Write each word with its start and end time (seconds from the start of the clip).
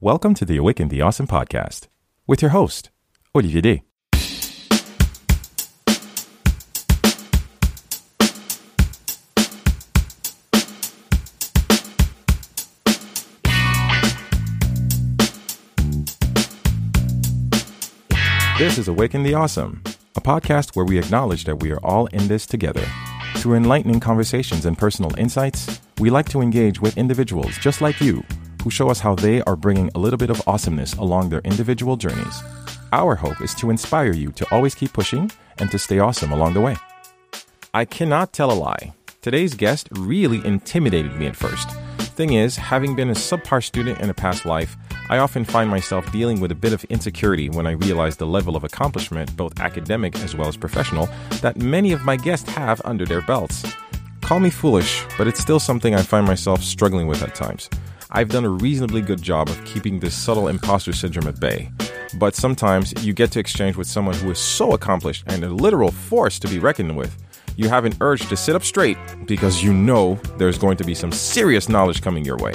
Welcome 0.00 0.34
to 0.34 0.44
the 0.44 0.56
Awaken 0.56 0.90
the 0.90 1.02
Awesome 1.02 1.26
podcast 1.26 1.88
with 2.24 2.40
your 2.40 2.52
host, 2.52 2.90
Olivier 3.34 3.60
Day. 3.60 3.82
This 18.56 18.78
is 18.78 18.86
Awaken 18.86 19.24
the 19.24 19.34
Awesome, 19.34 19.82
a 20.14 20.20
podcast 20.20 20.76
where 20.76 20.84
we 20.84 20.96
acknowledge 20.96 21.42
that 21.42 21.60
we 21.60 21.72
are 21.72 21.80
all 21.84 22.06
in 22.06 22.28
this 22.28 22.46
together. 22.46 22.86
Through 23.38 23.56
enlightening 23.56 23.98
conversations 23.98 24.64
and 24.64 24.78
personal 24.78 25.12
insights, 25.18 25.80
we 25.98 26.08
like 26.08 26.28
to 26.28 26.40
engage 26.40 26.80
with 26.80 26.96
individuals 26.96 27.58
just 27.58 27.80
like 27.80 28.00
you 28.00 28.22
who 28.62 28.70
show 28.70 28.90
us 28.90 29.00
how 29.00 29.14
they 29.14 29.42
are 29.42 29.56
bringing 29.56 29.90
a 29.94 29.98
little 29.98 30.16
bit 30.16 30.30
of 30.30 30.42
awesomeness 30.46 30.94
along 30.94 31.28
their 31.28 31.40
individual 31.40 31.96
journeys. 31.96 32.42
Our 32.92 33.14
hope 33.14 33.40
is 33.40 33.54
to 33.56 33.70
inspire 33.70 34.12
you 34.12 34.32
to 34.32 34.46
always 34.54 34.74
keep 34.74 34.92
pushing 34.92 35.30
and 35.58 35.70
to 35.70 35.78
stay 35.78 35.98
awesome 35.98 36.32
along 36.32 36.54
the 36.54 36.60
way. 36.60 36.76
I 37.74 37.84
cannot 37.84 38.32
tell 38.32 38.50
a 38.50 38.54
lie. 38.54 38.94
Today's 39.20 39.54
guest 39.54 39.88
really 39.92 40.44
intimidated 40.46 41.14
me 41.16 41.26
at 41.26 41.36
first. 41.36 41.70
Thing 42.16 42.32
is, 42.32 42.56
having 42.56 42.96
been 42.96 43.10
a 43.10 43.14
subpar 43.14 43.62
student 43.62 44.00
in 44.00 44.10
a 44.10 44.14
past 44.14 44.46
life, 44.46 44.76
I 45.10 45.18
often 45.18 45.44
find 45.44 45.70
myself 45.70 46.10
dealing 46.12 46.40
with 46.40 46.50
a 46.50 46.54
bit 46.56 46.72
of 46.72 46.84
insecurity 46.84 47.48
when 47.48 47.66
I 47.66 47.72
realize 47.72 48.16
the 48.16 48.26
level 48.26 48.56
of 48.56 48.64
accomplishment, 48.64 49.36
both 49.36 49.60
academic 49.60 50.16
as 50.20 50.34
well 50.34 50.48
as 50.48 50.56
professional, 50.56 51.08
that 51.40 51.56
many 51.56 51.92
of 51.92 52.04
my 52.04 52.16
guests 52.16 52.48
have 52.50 52.82
under 52.84 53.06
their 53.06 53.22
belts. 53.22 53.64
Call 54.20 54.40
me 54.40 54.50
foolish, 54.50 55.04
but 55.16 55.26
it's 55.26 55.40
still 55.40 55.60
something 55.60 55.94
I 55.94 56.02
find 56.02 56.26
myself 56.26 56.62
struggling 56.62 57.06
with 57.06 57.22
at 57.22 57.34
times. 57.34 57.70
I've 58.10 58.30
done 58.30 58.46
a 58.46 58.48
reasonably 58.50 59.02
good 59.02 59.20
job 59.20 59.50
of 59.50 59.62
keeping 59.66 60.00
this 60.00 60.14
subtle 60.14 60.48
imposter 60.48 60.94
syndrome 60.94 61.28
at 61.28 61.38
bay. 61.40 61.70
But 62.14 62.34
sometimes 62.34 62.94
you 63.04 63.12
get 63.12 63.30
to 63.32 63.40
exchange 63.40 63.76
with 63.76 63.86
someone 63.86 64.14
who 64.14 64.30
is 64.30 64.38
so 64.38 64.72
accomplished 64.72 65.24
and 65.26 65.44
a 65.44 65.50
literal 65.50 65.90
force 65.90 66.38
to 66.38 66.48
be 66.48 66.58
reckoned 66.58 66.96
with. 66.96 67.14
You 67.56 67.68
have 67.68 67.84
an 67.84 67.92
urge 68.00 68.26
to 68.28 68.36
sit 68.36 68.54
up 68.54 68.64
straight 68.64 68.96
because 69.26 69.62
you 69.62 69.74
know 69.74 70.14
there's 70.38 70.56
going 70.56 70.78
to 70.78 70.84
be 70.84 70.94
some 70.94 71.12
serious 71.12 71.68
knowledge 71.68 72.00
coming 72.00 72.24
your 72.24 72.38
way. 72.38 72.54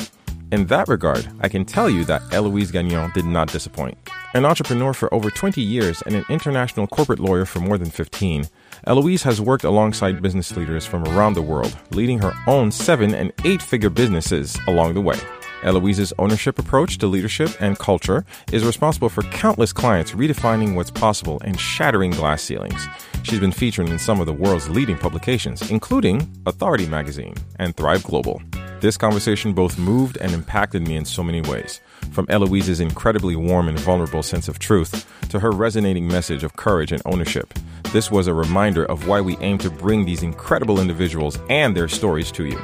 In 0.52 0.66
that 0.68 0.88
regard, 0.88 1.28
I 1.42 1.50
can 1.50 1.66
tell 1.66 1.90
you 1.90 2.04
that 2.06 2.22
Eloise 2.32 2.72
Gagnon 2.72 3.12
did 3.14 3.26
not 3.26 3.52
disappoint. 3.52 3.98
An 4.34 4.46
entrepreneur 4.46 4.94
for 4.94 5.14
over 5.14 5.30
20 5.30 5.62
years 5.62 6.02
and 6.04 6.16
an 6.16 6.26
international 6.30 6.88
corporate 6.88 7.20
lawyer 7.20 7.46
for 7.46 7.60
more 7.60 7.78
than 7.78 7.92
15, 7.92 8.48
Eloise 8.88 9.24
has 9.24 9.40
worked 9.40 9.64
alongside 9.64 10.22
business 10.22 10.56
leaders 10.56 10.86
from 10.86 11.04
around 11.06 11.34
the 11.34 11.42
world, 11.42 11.78
leading 11.92 12.20
her 12.20 12.34
own 12.48 12.72
seven 12.72 13.14
and 13.14 13.32
eight 13.46 13.62
figure 13.62 13.90
businesses 13.90 14.58
along 14.68 14.96
the 14.96 15.02
way. 15.02 15.20
Eloise's 15.64 16.14
ownership 16.20 16.60
approach 16.60 16.98
to 17.00 17.08
leadership 17.08 17.50
and 17.60 17.78
culture 17.80 18.26
is 18.52 18.66
responsible 18.66 19.10
for 19.10 19.24
countless 19.24 19.74
clients 19.74 20.12
redefining 20.12 20.76
what's 20.76 20.92
possible 20.92 21.42
and 21.44 21.60
shattering 21.60 22.12
glass 22.12 22.42
ceilings. 22.42 22.88
She's 23.24 23.40
been 23.40 23.52
featured 23.52 23.90
in 23.90 24.00
some 24.00 24.20
of 24.20 24.26
the 24.26 24.34
world's 24.34 24.70
leading 24.70 24.98
publications, 24.98 25.72
including 25.72 26.30
Authority 26.46 26.86
Magazine 26.86 27.36
and 27.58 27.76
Thrive 27.76 28.04
Global. 28.04 28.42
This 28.82 28.98
conversation 28.98 29.54
both 29.54 29.80
moved 29.80 30.18
and 30.18 30.34
impacted 30.34 30.86
me 30.86 30.98
in 30.98 31.06
so 31.06 31.24
many 31.24 31.40
ways. 31.40 31.80
From 32.12 32.28
Eloise's 32.30 32.82
incredibly 32.82 33.36
warm 33.36 33.70
and 33.70 33.80
vulnerable 33.80 34.24
sense 34.24 34.50
of 34.50 34.60
truth 34.60 35.10
to 35.30 35.40
her 35.40 35.52
resonating 35.52 36.06
message 36.06 36.44
of 36.44 36.58
courage 36.58 36.92
and 36.92 37.02
ownership, 37.06 37.54
this 37.94 38.12
was 38.12 38.28
a 38.28 38.34
reminder 38.34 38.84
of 38.86 39.08
why 39.08 39.22
we 39.22 39.38
aim 39.38 39.58
to 39.60 39.70
bring 39.70 40.04
these 40.04 40.22
incredible 40.22 40.82
individuals 40.82 41.40
and 41.50 41.78
their 41.78 41.88
stories 41.88 42.32
to 42.34 42.46
you. 42.46 42.60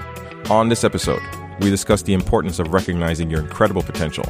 On 0.50 0.68
this 0.68 0.84
episode, 0.84 1.22
we 1.60 1.70
discuss 1.70 2.02
the 2.02 2.14
importance 2.14 2.60
of 2.60 2.74
recognizing 2.74 3.30
your 3.30 3.42
incredible 3.42 3.82
potential, 3.82 4.26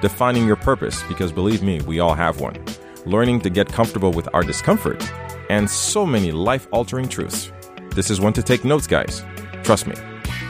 defining 0.00 0.46
your 0.46 0.56
purpose, 0.56 1.02
because 1.04 1.32
believe 1.32 1.62
me, 1.62 1.80
we 1.82 2.00
all 2.00 2.14
have 2.14 2.40
one, 2.40 2.62
learning 3.06 3.40
to 3.42 3.50
get 3.50 3.68
comfortable 3.68 4.10
with 4.10 4.28
our 4.34 4.42
discomfort, 4.42 5.02
and 5.48 5.68
so 5.68 6.04
many 6.04 6.32
life 6.32 6.66
altering 6.72 7.08
truths. 7.08 7.52
This 7.94 8.10
is 8.10 8.20
one 8.20 8.32
to 8.32 8.42
take 8.42 8.64
notes, 8.64 8.86
guys. 8.86 9.24
Trust 9.62 9.86
me. 9.86 9.94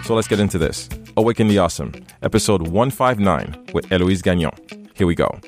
So 0.04 0.14
let's 0.14 0.28
get 0.28 0.40
into 0.40 0.58
this. 0.58 0.88
Awaken 1.16 1.48
the 1.48 1.58
Awesome, 1.58 1.92
episode 2.22 2.62
159 2.62 3.66
with 3.74 3.90
Eloise 3.92 4.22
Gagnon. 4.22 4.52
Here 4.94 5.06
we 5.06 5.14
go. 5.14 5.38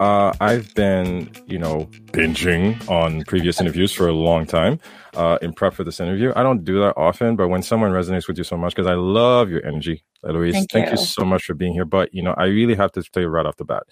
Uh, 0.00 0.32
I've 0.40 0.72
been, 0.74 1.30
you 1.46 1.58
know, 1.58 1.88
binging 2.12 2.88
on 2.88 3.24
previous 3.24 3.60
interviews 3.60 3.92
for 3.92 4.06
a 4.06 4.12
long 4.12 4.46
time 4.46 4.78
uh, 5.18 5.36
in 5.42 5.52
prep 5.52 5.74
for 5.74 5.84
this 5.84 6.00
interview. 6.00 6.32
I 6.36 6.42
don't 6.42 6.64
do 6.64 6.78
that 6.80 6.94
often, 6.96 7.36
but 7.36 7.48
when 7.48 7.62
someone 7.62 7.90
resonates 7.90 8.28
with 8.28 8.38
you 8.38 8.44
so 8.44 8.56
much, 8.56 8.74
because 8.74 8.86
I 8.86 8.94
love 8.94 9.50
your 9.50 9.66
energy, 9.66 10.04
Eloise, 10.26 10.54
thank, 10.54 10.70
thank 10.70 10.86
you. 10.86 10.92
you 10.92 10.96
so 10.96 11.24
much 11.24 11.44
for 11.44 11.54
being 11.54 11.72
here. 11.72 11.84
But, 11.84 12.14
you 12.14 12.22
know, 12.22 12.34
I 12.38 12.44
really 12.44 12.76
have 12.76 12.92
to 12.92 13.02
tell 13.02 13.22
you 13.22 13.28
right 13.28 13.44
off 13.44 13.56
the 13.56 13.64
bat 13.64 13.82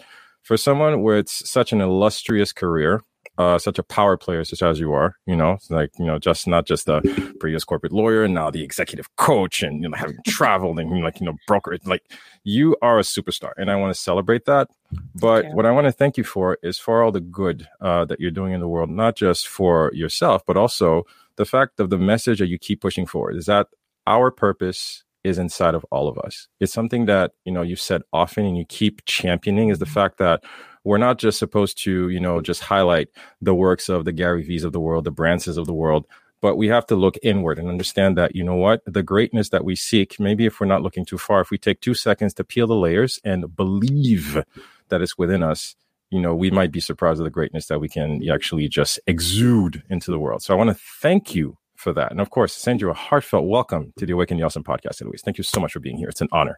for 0.43 0.57
someone 0.57 1.03
where 1.03 1.19
it's 1.19 1.49
such 1.51 1.73
an 1.73 1.81
illustrious 1.81 2.53
career, 2.53 3.03
uh, 3.39 3.59
such 3.59 3.79
a 3.79 3.83
power 3.83 4.17
player 4.17 4.45
such 4.45 4.63
as 4.63 4.81
you 4.81 4.93
are, 4.93 5.17
you 5.27 5.37
know, 5.37 5.59
like, 5.69 5.91
you 5.99 6.05
know, 6.05 6.19
just 6.19 6.47
not 6.47 6.67
just 6.67 6.89
a 6.89 7.01
previous 7.39 7.65
corporate 7.65 7.93
lawyer 7.93 8.25
and 8.25 8.35
now 8.35 8.51
the 8.51 8.63
executive 8.63 9.15
coach 9.17 9.63
and, 9.63 9.83
you 9.83 9.89
know, 9.89 9.97
having 9.97 10.17
traveled 10.27 10.79
and 10.79 11.03
like, 11.03 11.21
you 11.21 11.27
know, 11.27 11.37
broker, 11.47 11.77
like 11.85 12.11
you 12.45 12.77
are 12.81 12.99
a 12.99 13.03
superstar 13.03 13.53
and 13.57 13.71
I 13.71 13.77
want 13.77 13.95
to 13.95 14.01
celebrate 14.01 14.47
that. 14.47 14.69
But 15.15 15.47
what 15.53 15.67
I 15.67 15.71
want 15.71 15.87
to 15.87 15.93
thank 15.93 16.17
you 16.17 16.25
for 16.25 16.59
is 16.63 16.79
for 16.79 17.03
all 17.03 17.13
the 17.13 17.21
good, 17.21 17.69
uh, 17.81 18.05
that 18.07 18.21
you're 18.21 18.31
doing 18.31 18.53
in 18.53 18.61
the 18.61 18.69
world, 18.69 18.91
not 18.91 19.17
just 19.17 19.47
for 19.47 19.91
yourself, 19.93 20.43
but 20.47 20.57
also 20.57 21.05
the 21.37 21.45
fact 21.45 21.81
of 21.81 21.91
the 21.91 21.99
message 21.99 22.39
that 22.39 22.49
you 22.49 22.59
keep 22.59 22.81
pushing 22.81 23.07
forward 23.07 23.37
is 23.37 23.47
that 23.47 23.67
our 24.07 24.31
purpose 24.31 25.05
is 25.25 25.39
inside 25.39 25.75
of 25.75 25.85
all 25.91 26.09
of 26.09 26.17
us. 26.19 26.47
It's 26.61 26.73
something 26.73 27.07
that, 27.07 27.33
you 27.45 27.53
know, 27.53 27.63
you've 27.63 27.81
said 27.81 28.03
often 28.13 28.47
and 28.47 28.57
you 28.57 28.65
keep 28.65 29.05
championing 29.07 29.71
is 29.71 29.81
the 29.81 29.87
fact 29.87 30.19
that 30.19 30.45
we're 30.87 30.99
not 30.99 31.19
just 31.19 31.41
supposed 31.41 31.83
to, 31.83 32.09
you 32.11 32.21
know, 32.21 32.41
just 32.41 32.63
highlight 32.63 33.09
the 33.43 33.55
works 33.55 33.89
of 33.89 34.05
the 34.05 34.13
Gary 34.13 34.45
V's 34.45 34.63
of 34.63 34.73
the 34.73 34.79
world, 34.79 35.03
the 35.03 35.11
Bransons 35.11 35.59
of 35.59 35.67
the 35.67 35.75
world, 35.75 36.07
but 36.41 36.55
we 36.55 36.69
have 36.69 36.87
to 36.87 36.95
look 36.95 37.17
inward 37.25 37.59
and 37.59 37.69
understand 37.69 38.17
that, 38.17 38.37
you 38.37 38.45
know 38.45 38.55
what, 38.55 38.83
the 38.87 39.03
greatness 39.03 39.49
that 39.49 39.65
we 39.65 39.75
seek, 39.75 40.21
maybe 40.21 40.47
if 40.47 40.61
we're 40.61 40.67
not 40.69 40.83
looking 40.83 41.05
too 41.05 41.19
far, 41.19 41.41
if 41.41 41.51
we 41.51 41.59
take 41.59 41.81
two 41.81 41.93
seconds 41.93 42.35
to 42.35 42.45
peel 42.45 42.69
the 42.69 42.77
layers 42.77 43.19
and 43.25 43.57
believe 43.57 44.45
that 44.89 45.03
it's 45.03 45.19
within 45.19 45.43
us, 45.43 45.75
you 46.11 46.21
know, 46.21 46.37
we 46.37 46.53
might 46.53 46.71
be 46.71 46.79
surprised 46.79 47.21
at 47.21 47.25
the 47.25 47.31
greatness 47.31 47.67
that 47.67 47.81
we 47.81 47.89
can 47.89 48.23
actually 48.31 48.69
just 48.69 49.01
exude 49.09 49.83
into 49.91 50.13
the 50.13 50.21
world. 50.21 50.45
So 50.45 50.55
I 50.55 50.57
want 50.57 50.71
to 50.71 50.81
thank 51.01 51.35
you 51.35 51.59
for 51.75 51.93
that. 51.95 52.13
And 52.13 52.21
of 52.21 52.31
course, 52.31 52.55
send 52.55 52.81
you 52.81 52.91
a 52.91 52.95
heartfelt 52.95 53.49
welcome 53.49 53.93
to 53.99 54.07
the 54.07 54.13
Awaken 54.13 54.39
the 54.39 54.45
Awesome 54.45 54.63
podcast, 54.63 55.03
Eloise. 55.03 55.23
Thank 55.25 55.37
you 55.37 55.43
so 55.43 55.59
much 55.59 55.73
for 55.73 55.81
being 55.81 55.97
here. 55.97 56.09
It's 56.09 56.21
an 56.21 56.29
honor. 56.31 56.57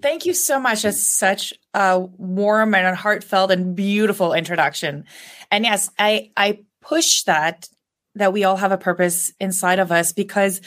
Thank 0.00 0.26
you 0.26 0.34
so 0.34 0.60
much. 0.60 0.82
That's 0.82 1.02
such 1.02 1.54
a 1.72 1.98
warm 1.98 2.74
and 2.74 2.96
heartfelt 2.96 3.50
and 3.50 3.74
beautiful 3.74 4.34
introduction. 4.34 5.04
And 5.50 5.64
yes, 5.64 5.90
I 5.98 6.30
I 6.36 6.60
push 6.82 7.22
that 7.24 7.68
that 8.14 8.32
we 8.32 8.44
all 8.44 8.56
have 8.56 8.72
a 8.72 8.78
purpose 8.78 9.32
inside 9.40 9.78
of 9.78 9.90
us 9.90 10.12
because 10.12 10.60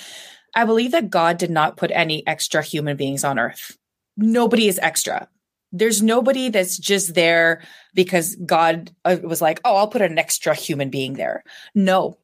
I 0.55 0.65
believe 0.65 0.91
that 0.91 1.09
God 1.09 1.37
did 1.37 1.51
not 1.51 1.77
put 1.77 1.91
any 1.91 2.25
extra 2.27 2.61
human 2.61 2.97
beings 2.97 3.23
on 3.23 3.39
earth. 3.39 3.77
Nobody 4.17 4.67
is 4.67 4.79
extra. 4.79 5.27
There's 5.71 6.01
nobody 6.01 6.49
that's 6.49 6.77
just 6.77 7.13
there 7.13 7.61
because 7.93 8.35
God 8.35 8.91
uh, 9.05 9.17
was 9.23 9.41
like, 9.41 9.61
"Oh, 9.63 9.75
I'll 9.75 9.87
put 9.87 10.01
an 10.01 10.17
extra 10.17 10.53
human 10.55 10.89
being 10.89 11.13
there." 11.13 11.43
No. 11.75 12.17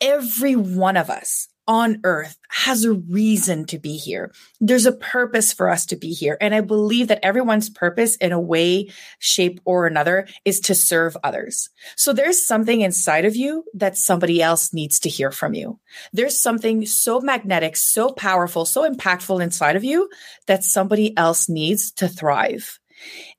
Every 0.00 0.54
one 0.56 0.96
of 0.96 1.10
us 1.10 1.48
on 1.68 2.00
earth 2.02 2.38
has 2.48 2.84
a 2.84 2.94
reason 2.94 3.66
to 3.66 3.78
be 3.78 3.98
here. 3.98 4.32
There's 4.58 4.86
a 4.86 4.92
purpose 4.92 5.52
for 5.52 5.68
us 5.68 5.84
to 5.86 5.96
be 5.96 6.14
here. 6.14 6.38
And 6.40 6.54
I 6.54 6.62
believe 6.62 7.08
that 7.08 7.22
everyone's 7.22 7.68
purpose 7.68 8.16
in 8.16 8.32
a 8.32 8.40
way, 8.40 8.90
shape, 9.18 9.60
or 9.66 9.86
another 9.86 10.26
is 10.46 10.60
to 10.60 10.74
serve 10.74 11.14
others. 11.22 11.68
So 11.94 12.14
there's 12.14 12.44
something 12.44 12.80
inside 12.80 13.26
of 13.26 13.36
you 13.36 13.64
that 13.74 13.98
somebody 13.98 14.40
else 14.40 14.72
needs 14.72 14.98
to 15.00 15.10
hear 15.10 15.30
from 15.30 15.52
you. 15.52 15.78
There's 16.12 16.40
something 16.40 16.86
so 16.86 17.20
magnetic, 17.20 17.76
so 17.76 18.10
powerful, 18.10 18.64
so 18.64 18.90
impactful 18.90 19.42
inside 19.42 19.76
of 19.76 19.84
you 19.84 20.08
that 20.46 20.64
somebody 20.64 21.14
else 21.18 21.50
needs 21.50 21.92
to 21.92 22.08
thrive. 22.08 22.80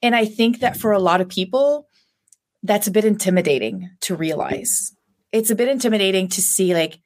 And 0.03 0.16
I 0.16 0.25
think 0.25 0.59
that 0.59 0.78
for 0.78 0.92
a 0.92 1.00
lot 1.00 1.19
of 1.19 1.30
people, 1.30 1.88
that's 2.62 2.88
a 2.88 2.92
bit 2.92 3.06
intimidating 3.06 3.89
to 4.01 4.15
realize. 4.15 4.94
It's 5.31 5.50
a 5.50 5.56
bit 5.56 5.68
intimidating 5.68 6.27
to 6.30 6.42
see 6.42 6.75
like, 6.75 7.00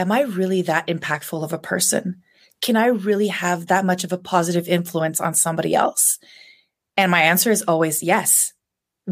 am 0.00 0.10
I 0.10 0.22
really 0.22 0.62
that 0.62 0.86
impactful 0.86 1.44
of 1.44 1.52
a 1.52 1.58
person? 1.58 2.22
Can 2.62 2.76
I 2.76 2.86
really 2.86 3.28
have 3.28 3.66
that 3.66 3.84
much 3.84 4.02
of 4.02 4.12
a 4.12 4.18
positive 4.18 4.66
influence 4.66 5.20
on 5.20 5.34
somebody 5.34 5.74
else? 5.74 6.18
And 6.96 7.10
my 7.10 7.22
answer 7.22 7.50
is 7.50 7.62
always 7.62 8.02
yes, 8.02 8.52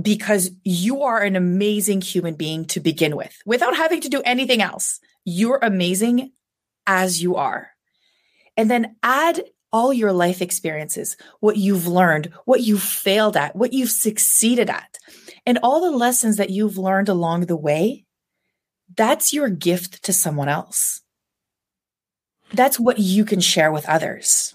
because 0.00 0.50
you 0.64 1.02
are 1.02 1.20
an 1.20 1.36
amazing 1.36 2.00
human 2.00 2.34
being 2.34 2.64
to 2.66 2.80
begin 2.80 3.16
with 3.16 3.36
without 3.46 3.76
having 3.76 4.00
to 4.00 4.08
do 4.08 4.22
anything 4.24 4.62
else. 4.62 4.98
You're 5.24 5.58
amazing 5.62 6.32
as 6.86 7.22
you 7.22 7.36
are. 7.36 7.70
And 8.56 8.70
then 8.70 8.96
add 9.02 9.42
all 9.70 9.92
your 9.92 10.12
life 10.12 10.40
experiences, 10.40 11.16
what 11.40 11.58
you've 11.58 11.86
learned, 11.86 12.32
what 12.46 12.62
you've 12.62 12.82
failed 12.82 13.36
at, 13.36 13.54
what 13.54 13.74
you've 13.74 13.90
succeeded 13.90 14.70
at, 14.70 14.98
and 15.44 15.58
all 15.62 15.82
the 15.82 15.96
lessons 15.96 16.38
that 16.38 16.50
you've 16.50 16.78
learned 16.78 17.10
along 17.10 17.42
the 17.42 17.56
way 17.56 18.06
that's 18.96 19.32
your 19.32 19.48
gift 19.48 20.02
to 20.04 20.12
someone 20.12 20.48
else. 20.48 21.02
That's 22.52 22.80
what 22.80 22.98
you 22.98 23.24
can 23.24 23.40
share 23.40 23.70
with 23.70 23.88
others. 23.88 24.54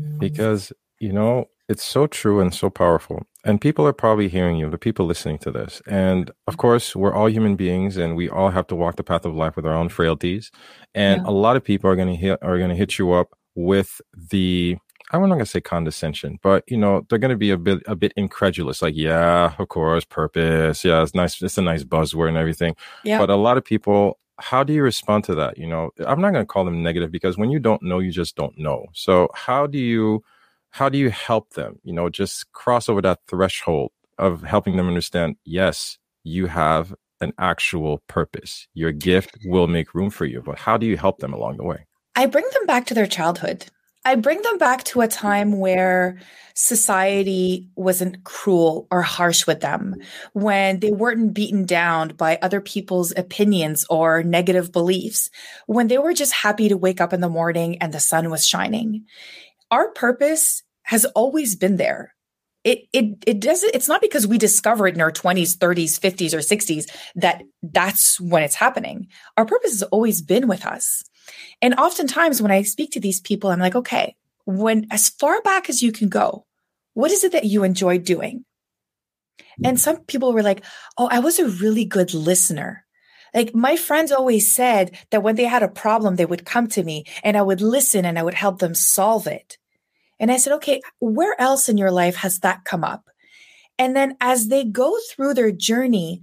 Mm. 0.00 0.18
Because, 0.18 0.72
you 1.00 1.12
know, 1.12 1.48
it's 1.68 1.84
so 1.84 2.06
true 2.06 2.40
and 2.40 2.54
so 2.54 2.70
powerful. 2.70 3.26
And 3.44 3.60
people 3.60 3.86
are 3.86 3.92
probably 3.92 4.28
hearing 4.28 4.56
you, 4.56 4.70
the 4.70 4.78
people 4.78 5.06
listening 5.06 5.38
to 5.38 5.50
this. 5.50 5.82
And 5.86 6.30
of 6.46 6.56
course, 6.56 6.94
we're 6.94 7.14
all 7.14 7.28
human 7.28 7.56
beings 7.56 7.96
and 7.96 8.16
we 8.16 8.28
all 8.28 8.50
have 8.50 8.66
to 8.68 8.76
walk 8.76 8.96
the 8.96 9.04
path 9.04 9.24
of 9.24 9.34
life 9.34 9.56
with 9.56 9.66
our 9.66 9.74
own 9.74 9.88
frailties. 9.88 10.50
And 10.94 11.22
yeah. 11.22 11.28
a 11.28 11.32
lot 11.32 11.56
of 11.56 11.64
people 11.64 11.90
are 11.90 11.96
going 11.96 12.08
to 12.08 12.16
hit, 12.16 12.38
are 12.42 12.58
going 12.58 12.70
to 12.70 12.76
hit 12.76 12.98
you 12.98 13.12
up 13.12 13.36
with 13.54 14.00
the, 14.30 14.76
I'm 15.12 15.20
not 15.20 15.28
going 15.28 15.38
to 15.40 15.46
say 15.46 15.60
condescension, 15.60 16.38
but 16.42 16.64
you 16.66 16.76
know, 16.76 17.06
they're 17.08 17.18
going 17.18 17.30
to 17.30 17.36
be 17.36 17.50
a 17.50 17.58
bit, 17.58 17.82
a 17.86 17.94
bit 17.94 18.12
incredulous. 18.16 18.82
Like, 18.82 18.96
yeah, 18.96 19.54
of 19.58 19.68
course, 19.68 20.04
purpose. 20.04 20.84
Yeah, 20.84 21.02
it's 21.02 21.14
nice. 21.14 21.40
It's 21.40 21.58
a 21.58 21.62
nice 21.62 21.84
buzzword 21.84 22.28
and 22.28 22.36
everything. 22.36 22.74
Yeah. 23.04 23.18
But 23.18 23.30
a 23.30 23.36
lot 23.36 23.56
of 23.56 23.64
people 23.64 24.18
how 24.38 24.62
do 24.62 24.74
you 24.74 24.82
respond 24.82 25.24
to 25.24 25.34
that? 25.34 25.56
You 25.56 25.66
know, 25.66 25.92
I'm 26.06 26.20
not 26.20 26.30
going 26.30 26.42
to 26.42 26.46
call 26.46 26.66
them 26.66 26.82
negative 26.82 27.10
because 27.10 27.38
when 27.38 27.48
you 27.48 27.58
don't 27.58 27.82
know, 27.82 28.00
you 28.00 28.10
just 28.10 28.36
don't 28.36 28.58
know. 28.58 28.84
So 28.92 29.30
how 29.32 29.66
do 29.66 29.78
you 29.78 30.22
how 30.76 30.90
do 30.90 30.98
you 30.98 31.08
help 31.08 31.54
them 31.54 31.78
you 31.84 31.92
know 31.92 32.10
just 32.10 32.52
cross 32.52 32.88
over 32.88 33.00
that 33.00 33.18
threshold 33.26 33.90
of 34.18 34.42
helping 34.42 34.76
them 34.76 34.88
understand 34.88 35.36
yes 35.44 35.98
you 36.22 36.46
have 36.46 36.94
an 37.22 37.32
actual 37.38 38.02
purpose 38.08 38.68
your 38.74 38.92
gift 38.92 39.38
will 39.46 39.66
make 39.66 39.94
room 39.94 40.10
for 40.10 40.26
you 40.26 40.42
but 40.42 40.58
how 40.58 40.76
do 40.76 40.84
you 40.84 40.96
help 40.98 41.18
them 41.18 41.32
along 41.32 41.56
the 41.56 41.64
way 41.64 41.86
i 42.14 42.26
bring 42.26 42.44
them 42.52 42.66
back 42.66 42.84
to 42.84 42.92
their 42.92 43.06
childhood 43.06 43.66
i 44.06 44.14
bring 44.14 44.40
them 44.42 44.58
back 44.58 44.84
to 44.84 45.02
a 45.02 45.08
time 45.08 45.58
where 45.58 46.18
society 46.54 47.68
wasn't 47.76 48.24
cruel 48.24 48.86
or 48.90 49.02
harsh 49.02 49.46
with 49.46 49.60
them 49.60 49.94
when 50.32 50.80
they 50.80 50.90
weren't 50.90 51.34
beaten 51.34 51.66
down 51.66 52.08
by 52.16 52.38
other 52.40 52.62
people's 52.62 53.12
opinions 53.14 53.84
or 53.90 54.22
negative 54.22 54.72
beliefs 54.72 55.28
when 55.66 55.88
they 55.88 55.98
were 55.98 56.14
just 56.14 56.32
happy 56.32 56.70
to 56.70 56.76
wake 56.78 57.02
up 57.02 57.12
in 57.12 57.20
the 57.20 57.28
morning 57.28 57.76
and 57.82 57.92
the 57.92 58.00
sun 58.00 58.30
was 58.30 58.46
shining 58.46 59.04
our 59.70 59.90
purpose 59.90 60.62
has 60.86 61.04
always 61.04 61.56
been 61.56 61.76
there. 61.76 62.14
It 62.64 62.80
it 62.92 63.24
it 63.26 63.40
doesn't 63.40 63.74
it's 63.74 63.88
not 63.88 64.00
because 64.00 64.26
we 64.26 64.38
discover 64.38 64.88
it 64.88 64.94
in 64.94 65.00
our 65.00 65.12
20s, 65.12 65.56
30s, 65.56 66.00
50s 66.00 66.34
or 66.34 66.38
60s 66.38 66.90
that 67.14 67.42
that's 67.62 68.20
when 68.20 68.42
it's 68.42 68.56
happening. 68.56 69.08
Our 69.36 69.46
purpose 69.46 69.72
has 69.72 69.82
always 69.84 70.20
been 70.20 70.48
with 70.48 70.66
us. 70.66 71.02
And 71.62 71.74
oftentimes 71.74 72.40
when 72.42 72.50
I 72.50 72.62
speak 72.62 72.92
to 72.92 73.00
these 73.00 73.20
people 73.20 73.50
I'm 73.50 73.60
like, 73.60 73.76
"Okay, 73.76 74.16
when 74.44 74.86
as 74.90 75.08
far 75.08 75.40
back 75.42 75.68
as 75.68 75.82
you 75.82 75.92
can 75.92 76.08
go, 76.08 76.46
what 76.94 77.10
is 77.10 77.24
it 77.24 77.32
that 77.32 77.44
you 77.44 77.64
enjoy 77.64 77.98
doing?" 77.98 78.44
And 79.64 79.80
some 79.80 80.04
people 80.04 80.32
were 80.32 80.42
like, 80.42 80.64
"Oh, 80.98 81.08
I 81.10 81.20
was 81.20 81.38
a 81.38 81.48
really 81.48 81.84
good 81.84 82.14
listener." 82.14 82.86
Like 83.34 83.54
my 83.54 83.76
friends 83.76 84.12
always 84.12 84.52
said 84.52 84.96
that 85.10 85.22
when 85.22 85.36
they 85.36 85.44
had 85.44 85.62
a 85.62 85.68
problem, 85.68 86.16
they 86.16 86.24
would 86.24 86.46
come 86.46 86.68
to 86.68 86.82
me 86.82 87.04
and 87.22 87.36
I 87.36 87.42
would 87.42 87.60
listen 87.60 88.04
and 88.04 88.18
I 88.18 88.22
would 88.22 88.34
help 88.34 88.60
them 88.60 88.74
solve 88.74 89.26
it. 89.26 89.58
And 90.18 90.30
I 90.30 90.38
said, 90.38 90.54
okay, 90.54 90.80
where 90.98 91.38
else 91.38 91.68
in 91.68 91.76
your 91.76 91.90
life 91.90 92.16
has 92.16 92.38
that 92.40 92.64
come 92.64 92.82
up? 92.82 93.10
And 93.78 93.94
then 93.94 94.16
as 94.20 94.48
they 94.48 94.64
go 94.64 94.96
through 95.10 95.34
their 95.34 95.52
journey, 95.52 96.22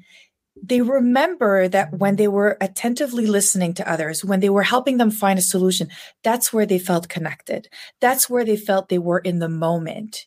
they 0.61 0.81
remember 0.81 1.67
that 1.67 1.93
when 1.93 2.15
they 2.15 2.27
were 2.27 2.57
attentively 2.61 3.25
listening 3.25 3.73
to 3.75 3.91
others, 3.91 4.23
when 4.23 4.39
they 4.39 4.49
were 4.49 4.63
helping 4.63 4.97
them 4.97 5.11
find 5.11 5.39
a 5.39 5.41
solution, 5.41 5.89
that's 6.23 6.53
where 6.53 6.65
they 6.65 6.79
felt 6.79 7.09
connected. 7.09 7.67
That's 7.99 8.29
where 8.29 8.45
they 8.45 8.57
felt 8.57 8.89
they 8.89 8.99
were 8.99 9.19
in 9.19 9.39
the 9.39 9.49
moment. 9.49 10.25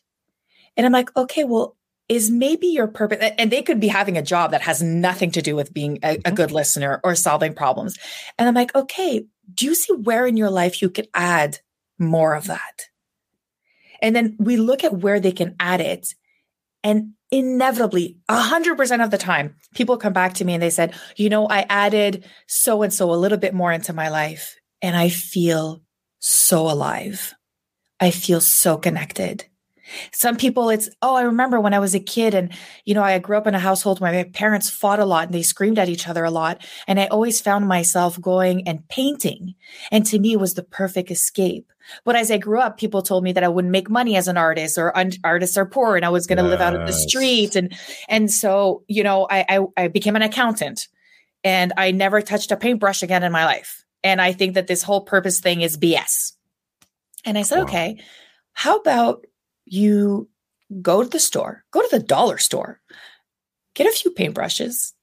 And 0.75 0.85
I'm 0.85 0.91
like, 0.91 1.15
okay, 1.15 1.43
well, 1.43 1.75
is 2.09 2.29
maybe 2.29 2.67
your 2.67 2.87
purpose, 2.87 3.17
and 3.37 3.51
they 3.51 3.61
could 3.61 3.79
be 3.79 3.89
having 3.89 4.17
a 4.17 4.21
job 4.21 4.51
that 4.51 4.61
has 4.61 4.81
nothing 4.81 5.31
to 5.31 5.41
do 5.41 5.55
with 5.55 5.73
being 5.73 5.99
a, 6.03 6.11
a 6.11 6.17
mm-hmm. 6.17 6.35
good 6.35 6.51
listener 6.51 7.01
or 7.03 7.15
solving 7.15 7.53
problems. 7.53 7.97
And 8.37 8.47
I'm 8.47 8.55
like, 8.55 8.73
okay, 8.75 9.25
do 9.53 9.65
you 9.65 9.75
see 9.75 9.93
where 9.93 10.25
in 10.25 10.37
your 10.37 10.49
life 10.49 10.81
you 10.81 10.89
could 10.89 11.07
add 11.13 11.59
more 11.99 12.33
of 12.33 12.47
that? 12.47 12.83
And 14.01 14.15
then 14.15 14.35
we 14.39 14.57
look 14.57 14.83
at 14.83 14.93
where 14.93 15.19
they 15.19 15.31
can 15.31 15.55
add 15.59 15.81
it. 15.81 16.13
And 16.83 17.13
inevitably, 17.31 18.17
100% 18.29 19.03
of 19.03 19.11
the 19.11 19.17
time, 19.17 19.55
people 19.73 19.97
come 19.97 20.13
back 20.13 20.33
to 20.35 20.45
me 20.45 20.53
and 20.53 20.63
they 20.63 20.69
said, 20.69 20.93
you 21.15 21.29
know, 21.29 21.47
I 21.47 21.65
added 21.69 22.25
so 22.47 22.83
and 22.83 22.93
so 22.93 23.11
a 23.11 23.15
little 23.15 23.37
bit 23.37 23.53
more 23.53 23.71
into 23.71 23.93
my 23.93 24.09
life 24.09 24.55
and 24.81 24.95
I 24.95 25.09
feel 25.09 25.81
so 26.19 26.69
alive. 26.69 27.33
I 27.99 28.11
feel 28.11 28.41
so 28.41 28.77
connected. 28.77 29.45
Some 30.11 30.37
people, 30.37 30.69
it's, 30.69 30.89
oh, 31.01 31.15
I 31.15 31.21
remember 31.21 31.59
when 31.59 31.73
I 31.73 31.79
was 31.79 31.95
a 31.95 31.99
kid 31.99 32.33
and, 32.33 32.51
you 32.85 32.93
know, 32.93 33.03
I 33.03 33.17
grew 33.19 33.37
up 33.37 33.47
in 33.47 33.55
a 33.55 33.59
household 33.59 33.99
where 33.99 34.11
my 34.11 34.23
parents 34.23 34.69
fought 34.69 34.99
a 34.99 35.05
lot 35.05 35.25
and 35.25 35.33
they 35.33 35.41
screamed 35.41 35.79
at 35.79 35.89
each 35.89 36.07
other 36.07 36.23
a 36.23 36.31
lot. 36.31 36.65
And 36.87 36.99
I 36.99 37.07
always 37.07 37.41
found 37.41 37.67
myself 37.67 38.19
going 38.21 38.67
and 38.67 38.87
painting. 38.87 39.55
And 39.91 40.05
to 40.07 40.19
me, 40.19 40.33
it 40.33 40.39
was 40.39 40.53
the 40.53 40.63
perfect 40.63 41.11
escape. 41.11 41.71
But 42.03 42.15
as 42.15 42.31
I 42.31 42.37
grew 42.37 42.59
up, 42.59 42.77
people 42.77 43.01
told 43.01 43.23
me 43.23 43.31
that 43.33 43.43
I 43.43 43.47
wouldn't 43.47 43.71
make 43.71 43.89
money 43.89 44.15
as 44.15 44.27
an 44.27 44.37
artist 44.37 44.77
or 44.77 44.95
un- 44.97 45.13
artists 45.23 45.57
are 45.57 45.65
poor 45.65 45.95
and 45.95 46.05
I 46.05 46.09
was 46.09 46.27
going 46.27 46.37
to 46.37 46.43
yes. 46.43 46.51
live 46.51 46.61
out 46.61 46.75
of 46.75 46.85
the 46.85 46.93
street. 46.93 47.55
And, 47.55 47.75
and 48.09 48.31
so, 48.31 48.83
you 48.87 49.03
know, 49.03 49.27
I, 49.29 49.45
I, 49.47 49.65
I 49.77 49.87
became 49.87 50.15
an 50.15 50.21
accountant 50.21 50.87
and 51.43 51.71
I 51.77 51.91
never 51.91 52.21
touched 52.21 52.51
a 52.51 52.57
paintbrush 52.57 53.03
again 53.03 53.23
in 53.23 53.31
my 53.31 53.45
life. 53.45 53.85
And 54.03 54.21
I 54.21 54.33
think 54.33 54.53
that 54.55 54.67
this 54.67 54.83
whole 54.83 55.01
purpose 55.01 55.39
thing 55.39 55.61
is 55.61 55.77
BS. 55.77 56.33
And 57.25 57.37
I 57.37 57.41
said, 57.41 57.57
wow. 57.57 57.63
okay, 57.63 57.99
how 58.53 58.77
about 58.77 59.25
you 59.71 60.29
go 60.81 61.03
to 61.03 61.09
the 61.09 61.19
store, 61.19 61.63
go 61.71 61.81
to 61.81 61.89
the 61.91 62.03
dollar 62.03 62.37
store, 62.37 62.81
get 63.75 63.87
a 63.87 63.91
few 63.91 64.11
paintbrushes, 64.11 64.93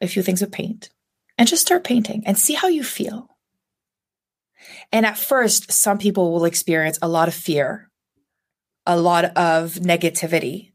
a 0.00 0.08
few 0.08 0.22
things 0.22 0.42
of 0.42 0.50
paint, 0.50 0.90
and 1.38 1.48
just 1.48 1.62
start 1.62 1.84
painting 1.84 2.22
and 2.26 2.38
see 2.38 2.54
how 2.54 2.68
you 2.68 2.84
feel. 2.84 3.28
And 4.92 5.04
at 5.04 5.18
first, 5.18 5.72
some 5.72 5.98
people 5.98 6.32
will 6.32 6.44
experience 6.44 6.98
a 7.02 7.08
lot 7.08 7.28
of 7.28 7.34
fear, 7.34 7.90
a 8.86 8.98
lot 8.98 9.24
of 9.36 9.74
negativity 9.74 10.72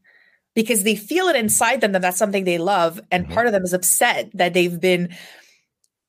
because 0.54 0.82
they 0.82 0.96
feel 0.96 1.28
it 1.28 1.36
inside 1.36 1.80
them 1.80 1.92
that 1.92 2.02
that's 2.02 2.18
something 2.18 2.44
they 2.44 2.58
love. 2.58 3.00
And 3.10 3.24
mm-hmm. 3.24 3.34
part 3.34 3.46
of 3.46 3.52
them 3.52 3.62
is 3.62 3.72
upset 3.72 4.30
that 4.34 4.54
they've 4.54 4.80
been 4.80 5.14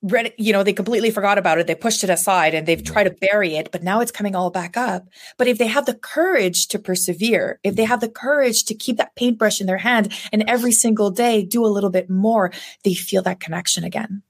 read 0.01 0.33
you 0.38 0.51
know 0.51 0.63
they 0.63 0.74
completely 0.74 1.12
forgot 1.12 1.38
about 1.38 1.59
it. 1.59 1.68
They 1.68 1.75
pushed 1.75 2.03
it 2.03 2.09
aside 2.09 2.53
and 2.53 2.68
they've 2.68 2.83
tried 2.83 3.03
to 3.03 3.15
bury 3.31 3.56
it 3.56 3.71
but 3.71 3.83
now 3.83 4.01
it's 4.01 4.12
coming 4.12 4.36
all 4.36 4.50
back 4.50 4.77
up. 4.77 5.07
But 5.38 5.48
if 5.48 5.57
they 5.57 5.68
have 5.68 5.86
the 5.86 5.95
courage 5.95 6.68
to 6.69 6.80
persevere 6.80 7.59
if 7.63 7.75
they 7.75 7.83
have 7.83 8.01
the 8.01 8.09
courage 8.09 8.65
to 8.65 8.74
keep 8.75 8.98
that 8.98 9.15
paintbrush 9.15 9.62
in 9.62 9.68
their 9.68 9.77
hand 9.77 10.13
and 10.31 10.44
every 10.48 10.71
single 10.71 11.12
day 11.12 11.44
do 11.44 11.65
a 11.65 11.68
little 11.68 11.89
bit 11.89 12.09
more 12.09 12.51
they 12.83 12.94
feel 12.94 13.21
that 13.24 13.39
connection 13.39 13.83
again. 13.83 14.24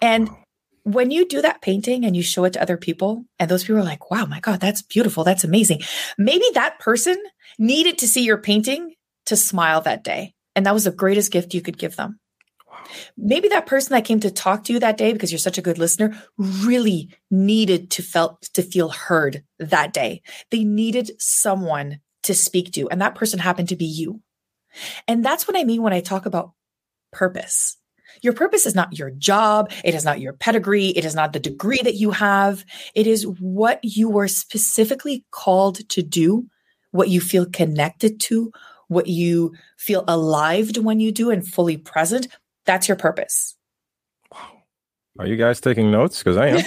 And 0.00 0.28
when 0.84 1.12
you 1.12 1.28
do 1.28 1.40
that 1.42 1.62
painting 1.62 2.04
and 2.04 2.16
you 2.16 2.22
show 2.22 2.44
it 2.44 2.54
to 2.54 2.62
other 2.62 2.76
people 2.76 3.24
and 3.38 3.48
those 3.48 3.62
people 3.62 3.78
are 3.78 3.84
like 3.84 4.10
wow 4.10 4.26
my 4.26 4.40
god 4.40 4.60
that's 4.60 4.82
beautiful. 4.82 5.22
That's 5.22 5.44
amazing. 5.44 5.82
Maybe 6.18 6.44
that 6.54 6.80
person 6.80 7.16
needed 7.58 7.98
to 7.98 8.08
see 8.08 8.24
your 8.24 8.38
painting 8.38 8.94
to 9.26 9.36
smile 9.36 9.80
that 9.82 10.02
day 10.02 10.34
and 10.56 10.66
that 10.66 10.74
was 10.74 10.84
the 10.84 10.90
greatest 10.90 11.30
gift 11.30 11.54
you 11.54 11.62
could 11.62 11.78
give 11.78 11.94
them 11.94 12.18
Maybe 13.16 13.48
that 13.48 13.66
person 13.66 13.94
that 13.94 14.04
came 14.04 14.20
to 14.20 14.30
talk 14.30 14.64
to 14.64 14.72
you 14.72 14.80
that 14.80 14.96
day 14.96 15.12
because 15.12 15.32
you're 15.32 15.38
such 15.38 15.58
a 15.58 15.62
good 15.62 15.78
listener 15.78 16.16
really 16.38 17.14
needed 17.30 17.90
to 17.92 18.02
felt 18.02 18.42
to 18.54 18.62
feel 18.62 18.90
heard 18.90 19.42
that 19.58 19.92
day. 19.92 20.22
They 20.50 20.64
needed 20.64 21.12
someone 21.18 22.00
to 22.24 22.34
speak 22.34 22.72
to 22.72 22.88
and 22.90 23.00
that 23.00 23.14
person 23.14 23.38
happened 23.38 23.68
to 23.70 23.76
be 23.76 23.84
you. 23.84 24.20
And 25.06 25.24
that's 25.24 25.46
what 25.46 25.56
I 25.56 25.64
mean 25.64 25.82
when 25.82 25.92
I 25.92 26.00
talk 26.00 26.26
about 26.26 26.52
purpose. 27.12 27.76
Your 28.20 28.32
purpose 28.34 28.66
is 28.66 28.74
not 28.74 28.98
your 28.98 29.10
job. 29.10 29.70
It 29.84 29.94
is 29.94 30.04
not 30.04 30.20
your 30.20 30.34
pedigree. 30.34 30.88
It 30.88 31.04
is 31.04 31.14
not 31.14 31.32
the 31.32 31.40
degree 31.40 31.80
that 31.82 31.94
you 31.94 32.10
have. 32.10 32.64
It 32.94 33.06
is 33.06 33.24
what 33.24 33.80
you 33.82 34.10
were 34.10 34.28
specifically 34.28 35.24
called 35.30 35.88
to 35.90 36.02
do, 36.02 36.46
what 36.90 37.08
you 37.08 37.20
feel 37.20 37.46
connected 37.46 38.20
to, 38.20 38.52
what 38.88 39.06
you 39.06 39.54
feel 39.78 40.04
alive 40.06 40.72
to 40.74 40.82
when 40.82 41.00
you 41.00 41.10
do 41.10 41.30
and 41.30 41.46
fully 41.46 41.76
present. 41.76 42.28
That's 42.66 42.88
your 42.88 42.96
purpose. 42.96 43.56
Wow. 44.30 44.62
Are 45.18 45.26
you 45.26 45.36
guys 45.36 45.60
taking 45.60 45.90
notes? 45.90 46.18
Because 46.18 46.36
I 46.36 46.48
am. 46.48 46.64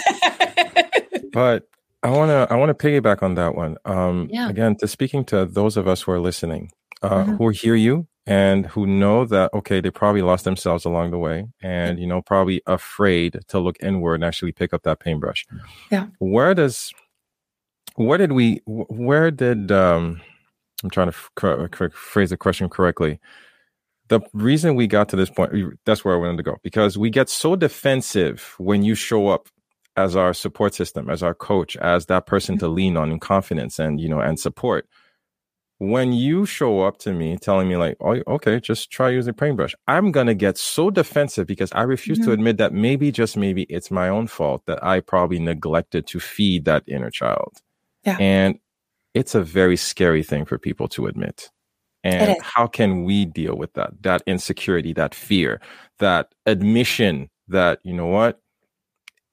but 1.32 1.68
I 2.04 2.10
want 2.10 2.30
to 2.30 2.48
I 2.54 2.56
want 2.56 2.78
to 2.78 2.88
piggyback 2.88 3.24
on 3.24 3.36
that 3.36 3.56
one. 3.56 3.78
Um, 3.86 4.30
yeah. 4.32 4.50
Again, 4.50 4.76
to 4.78 4.88
speaking 4.88 5.26
to 5.26 5.46
those 5.46 5.78
of 5.78 5.88
us 5.88 6.04
who 6.04 6.12
are 6.12 6.20
listening, 6.20 6.72
uh, 7.02 7.10
mm-hmm. 7.10 7.36
who 7.36 7.50
hear 7.50 7.76
you 7.76 8.08
and 8.28 8.68
who 8.68 8.86
know 8.86 9.26
that 9.26 9.54
okay, 9.54 9.82
they 9.82 9.90
probably 9.90 10.22
lost 10.22 10.46
themselves 10.46 10.86
along 10.86 11.12
the 11.12 11.18
way, 11.18 11.48
and 11.62 12.00
you 12.00 12.06
know 12.06 12.22
probably 12.22 12.62
afraid 12.68 13.40
to 13.48 13.60
look 13.60 13.78
inward 13.82 14.16
and 14.16 14.24
actually 14.24 14.52
pick 14.52 14.74
up 14.74 14.84
that 14.84 15.00
paintbrush. 15.00 15.46
Yeah. 15.92 16.08
Where 16.20 16.54
does 16.54 16.94
where 17.96 18.18
did 18.18 18.34
we 18.34 18.62
where 18.66 19.32
did 19.32 19.72
um 19.72 20.22
I'm 20.84 20.90
trying 20.90 21.12
to 21.12 21.18
f- 21.42 21.94
phrase 21.94 22.30
the 22.30 22.38
question 22.38 22.70
correctly 22.70 23.20
the 24.08 24.20
reason 24.34 24.76
we 24.76 24.88
got 24.88 25.10
to 25.10 25.16
this 25.16 25.30
point, 25.30 25.52
that's 25.86 26.06
where 26.06 26.16
I 26.16 26.20
wanted 26.20 26.38
to 26.38 26.44
go, 26.44 26.58
because 26.64 26.98
we 26.98 27.10
get 27.10 27.30
so 27.30 27.56
defensive 27.56 28.56
when 28.58 28.84
you 28.84 28.96
show 28.96 29.28
up 29.30 29.50
as 29.98 30.16
our 30.16 30.34
support 30.34 30.74
system, 30.74 31.10
as 31.10 31.24
our 31.24 31.34
coach, 31.34 31.78
as 31.78 32.08
that 32.08 32.26
person 32.26 32.58
to 32.58 32.68
lean 32.68 32.98
on 32.98 33.12
in 33.12 33.20
confidence 33.20 33.80
and, 33.80 34.00
you 34.00 34.10
know, 34.10 34.20
and 34.20 34.40
support. 34.40 34.88
When 35.78 36.14
you 36.14 36.46
show 36.46 36.82
up 36.82 37.00
to 37.00 37.12
me 37.12 37.38
telling 37.38 37.68
me 37.68 37.76
like, 37.76 37.98
oh, 38.00 38.22
okay, 38.28 38.60
just 38.60 38.92
try 38.92 39.10
using 39.10 39.34
paintbrush, 39.34 39.74
I'm 39.88 40.12
going 40.12 40.28
to 40.28 40.36
get 40.36 40.58
so 40.58 40.90
defensive 40.90 41.48
because 41.48 41.72
I 41.74 41.82
refuse 41.82 42.20
mm-hmm. 42.20 42.28
to 42.28 42.34
admit 42.34 42.58
that 42.58 42.74
maybe, 42.74 43.12
just 43.12 43.36
maybe 43.36 43.64
it's 43.64 43.92
my 43.92 44.08
own 44.08 44.28
fault 44.28 44.64
that 44.68 44.84
I 44.84 45.00
probably 45.00 45.40
neglected 45.40 46.08
to 46.08 46.20
feed 46.20 46.66
that 46.66 46.84
inner 46.88 47.10
child. 47.10 47.58
Yeah. 48.06 48.18
And 48.20 48.60
it's 49.14 49.36
a 49.36 49.42
very 49.42 49.78
scary 49.78 50.24
thing 50.24 50.46
for 50.46 50.58
people 50.58 50.88
to 50.90 51.08
admit. 51.08 51.50
And 52.06 52.38
how 52.42 52.68
can 52.68 53.04
we 53.04 53.26
deal 53.26 53.56
with 53.56 53.74
that? 53.74 53.92
That 54.04 54.22
insecurity, 54.28 54.94
that 54.94 55.16
fear, 55.16 55.60
that 56.00 56.34
admission 56.46 57.30
that, 57.48 57.80
you 57.84 57.94
know 57.94 58.06
what? 58.06 58.40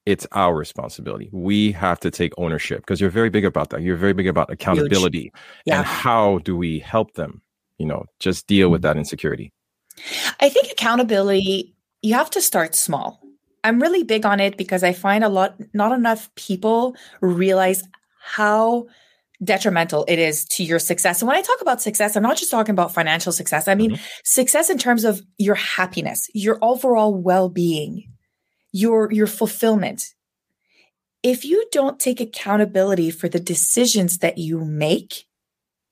It's 0.05 0.27
our 0.33 0.57
responsibility. 0.57 1.29
We 1.33 1.71
have 1.73 2.01
to 2.01 2.11
take 2.11 2.33
ownership 2.37 2.81
because 2.81 3.01
you're 3.01 3.11
very 3.11 3.31
big 3.31 3.45
about 3.45 3.71
that. 3.71 3.83
You're 3.83 3.97
very 3.97 4.15
big 4.15 4.27
about 4.27 4.51
accountability. 4.51 5.33
Yeah. 5.65 5.79
And 5.79 5.87
how 5.87 6.39
do 6.39 6.57
we 6.57 6.81
help 6.81 7.15
them, 7.15 7.41
you 7.79 7.87
know, 7.87 8.07
just 8.19 8.49
deal 8.49 8.69
with 8.69 8.83
that 8.83 8.97
insecurity? 8.97 9.53
I 10.41 10.49
think 10.49 10.73
accountability, 10.73 11.75
you 12.01 12.15
have 12.15 12.31
to 12.31 12.41
start 12.41 12.75
small. 12.75 13.21
I'm 13.63 13.81
really 13.81 14.03
big 14.03 14.27
on 14.27 14.41
it 14.41 14.57
because 14.57 14.83
I 14.83 14.93
find 14.93 15.23
a 15.23 15.29
lot, 15.29 15.55
not 15.73 15.93
enough 15.93 16.35
people 16.35 16.97
realize 17.21 17.85
how 18.21 18.87
detrimental 19.43 20.05
it 20.09 20.19
is 20.19 20.45
to 20.45 20.65
your 20.65 20.79
success. 20.79 21.21
And 21.21 21.29
when 21.29 21.37
I 21.37 21.43
talk 21.43 21.61
about 21.61 21.83
success, 21.83 22.17
I'm 22.17 22.23
not 22.23 22.37
just 22.37 22.51
talking 22.51 22.73
about 22.73 22.95
financial 22.95 23.33
success. 23.33 23.69
I 23.69 23.75
mean, 23.75 23.93
mm-hmm. 23.93 24.03
success 24.25 24.71
in 24.71 24.79
terms 24.79 25.05
of 25.05 25.23
your 25.39 25.57
happiness, 25.57 26.29
your 26.35 26.59
overall 26.63 27.15
well-being, 27.15 28.11
your, 28.73 29.13
your 29.13 29.27
fulfillment. 29.27 30.15
If 31.23 31.45
you 31.45 31.67
don't 31.71 32.01
take 32.01 32.21
accountability 32.21 33.11
for 33.11 33.29
the 33.29 33.41
decisions 33.41 34.19
that 34.19 34.39
you 34.39 34.65
make, 34.65 35.27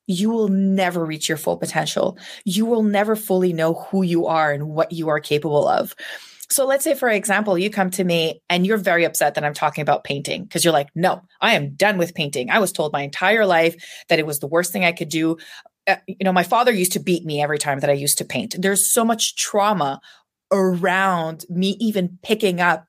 you 0.07 0.31
will 0.31 0.49
never 0.49 1.05
reach 1.05 1.29
your 1.29 1.39
full 1.39 1.57
potential. 1.57 2.19
You 2.45 2.67
will 2.67 2.83
never 2.83 3.15
fully 3.15 3.53
know 3.53 3.75
who 3.75 4.03
you 4.03 4.27
are 4.27 4.51
and 4.53 4.69
what 4.69 4.91
you 4.91 5.09
are 5.09 5.21
capable 5.21 5.69
of. 5.69 5.95
So 6.51 6.67
let's 6.67 6.83
say, 6.83 6.95
for 6.95 7.09
example, 7.09 7.57
you 7.57 7.71
come 7.71 7.91
to 7.93 8.03
me 8.03 8.43
and 8.51 8.67
you're 8.67 8.77
very 8.77 9.05
upset 9.05 9.35
that 9.35 9.45
I'm 9.45 9.55
talking 9.55 9.83
about 9.83 10.03
painting 10.03 10.43
because 10.43 10.65
you're 10.65 10.73
like, 10.73 10.89
no, 10.97 11.23
I 11.41 11.55
am 11.55 11.75
done 11.75 11.97
with 11.97 12.15
painting. 12.15 12.51
I 12.51 12.59
was 12.59 12.73
told 12.73 12.93
my 12.93 13.03
entire 13.03 13.47
life 13.47 13.77
that 14.09 14.19
it 14.19 14.27
was 14.27 14.41
the 14.41 14.49
worst 14.49 14.73
thing 14.73 14.85
I 14.85 14.93
could 14.93 15.09
do. 15.09 15.37
Uh, 15.87 15.97
you 16.09 16.25
know, 16.25 16.33
my 16.33 16.43
father 16.43 16.73
used 16.73 16.93
to 16.93 17.01
beat 17.01 17.25
me 17.25 17.41
every 17.41 17.59
time 17.59 17.81
that 17.81 17.91
I 17.91 17.95
used 17.95 18.19
to 18.19 18.25
paint. 18.25 18.57
There's 18.59 18.93
so 18.93 19.05
much 19.05 19.37
trauma 19.37 20.01
around 20.51 21.45
me 21.49 21.77
even 21.79 22.19
picking 22.23 22.61
up 22.61 22.87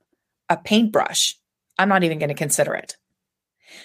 a 0.48 0.56
paintbrush. 0.56 1.36
I'm 1.78 1.88
not 1.88 2.02
even 2.02 2.18
going 2.18 2.28
to 2.28 2.34
consider 2.34 2.74
it. 2.74 2.96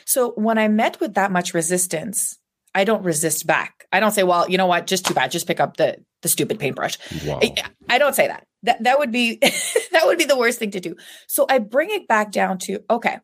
So 0.05 0.31
when 0.31 0.57
I 0.57 0.67
met 0.67 1.00
with 1.00 1.13
that 1.13 1.31
much 1.31 1.53
resistance, 1.53 2.39
I 2.74 2.84
don't 2.84 3.03
resist 3.03 3.48
back. 3.48 3.86
I 3.91 4.00
don't 4.00 4.12
say, 4.12 4.24
well, 4.24 4.50
you 4.50 4.57
know 4.57 4.65
what, 4.65 4.88
just 4.88 5.05
too 5.05 5.13
bad, 5.13 5.31
just 5.31 5.48
pick 5.48 5.60
up 5.60 5.77
the 5.77 5.98
the 6.21 6.29
stupid 6.29 6.59
paintbrush. 6.59 6.97
Wow. 7.25 7.39
I, 7.41 7.53
I 7.89 7.97
don't 7.97 8.15
say 8.15 8.27
that. 8.27 8.45
That 8.63 8.83
that 8.83 9.00
would 9.00 9.12
be 9.12 9.36
that 9.91 10.05
would 10.05 10.17
be 10.17 10.25
the 10.25 10.38
worst 10.38 10.59
thing 10.59 10.71
to 10.71 10.79
do. 10.79 10.95
So 11.27 11.45
I 11.50 11.59
bring 11.59 11.89
it 11.91 12.07
back 12.07 12.31
down 12.31 12.57
to 12.59 12.79
okay, 12.89 13.19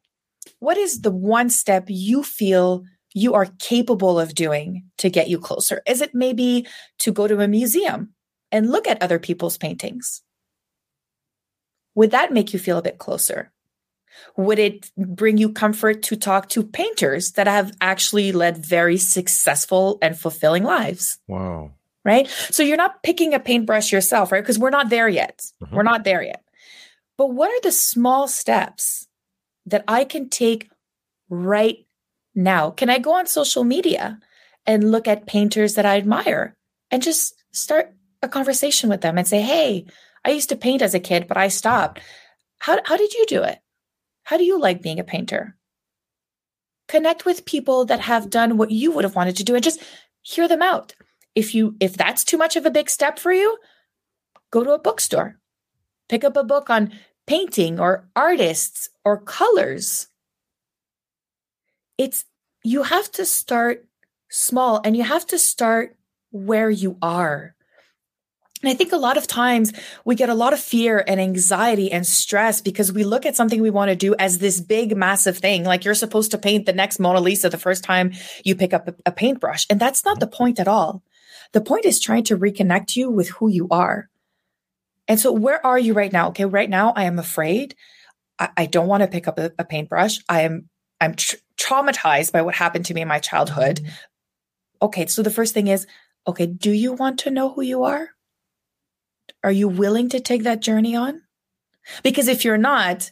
what 0.59 0.77
is 0.77 1.01
the 1.01 1.11
one 1.11 1.49
step 1.49 1.85
you 1.87 2.23
feel 2.23 2.83
you 3.13 3.33
are 3.33 3.47
capable 3.59 4.19
of 4.19 4.35
doing 4.35 4.83
to 4.97 5.09
get 5.09 5.29
you 5.29 5.39
closer? 5.39 5.81
Is 5.87 6.01
it 6.01 6.11
maybe 6.13 6.67
to 6.99 7.11
go 7.11 7.27
to 7.27 7.39
a 7.41 7.47
museum 7.47 8.13
and 8.51 8.71
look 8.71 8.87
at 8.87 9.01
other 9.01 9.19
people's 9.19 9.57
paintings? 9.57 10.21
Would 11.95 12.11
that 12.11 12.33
make 12.33 12.53
you 12.53 12.59
feel 12.59 12.77
a 12.77 12.81
bit 12.81 12.97
closer? 12.97 13.51
Would 14.37 14.59
it 14.59 14.91
bring 14.97 15.37
you 15.37 15.51
comfort 15.51 16.03
to 16.03 16.15
talk 16.15 16.49
to 16.49 16.63
painters 16.63 17.31
that 17.33 17.47
have 17.47 17.71
actually 17.81 18.31
led 18.31 18.57
very 18.57 18.97
successful 18.97 19.97
and 20.01 20.17
fulfilling 20.17 20.63
lives? 20.63 21.19
Wow 21.27 21.71
right? 22.05 22.27
So 22.49 22.63
you're 22.63 22.77
not 22.77 23.03
picking 23.03 23.33
a 23.33 23.39
paintbrush 23.39 23.91
yourself, 23.91 24.31
right? 24.31 24.41
Because 24.41 24.59
we're 24.59 24.69
not 24.69 24.89
there 24.89 25.07
yet. 25.07 25.41
Mm-hmm. 25.61 25.75
We're 25.75 25.83
not 25.83 26.03
there 26.03 26.21
yet. 26.21 26.43
But 27.17 27.27
what 27.27 27.49
are 27.49 27.61
the 27.61 27.71
small 27.71 28.27
steps 28.27 29.07
that 29.65 29.83
I 29.87 30.03
can 30.03 30.29
take 30.29 30.69
right 31.29 31.85
now? 32.35 32.71
Can 32.71 32.89
I 32.89 32.99
go 32.99 33.13
on 33.13 33.27
social 33.27 33.63
media 33.63 34.19
and 34.65 34.91
look 34.91 35.07
at 35.07 35.27
painters 35.27 35.75
that 35.75 35.85
I 35.85 35.97
admire 35.97 36.55
and 36.91 37.03
just 37.03 37.35
start 37.51 37.93
a 38.21 38.27
conversation 38.27 38.89
with 38.89 39.01
them 39.01 39.17
and 39.17 39.27
say, 39.27 39.41
hey, 39.41 39.85
I 40.25 40.31
used 40.31 40.49
to 40.49 40.55
paint 40.55 40.81
as 40.81 40.93
a 40.93 40.99
kid, 40.99 41.27
but 41.27 41.37
I 41.37 41.49
stopped. 41.49 41.99
How, 42.59 42.79
how 42.85 42.97
did 42.97 43.13
you 43.13 43.25
do 43.27 43.43
it? 43.43 43.59
How 44.23 44.37
do 44.37 44.43
you 44.43 44.59
like 44.59 44.81
being 44.81 44.99
a 44.99 45.03
painter? 45.03 45.55
Connect 46.87 47.25
with 47.25 47.45
people 47.45 47.85
that 47.85 47.99
have 48.01 48.29
done 48.29 48.57
what 48.57 48.71
you 48.71 48.91
would 48.91 49.03
have 49.03 49.15
wanted 49.15 49.37
to 49.37 49.43
do 49.43 49.55
and 49.55 49.63
just 49.63 49.81
hear 50.21 50.47
them 50.47 50.61
out 50.61 50.95
if 51.35 51.55
you 51.55 51.75
if 51.79 51.95
that's 51.95 52.23
too 52.23 52.37
much 52.37 52.55
of 52.55 52.65
a 52.65 52.71
big 52.71 52.89
step 52.89 53.19
for 53.19 53.31
you 53.31 53.57
go 54.51 54.63
to 54.63 54.71
a 54.71 54.79
bookstore 54.79 55.39
pick 56.09 56.23
up 56.23 56.37
a 56.37 56.43
book 56.43 56.69
on 56.69 56.91
painting 57.25 57.79
or 57.79 58.07
artists 58.15 58.89
or 59.05 59.19
colors 59.19 60.07
it's 61.97 62.25
you 62.63 62.83
have 62.83 63.11
to 63.11 63.25
start 63.25 63.85
small 64.29 64.81
and 64.83 64.95
you 64.95 65.03
have 65.03 65.25
to 65.25 65.37
start 65.37 65.95
where 66.31 66.69
you 66.69 66.97
are 67.01 67.55
and 68.63 68.69
I 68.71 68.75
think 68.75 68.93
a 68.93 68.97
lot 68.97 69.17
of 69.17 69.27
times 69.27 69.73
we 70.05 70.15
get 70.15 70.29
a 70.29 70.33
lot 70.33 70.53
of 70.53 70.59
fear 70.59 71.03
and 71.05 71.19
anxiety 71.19 71.91
and 71.91 72.07
stress 72.07 72.61
because 72.61 72.93
we 72.93 73.03
look 73.03 73.25
at 73.25 73.35
something 73.35 73.61
we 73.61 73.69
want 73.69 73.89
to 73.89 73.95
do 73.95 74.15
as 74.15 74.37
this 74.37 74.61
big, 74.61 74.95
massive 74.95 75.37
thing. 75.37 75.65
Like 75.65 75.83
you're 75.83 75.93
supposed 75.93 76.31
to 76.31 76.37
paint 76.37 76.65
the 76.65 76.71
next 76.71 76.97
Mona 76.97 77.19
Lisa 77.19 77.49
the 77.49 77.57
first 77.57 77.83
time 77.83 78.13
you 78.45 78.55
pick 78.55 78.73
up 78.73 78.87
a, 79.05 79.11
paintbrush. 79.11 79.65
And 79.69 79.81
that's 79.81 80.05
not 80.05 80.21
the 80.21 80.27
point 80.27 80.61
at 80.61 80.69
all. 80.69 81.03
The 81.51 81.61
point 81.61 81.85
is 81.85 81.99
trying 81.99 82.23
to 82.25 82.37
reconnect 82.37 82.95
you 82.95 83.09
with 83.09 83.29
who 83.29 83.49
you 83.49 83.67
are. 83.69 84.09
And 85.07 85.19
so, 85.19 85.31
where 85.31 85.65
are 85.65 85.79
you 85.79 85.93
right 85.93 86.11
now? 86.11 86.29
Okay, 86.29 86.45
right 86.45 86.69
now 86.69 86.93
I 86.95 87.03
am 87.03 87.19
afraid. 87.19 87.75
I, 88.39 88.49
I 88.57 88.65
don't 88.65 88.87
want 88.87 89.03
to 89.03 89.07
pick 89.07 89.27
up 89.27 89.37
a, 89.37 89.51
a, 89.59 89.65
paintbrush. 89.65 90.19
I 90.29 90.41
am 90.41 90.69
I'm 91.01 91.15
tr- 91.15 91.35
traumatized 91.57 92.31
by 92.31 92.41
what 92.41 92.55
happened 92.55 92.85
to 92.85 92.93
me 92.93 93.01
in 93.01 93.07
my 93.07 93.19
childhood. 93.19 93.77
Mm-hmm. 93.77 93.89
Okay, 94.83 95.05
so 95.07 95.21
the 95.21 95.29
first 95.29 95.53
thing 95.53 95.67
is, 95.67 95.87
okay, 96.27 96.45
do 96.45 96.71
you 96.71 96.93
want 96.93 97.19
to 97.19 97.31
know 97.31 97.49
who 97.53 97.61
you 97.61 97.83
are? 97.83 98.09
Are 99.43 99.51
you 99.51 99.67
willing 99.67 100.09
to 100.09 100.19
take 100.19 100.43
that 100.43 100.61
journey 100.61 100.95
on? 100.95 101.21
Because 102.01 102.27
if 102.27 102.45
you're 102.45 102.57
not, 102.57 103.11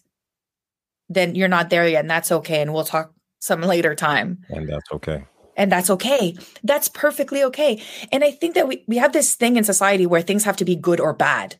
then 1.09 1.35
you're 1.35 1.49
not 1.49 1.69
there 1.69 1.87
yet, 1.87 2.01
and 2.01 2.09
that's 2.09 2.31
okay. 2.31 2.61
And 2.61 2.73
we'll 2.73 2.85
talk 2.85 3.13
some 3.39 3.61
later 3.61 3.95
time. 3.95 4.45
And 4.49 4.69
that's 4.69 4.89
okay 4.93 5.25
and 5.55 5.72
that's 5.72 5.89
okay. 5.89 6.36
That's 6.63 6.88
perfectly 6.88 7.43
okay. 7.43 7.81
And 8.12 8.24
I 8.24 8.31
think 8.31 8.55
that 8.55 8.67
we, 8.67 8.84
we 8.88 8.98
have 8.98 9.13
this 9.13 9.36
thing 9.36 9.58
in 9.58 9.63
society 9.63 10.05
where 10.05 10.22
things 10.22 10.43
have 10.43 10.58
to 10.58 10.65
be 10.65 10.75
good 10.75 11.00
or 11.00 11.13
bad. 11.13 11.60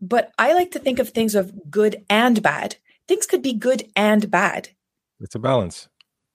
But 0.00 0.32
I 0.38 0.52
like 0.52 0.72
to 0.72 0.78
think 0.78 0.98
of 0.98 1.10
things 1.10 1.34
of 1.34 1.70
good 1.70 2.04
and 2.10 2.42
bad. 2.42 2.76
Things 3.06 3.26
could 3.26 3.42
be 3.42 3.52
good 3.52 3.84
and 3.94 4.30
bad. 4.30 4.70
It's 5.20 5.34
a 5.34 5.38
balance. 5.38 5.88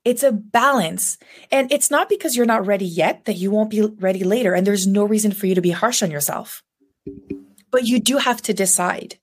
It's 0.06 0.24
a 0.24 0.32
balance. 0.32 1.18
And 1.52 1.72
it's 1.72 1.92
not 1.92 2.08
because 2.08 2.36
you're 2.36 2.46
not 2.46 2.66
ready 2.66 2.86
yet 2.86 3.26
that 3.26 3.36
you 3.36 3.52
won't 3.52 3.70
be 3.70 3.82
ready 3.82 4.24
later. 4.24 4.54
And 4.54 4.66
there's 4.66 4.88
no 4.88 5.04
reason 5.04 5.34
for 5.34 5.48
you 5.48 5.56
to 5.56 5.62
be 5.62 5.72
harsh 5.72 6.02
on 6.02 6.12
yourself. 6.12 6.64
But 7.72 7.84
you 7.84 8.00
do 8.00 8.18
have 8.18 8.42
to 8.44 8.54
decide. 8.54 9.18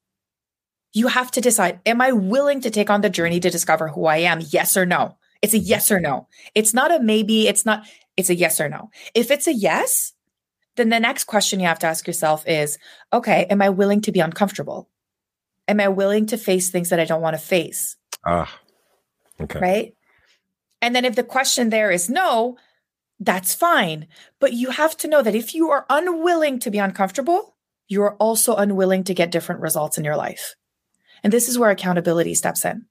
You 0.93 1.09
have 1.09 1.31
to 1.33 1.41
decide 1.41 1.81
Am 1.87 2.03
I 2.03 2.13
willing 2.13 2.61
to 2.61 2.71
take 2.71 2.91
on 2.91 3.01
the 3.01 3.09
journey 3.09 3.41
to 3.41 3.51
discover 3.51 3.89
who 3.89 4.05
I 4.05 4.19
am? 4.19 4.41
Yes 4.51 4.77
or 4.77 4.85
no? 4.85 5.17
It's 5.45 5.55
a 5.55 5.59
yes 5.59 5.91
or 5.91 6.01
no. 6.01 6.27
It's 6.55 6.73
not 6.73 6.91
a 6.91 7.01
maybe. 7.01 7.47
It's 7.47 7.67
not, 7.67 7.87
it's 8.17 8.31
a 8.31 8.35
yes 8.35 8.61
or 8.61 8.69
no. 8.69 8.91
If 9.15 9.31
it's 9.31 9.47
a 9.47 9.53
yes, 9.53 10.15
then 10.77 10.89
the 10.89 10.99
next 10.99 11.25
question 11.25 11.61
you 11.61 11.67
have 11.67 11.79
to 11.81 11.87
ask 11.87 12.07
yourself 12.07 12.49
is 12.49 12.79
okay, 13.13 13.45
am 13.51 13.61
I 13.61 13.69
willing 13.69 14.01
to 14.03 14.13
be 14.13 14.21
uncomfortable? 14.21 14.89
Am 15.69 15.81
I 15.81 15.89
willing 15.89 16.27
to 16.27 16.39
face 16.39 16.71
things 16.71 16.89
that 16.89 16.99
I 17.01 17.05
don't 17.05 17.21
want 17.21 17.35
to 17.35 17.43
face? 17.43 17.97
Ah, 18.27 18.59
okay. 19.41 19.59
Right. 19.59 19.95
And 20.81 20.97
then 20.97 21.05
if 21.05 21.15
the 21.15 21.23
question 21.23 21.71
there 21.71 21.91
is 21.91 22.09
no, 22.09 22.57
that's 23.21 23.55
fine. 23.55 24.07
But 24.41 24.55
you 24.55 24.71
have 24.71 24.97
to 24.99 25.09
know 25.09 25.23
that 25.23 25.35
if 25.35 25.55
you 25.55 25.71
are 25.71 25.87
unwilling 25.91 26.59
to 26.61 26.71
be 26.71 26.79
uncomfortable, 26.79 27.55
you 27.87 28.03
are 28.03 28.17
also 28.17 28.57
unwilling 28.57 29.05
to 29.05 29.15
get 29.15 29.31
different 29.31 29.61
results 29.61 29.99
in 29.99 30.05
your 30.05 30.17
life. 30.17 30.55
And 31.23 31.33
this 31.33 31.49
is 31.49 31.59
where 31.59 31.71
accountability 31.71 32.35
steps 32.35 32.65
in. 32.65 32.87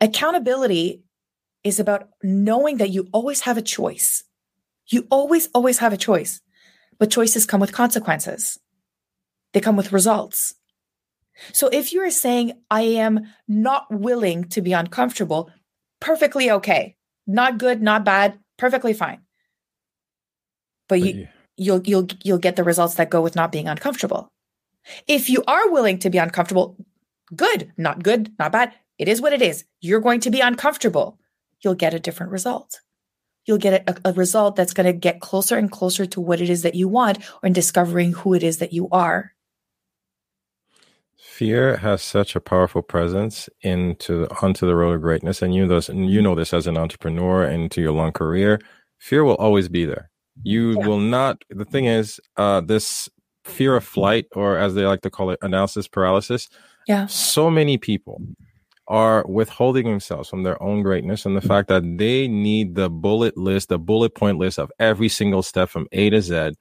Accountability 0.00 1.02
is 1.64 1.78
about 1.78 2.08
knowing 2.22 2.78
that 2.78 2.90
you 2.90 3.08
always 3.12 3.42
have 3.42 3.58
a 3.58 3.62
choice. 3.62 4.24
You 4.88 5.06
always, 5.10 5.48
always 5.54 5.78
have 5.78 5.92
a 5.92 5.98
choice, 5.98 6.40
but 6.98 7.10
choices 7.10 7.46
come 7.46 7.60
with 7.60 7.72
consequences. 7.72 8.58
They 9.52 9.60
come 9.60 9.76
with 9.76 9.92
results. 9.92 10.54
So 11.52 11.68
if 11.68 11.92
you 11.92 12.00
are 12.00 12.10
saying, 12.10 12.52
I 12.70 12.82
am 12.82 13.26
not 13.46 13.86
willing 13.90 14.44
to 14.50 14.62
be 14.62 14.72
uncomfortable, 14.72 15.50
perfectly 16.00 16.50
okay. 16.50 16.96
Not 17.26 17.58
good, 17.58 17.80
not 17.80 18.04
bad, 18.04 18.38
perfectly 18.58 18.92
fine. 18.92 19.20
But 20.88 21.00
you, 21.00 21.28
you'll, 21.56 21.82
you'll, 21.84 22.08
you'll 22.24 22.38
get 22.38 22.56
the 22.56 22.64
results 22.64 22.94
that 22.94 23.10
go 23.10 23.20
with 23.20 23.36
not 23.36 23.52
being 23.52 23.68
uncomfortable. 23.68 24.28
If 25.06 25.30
you 25.30 25.44
are 25.46 25.70
willing 25.70 25.98
to 26.00 26.10
be 26.10 26.18
uncomfortable, 26.18 26.76
good, 27.34 27.72
not 27.76 28.02
good, 28.02 28.32
not 28.38 28.50
bad. 28.50 28.72
It 28.98 29.08
is 29.08 29.20
what 29.20 29.32
it 29.32 29.40
is. 29.40 29.64
You're 29.80 30.00
going 30.00 30.20
to 30.20 30.30
be 30.30 30.40
uncomfortable 30.40 31.19
you'll 31.62 31.74
get 31.74 31.94
a 31.94 32.00
different 32.00 32.32
result. 32.32 32.80
You'll 33.46 33.58
get 33.58 33.88
a, 33.88 34.10
a 34.10 34.12
result 34.12 34.56
that's 34.56 34.74
going 34.74 34.86
to 34.86 34.92
get 34.92 35.20
closer 35.20 35.56
and 35.56 35.70
closer 35.70 36.06
to 36.06 36.20
what 36.20 36.40
it 36.40 36.50
is 36.50 36.62
that 36.62 36.74
you 36.74 36.88
want 36.88 37.18
or 37.42 37.46
in 37.46 37.52
discovering 37.52 38.12
who 38.12 38.34
it 38.34 38.42
is 38.42 38.58
that 38.58 38.72
you 38.72 38.88
are. 38.90 39.32
fear 41.40 41.78
has 41.78 42.02
such 42.02 42.36
a 42.36 42.40
powerful 42.40 42.82
presence 42.82 43.48
into 43.62 44.28
onto 44.42 44.66
the 44.66 44.76
road 44.76 44.92
of 44.94 45.00
greatness, 45.00 45.40
and 45.40 45.54
you 45.54 45.66
know 45.66 45.74
this, 45.74 45.88
and 45.88 46.10
you 46.10 46.20
know 46.20 46.34
this 46.34 46.52
as 46.52 46.66
an 46.66 46.76
entrepreneur 46.76 47.44
and 47.44 47.70
to 47.70 47.80
your 47.80 47.92
long 47.92 48.12
career. 48.12 48.60
Fear 48.98 49.24
will 49.24 49.36
always 49.36 49.66
be 49.70 49.86
there. 49.86 50.10
You 50.42 50.72
yeah. 50.72 50.86
will 50.86 50.98
not. 51.00 51.42
The 51.48 51.64
thing 51.64 51.86
is, 51.86 52.20
uh, 52.36 52.60
this 52.60 53.08
fear 53.44 53.74
of 53.74 53.84
flight, 53.84 54.26
or 54.36 54.58
as 54.58 54.74
they 54.74 54.84
like 54.84 55.00
to 55.00 55.10
call 55.10 55.30
it, 55.30 55.38
analysis 55.40 55.88
paralysis. 55.88 56.50
Yeah. 56.86 57.06
So 57.06 57.50
many 57.50 57.78
people 57.78 58.20
are 58.90 59.24
withholding 59.28 59.86
themselves 59.86 60.28
from 60.28 60.42
their 60.42 60.60
own 60.60 60.82
greatness 60.82 61.24
and 61.24 61.36
the 61.36 61.40
fact 61.40 61.68
that 61.68 61.84
they 61.96 62.26
need 62.26 62.74
the 62.74 62.90
bullet 62.90 63.36
list, 63.36 63.68
the 63.68 63.78
bullet 63.78 64.14
point 64.16 64.36
list 64.36 64.58
of 64.58 64.70
every 64.80 65.08
single 65.08 65.42
step 65.42 65.68
from 65.68 65.86
A 65.92 66.10
to 66.10 66.20
Z 66.20 66.54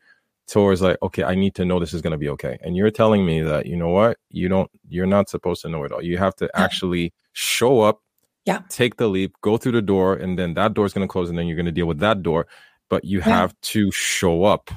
towards 0.48 0.82
like, 0.82 0.98
okay, 1.02 1.24
I 1.24 1.34
need 1.34 1.56
to 1.56 1.66
know 1.66 1.80
this 1.80 1.94
is 1.94 2.04
going 2.04 2.12
to 2.12 2.18
be 2.18 2.30
okay. 2.30 2.60
And 2.62 2.78
you're 2.78 2.92
telling 2.92 3.26
me 3.26 3.42
that, 3.42 3.66
you 3.66 3.76
know 3.76 3.90
what? 3.90 4.18
You 4.30 4.48
don't, 4.48 4.70
you're 4.88 5.08
not 5.08 5.28
supposed 5.28 5.64
to 5.64 5.70
know 5.70 5.84
it 5.84 5.92
all. 5.92 6.04
You 6.04 6.20
have 6.20 6.36
to 6.36 6.50
actually 6.54 7.14
show 7.34 7.82
up, 7.82 8.02
yeah, 8.46 8.62
take 8.70 8.98
the 8.98 9.08
leap, 9.08 9.34
go 9.42 9.58
through 9.58 9.72
the 9.74 9.82
door, 9.82 10.14
and 10.14 10.38
then 10.38 10.54
that 10.54 10.76
door 10.76 10.86
is 10.86 10.94
going 10.94 11.08
to 11.08 11.12
close 11.12 11.30
and 11.30 11.38
then 11.38 11.48
you're 11.48 11.58
going 11.58 11.66
to 11.66 11.72
deal 11.72 11.88
with 11.88 12.00
that 12.00 12.22
door. 12.22 12.46
But 12.90 13.06
you 13.06 13.20
yeah. 13.20 13.26
have 13.26 13.60
to 13.62 13.92
show 13.92 14.44
up. 14.44 14.70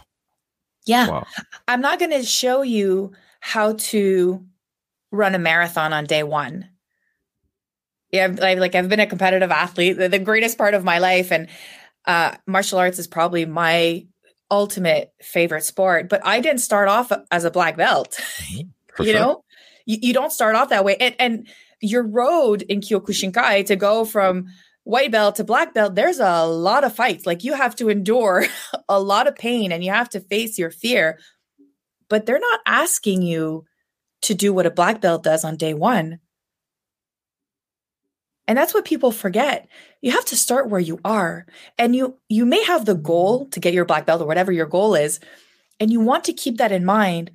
Yeah. 0.87 1.09
Wow. 1.09 1.27
I'm 1.69 1.83
not 1.83 1.99
going 1.99 2.13
to 2.13 2.25
show 2.25 2.63
you 2.63 3.13
how 3.41 3.75
to 3.75 4.43
run 5.11 5.35
a 5.35 5.39
marathon 5.39 5.93
on 5.93 6.05
day 6.05 6.23
one 6.23 6.69
yeah, 8.13 8.25
I've, 8.25 8.39
like 8.39 8.75
I've 8.75 8.91
been 8.91 9.01
a 9.01 9.07
competitive 9.07 9.51
athlete, 9.51 9.97
the, 9.97 10.09
the 10.09 10.19
greatest 10.19 10.59
part 10.59 10.75
of 10.75 10.85
my 10.85 10.99
life, 10.99 11.33
and 11.33 11.49
uh, 12.07 12.37
martial 12.47 12.79
arts 12.79 12.99
is 12.99 13.07
probably 13.07 13.47
my 13.47 14.07
ultimate 14.51 15.13
favorite 15.23 15.65
sport. 15.65 16.11
But 16.11 16.21
I 16.25 16.41
didn't 16.41 16.61
start 16.61 16.89
off 16.89 17.11
as 17.31 17.45
a 17.45 17.51
black 17.51 17.77
belt. 17.77 18.21
Mm-hmm. 18.21 18.69
you 19.03 19.13
sure. 19.13 19.15
know, 19.15 19.45
you, 19.87 19.99
you, 20.03 20.13
don't 20.13 20.31
start 20.31 20.55
off 20.55 20.69
that 20.69 20.85
way, 20.85 20.97
and 20.97 21.17
and 21.19 21.49
your 21.81 22.03
road 22.03 22.63
in 22.63 22.83
Kyokushinkai 22.83 23.67
to 23.67 23.77
go 23.77 24.05
from 24.05 24.47
white 24.85 25.11
belt 25.11 25.37
to 25.37 25.45
black 25.45 25.73
belt, 25.73 25.95
there's 25.95 26.21
a 26.21 26.45
lot 26.45 26.85
of 26.85 26.95
fights. 26.95 27.25
Like 27.25 27.45
you 27.45 27.55
have 27.55 27.75
to 27.77 27.89
endure 27.89 28.45
a 28.91 29.01
lot 29.01 29.27
of 29.27 29.37
pain, 29.37 29.73
and 29.73 29.83
you 29.83 29.91
have 29.91 30.11
to 30.11 30.21
face 30.21 30.59
your 30.59 30.71
fear. 30.71 31.19
But 32.11 32.27
they're 32.27 32.39
not 32.39 32.61
asking 32.67 33.23
you 33.23 33.65
to 34.23 34.35
do 34.35 34.53
what 34.53 34.67
a 34.67 34.71
black 34.71 35.01
belt 35.01 35.23
does 35.23 35.45
on 35.45 35.57
day 35.57 35.73
one 35.73 36.19
and 38.53 38.59
that's 38.59 38.75
what 38.75 38.85
people 38.85 39.13
forget. 39.13 39.67
You 40.03 40.13
have 40.13 40.27
to 40.27 40.37
start 40.37 40.69
where 40.69 40.79
you 40.79 41.01
are. 41.07 41.47
And 41.79 41.97
you 41.97 42.19
you 42.29 42.45
may 42.45 42.63
have 42.65 42.85
the 42.85 42.95
goal 42.95 43.47
to 43.47 43.61
get 43.61 43.73
your 43.73 43.87
black 43.87 44.05
belt 44.05 44.21
or 44.21 44.27
whatever 44.27 44.53
your 44.53 44.67
goal 44.67 44.95
is, 44.95 45.21
and 45.81 45.91
you 45.91 46.01
want 46.01 46.25
to 46.25 46.35
keep 46.35 46.59
that 46.59 46.71
in 46.71 46.85
mind, 46.85 47.31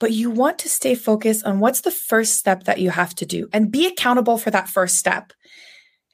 but 0.00 0.12
you 0.12 0.30
want 0.30 0.58
to 0.60 0.70
stay 0.70 0.94
focused 0.94 1.44
on 1.44 1.60
what's 1.60 1.82
the 1.82 1.90
first 1.90 2.38
step 2.38 2.64
that 2.64 2.80
you 2.80 2.88
have 2.88 3.14
to 3.16 3.26
do 3.26 3.50
and 3.52 3.70
be 3.70 3.86
accountable 3.86 4.38
for 4.38 4.50
that 4.50 4.66
first 4.66 4.96
step. 4.96 5.34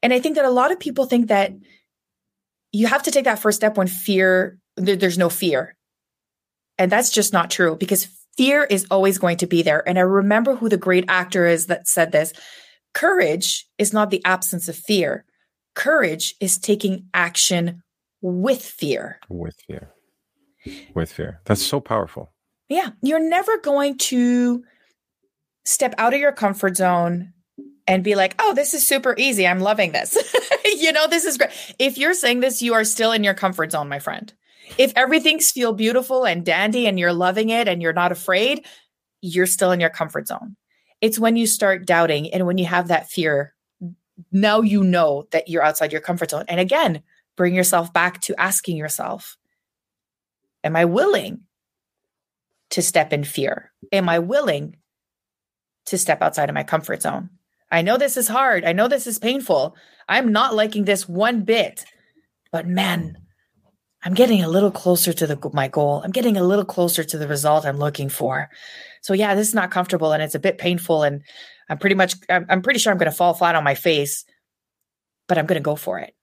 And 0.02 0.12
I 0.12 0.18
think 0.18 0.34
that 0.34 0.44
a 0.44 0.50
lot 0.50 0.72
of 0.72 0.80
people 0.80 1.06
think 1.06 1.28
that 1.28 1.52
you 2.72 2.88
have 2.88 3.04
to 3.04 3.12
take 3.12 3.26
that 3.26 3.38
first 3.38 3.58
step 3.58 3.76
when 3.76 3.86
fear 3.86 4.58
there's 4.74 5.18
no 5.18 5.28
fear. 5.28 5.76
And 6.78 6.90
that's 6.90 7.10
just 7.10 7.32
not 7.32 7.48
true 7.48 7.76
because 7.76 8.08
fear 8.36 8.64
is 8.64 8.88
always 8.90 9.18
going 9.18 9.36
to 9.36 9.46
be 9.46 9.62
there. 9.62 9.88
And 9.88 10.00
I 10.00 10.02
remember 10.02 10.56
who 10.56 10.68
the 10.68 10.76
great 10.76 11.04
actor 11.06 11.46
is 11.46 11.66
that 11.66 11.86
said 11.86 12.10
this 12.10 12.32
Courage 12.94 13.66
is 13.78 13.92
not 13.92 14.10
the 14.10 14.24
absence 14.24 14.68
of 14.68 14.76
fear. 14.76 15.24
Courage 15.74 16.34
is 16.40 16.58
taking 16.58 17.06
action 17.14 17.82
with 18.20 18.62
fear. 18.62 19.20
With 19.28 19.56
fear. 19.66 19.90
With 20.94 21.12
fear. 21.12 21.40
That's 21.44 21.64
so 21.64 21.80
powerful. 21.80 22.32
Yeah. 22.68 22.90
You're 23.02 23.26
never 23.26 23.58
going 23.58 23.98
to 23.98 24.64
step 25.64 25.94
out 25.98 26.14
of 26.14 26.20
your 26.20 26.32
comfort 26.32 26.76
zone 26.76 27.32
and 27.86 28.04
be 28.04 28.14
like, 28.14 28.34
oh, 28.38 28.54
this 28.54 28.74
is 28.74 28.86
super 28.86 29.14
easy. 29.16 29.46
I'm 29.46 29.60
loving 29.60 29.92
this. 29.92 30.16
you 30.64 30.92
know, 30.92 31.06
this 31.06 31.24
is 31.24 31.38
great. 31.38 31.50
If 31.78 31.96
you're 31.96 32.14
saying 32.14 32.40
this, 32.40 32.60
you 32.60 32.74
are 32.74 32.84
still 32.84 33.12
in 33.12 33.24
your 33.24 33.34
comfort 33.34 33.72
zone, 33.72 33.88
my 33.88 33.98
friend. 33.98 34.32
If 34.76 34.92
everything's 34.94 35.50
feel 35.50 35.72
beautiful 35.72 36.26
and 36.26 36.44
dandy 36.44 36.86
and 36.86 36.98
you're 36.98 37.14
loving 37.14 37.48
it 37.48 37.68
and 37.68 37.80
you're 37.80 37.94
not 37.94 38.12
afraid, 38.12 38.66
you're 39.22 39.46
still 39.46 39.72
in 39.72 39.80
your 39.80 39.90
comfort 39.90 40.28
zone. 40.28 40.56
It's 41.00 41.18
when 41.18 41.36
you 41.36 41.46
start 41.46 41.86
doubting 41.86 42.32
and 42.32 42.46
when 42.46 42.58
you 42.58 42.66
have 42.66 42.88
that 42.88 43.08
fear, 43.08 43.54
now 44.32 44.60
you 44.60 44.82
know 44.82 45.26
that 45.30 45.48
you're 45.48 45.62
outside 45.62 45.92
your 45.92 46.00
comfort 46.00 46.30
zone. 46.30 46.44
And 46.48 46.58
again, 46.60 47.02
bring 47.36 47.54
yourself 47.54 47.92
back 47.92 48.20
to 48.22 48.40
asking 48.40 48.76
yourself, 48.76 49.36
Am 50.64 50.74
I 50.74 50.84
willing 50.86 51.42
to 52.70 52.82
step 52.82 53.12
in 53.12 53.22
fear? 53.24 53.72
Am 53.92 54.08
I 54.08 54.18
willing 54.18 54.76
to 55.86 55.96
step 55.96 56.20
outside 56.20 56.48
of 56.48 56.54
my 56.54 56.64
comfort 56.64 57.02
zone? 57.02 57.30
I 57.70 57.82
know 57.82 57.96
this 57.96 58.16
is 58.16 58.28
hard. 58.28 58.64
I 58.64 58.72
know 58.72 58.88
this 58.88 59.06
is 59.06 59.18
painful. 59.18 59.76
I'm 60.08 60.32
not 60.32 60.54
liking 60.54 60.84
this 60.84 61.08
one 61.08 61.42
bit, 61.42 61.84
but 62.50 62.66
man, 62.66 63.18
I'm 64.04 64.14
getting 64.14 64.42
a 64.42 64.48
little 64.48 64.70
closer 64.70 65.12
to 65.12 65.26
the, 65.26 65.50
my 65.52 65.68
goal. 65.68 66.02
I'm 66.04 66.12
getting 66.12 66.36
a 66.36 66.44
little 66.44 66.64
closer 66.64 67.02
to 67.02 67.18
the 67.18 67.26
result 67.26 67.66
I'm 67.66 67.78
looking 67.78 68.08
for. 68.08 68.48
So 69.02 69.12
yeah, 69.12 69.34
this 69.34 69.48
is 69.48 69.54
not 69.54 69.70
comfortable 69.70 70.12
and 70.12 70.22
it's 70.22 70.34
a 70.34 70.40
bit 70.40 70.58
painful. 70.58 71.02
And 71.02 71.22
I'm 71.68 71.78
pretty 71.78 71.96
much, 71.96 72.14
I'm, 72.30 72.46
I'm 72.48 72.62
pretty 72.62 72.78
sure 72.78 72.92
I'm 72.92 72.98
going 72.98 73.10
to 73.10 73.16
fall 73.16 73.34
flat 73.34 73.56
on 73.56 73.64
my 73.64 73.74
face, 73.74 74.24
but 75.26 75.36
I'm 75.36 75.46
going 75.46 75.60
to 75.60 75.64
go 75.64 75.74
for 75.74 75.98
it. 75.98 76.14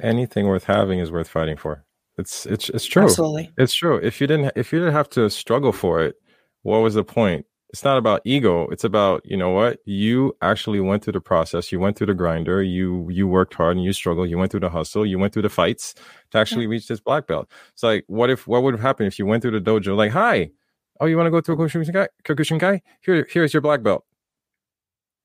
Anything 0.00 0.46
worth 0.46 0.64
having 0.64 1.00
is 1.00 1.10
worth 1.10 1.28
fighting 1.28 1.56
for. 1.56 1.84
It's, 2.16 2.46
it's, 2.46 2.68
it's 2.70 2.86
true. 2.86 3.04
Absolutely. 3.04 3.50
It's 3.58 3.74
true. 3.74 3.96
If 3.96 4.20
you 4.20 4.26
didn't, 4.26 4.52
if 4.54 4.72
you 4.72 4.78
didn't 4.78 4.94
have 4.94 5.08
to 5.10 5.28
struggle 5.30 5.72
for 5.72 6.00
it, 6.00 6.14
what 6.62 6.78
was 6.78 6.94
the 6.94 7.04
point? 7.04 7.46
It's 7.70 7.84
not 7.84 7.98
about 7.98 8.22
ego. 8.24 8.66
It's 8.68 8.84
about, 8.84 9.20
you 9.26 9.36
know 9.36 9.50
what? 9.50 9.80
You 9.84 10.34
actually 10.40 10.80
went 10.80 11.04
through 11.04 11.12
the 11.12 11.20
process. 11.20 11.70
You 11.70 11.78
went 11.78 11.98
through 11.98 12.06
the 12.06 12.14
grinder. 12.14 12.62
You, 12.62 13.06
you 13.10 13.28
worked 13.28 13.52
hard 13.52 13.76
and 13.76 13.84
you 13.84 13.92
struggled. 13.92 14.30
You 14.30 14.38
went 14.38 14.50
through 14.50 14.60
the 14.60 14.70
hustle. 14.70 15.04
You 15.04 15.18
went 15.18 15.34
through 15.34 15.42
the 15.42 15.50
fights 15.50 15.94
to 16.30 16.38
actually 16.38 16.62
yeah. 16.62 16.70
reach 16.70 16.88
this 16.88 17.00
black 17.00 17.26
belt. 17.26 17.50
It's 17.74 17.82
like, 17.82 18.04
what 18.06 18.30
if, 18.30 18.46
what 18.46 18.62
would 18.62 18.72
have 18.72 18.80
happened 18.80 19.08
if 19.08 19.18
you 19.18 19.26
went 19.26 19.42
through 19.42 19.60
the 19.60 19.70
dojo? 19.70 19.96
Like, 19.96 20.12
hi, 20.12 20.50
oh, 20.98 21.06
you 21.06 21.16
want 21.16 21.26
to 21.26 21.30
go 21.30 21.42
through 21.42 21.56
Kyokushinkai? 21.56 22.06
Kyokushinkai? 22.24 22.80
Here, 23.02 23.26
here's 23.30 23.52
your 23.52 23.60
black 23.60 23.82
belt. 23.82 24.04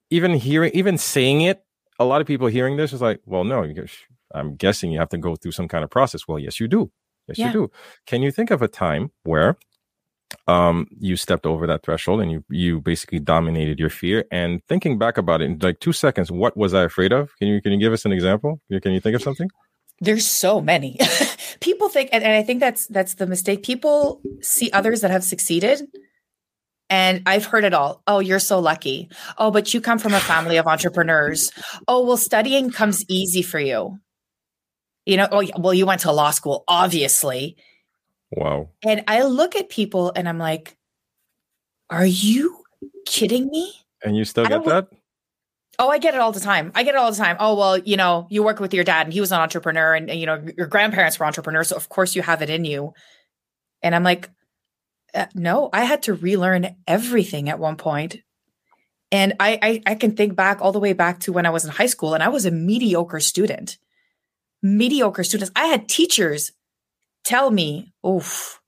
Even 0.10 0.34
hearing, 0.34 0.72
even 0.74 0.98
saying 0.98 1.42
it, 1.42 1.64
a 1.98 2.04
lot 2.04 2.20
of 2.20 2.28
people 2.28 2.48
hearing 2.48 2.76
this 2.76 2.92
is 2.92 3.02
like, 3.02 3.22
well, 3.26 3.46
no, 3.46 3.66
I'm 4.36 4.56
guessing 4.56 4.92
you 4.92 5.00
have 5.00 5.10
to 5.10 5.18
go 5.18 5.38
through 5.38 5.54
some 5.54 5.70
kind 5.70 5.84
of 5.84 5.90
process. 5.90 6.28
Well, 6.28 6.40
yes, 6.40 6.60
you 6.60 6.68
do. 6.68 6.92
Yes, 7.28 7.38
yeah. 7.38 7.48
you 7.48 7.54
do. 7.54 7.72
Can 8.06 8.22
you 8.22 8.32
think 8.32 8.52
of 8.52 8.62
a 8.62 8.68
time 8.68 9.12
where 9.24 9.58
um 10.48 10.88
you 11.00 11.16
stepped 11.16 11.46
over 11.46 11.68
that 11.68 11.84
threshold 11.84 12.22
and 12.22 12.32
you 12.32 12.44
you 12.50 12.82
basically 12.82 13.20
dominated 13.20 13.80
your 13.80 13.90
fear 13.90 14.26
and 14.32 14.62
thinking 14.68 14.98
back 14.98 15.18
about 15.18 15.42
it 15.42 15.46
in 15.46 15.58
like 15.60 15.80
two 15.80 15.94
seconds 15.94 16.32
what 16.32 16.56
was 16.58 16.74
i 16.74 16.84
afraid 16.84 17.12
of 17.12 17.36
can 17.38 17.48
you 17.48 17.62
can 17.62 17.72
you 17.72 17.80
give 17.80 17.94
us 17.94 18.06
an 18.06 18.12
example 18.12 18.60
can 18.82 18.92
you 18.92 19.00
think 19.00 19.16
of 19.16 19.22
something 19.22 19.50
there's 20.00 20.28
so 20.28 20.60
many 20.60 20.98
people 21.60 21.90
think 21.90 22.10
and, 22.12 22.24
and 22.24 22.34
i 22.34 22.44
think 22.44 22.60
that's 22.60 22.88
that's 22.88 23.16
the 23.16 23.28
mistake 23.28 23.64
people 23.64 24.22
see 24.42 24.72
others 24.72 25.02
that 25.02 25.12
have 25.12 25.24
succeeded 25.24 25.82
and 26.90 27.24
I've 27.26 27.46
heard 27.46 27.64
it 27.64 27.74
all. 27.74 28.04
Oh, 28.06 28.20
you're 28.20 28.38
so 28.38 28.60
lucky. 28.60 29.10
Oh, 29.40 29.50
but 29.50 29.74
you 29.74 29.82
come 29.82 29.98
from 29.98 30.14
a 30.14 30.20
family 30.20 30.58
of 30.58 30.68
entrepreneurs. 30.68 31.52
Oh, 31.88 32.06
well, 32.06 32.18
studying 32.18 32.70
comes 32.70 33.04
easy 33.08 33.42
for 33.42 33.60
you. 33.60 34.00
You 35.08 35.18
know, 35.18 35.28
oh, 35.32 35.44
well, 35.58 35.74
you 35.74 35.88
went 35.88 36.02
to 36.02 36.12
law 36.12 36.30
school, 36.30 36.64
obviously. 36.68 37.58
Wow. 38.36 38.70
And 38.84 39.04
I 39.08 39.24
look 39.24 39.56
at 39.56 39.70
people 39.70 40.12
and 40.16 40.28
I'm 40.28 40.40
like, 40.40 40.76
are 41.90 42.06
you 42.06 42.64
kidding 43.06 43.48
me? 43.50 43.74
And 44.04 44.18
you 44.18 44.26
still 44.26 44.46
get 44.46 44.66
that? 44.66 44.88
Oh, 45.80 45.90
I 45.90 45.98
get 45.98 46.14
it 46.14 46.20
all 46.20 46.32
the 46.32 46.40
time. 46.40 46.72
I 46.76 46.84
get 46.84 46.96
it 46.96 46.98
all 46.98 47.12
the 47.12 47.18
time. 47.18 47.36
Oh, 47.40 47.56
well, 47.56 47.78
you 47.78 47.98
know, 47.98 48.28
you 48.30 48.44
work 48.44 48.60
with 48.60 48.74
your 48.74 48.84
dad 48.84 49.08
and 49.08 49.14
he 49.14 49.20
was 49.20 49.32
an 49.32 49.40
entrepreneur 49.40 49.94
and, 49.94 50.10
and, 50.10 50.20
you 50.20 50.26
know, 50.26 50.44
your 50.58 50.68
grandparents 50.68 51.20
were 51.20 51.26
entrepreneurs. 51.26 51.70
So 51.70 51.76
of 51.76 51.90
course 51.90 52.16
you 52.16 52.22
have 52.22 52.42
it 52.42 52.50
in 52.50 52.66
you. 52.66 52.94
And 53.82 53.96
I'm 53.96 54.04
like, 54.04 54.30
uh, 55.14 55.28
no, 55.34 55.70
I 55.74 55.84
had 55.84 56.04
to 56.04 56.14
relearn 56.14 56.76
everything 56.88 57.50
at 57.50 57.60
one 57.60 57.76
point. 57.76 58.18
And 59.12 59.34
I, 59.40 59.60
I, 59.62 59.82
I 59.86 59.96
can 59.96 60.16
think 60.16 60.36
back 60.36 60.60
all 60.62 60.72
the 60.72 60.80
way 60.80 60.94
back 60.94 61.20
to 61.22 61.34
when 61.34 61.46
I 61.46 61.52
was 61.52 61.66
in 61.66 61.72
high 61.72 61.88
school 61.88 62.14
and 62.14 62.24
I 62.24 62.30
was 62.30 62.46
a 62.46 62.52
mediocre 62.52 63.20
student. 63.20 63.78
Mediocre 64.62 65.24
students. 65.24 65.52
I 65.56 65.66
had 65.66 65.88
teachers 65.90 66.52
tell 67.24 67.50
me, 67.50 67.94
oof, 68.06 68.62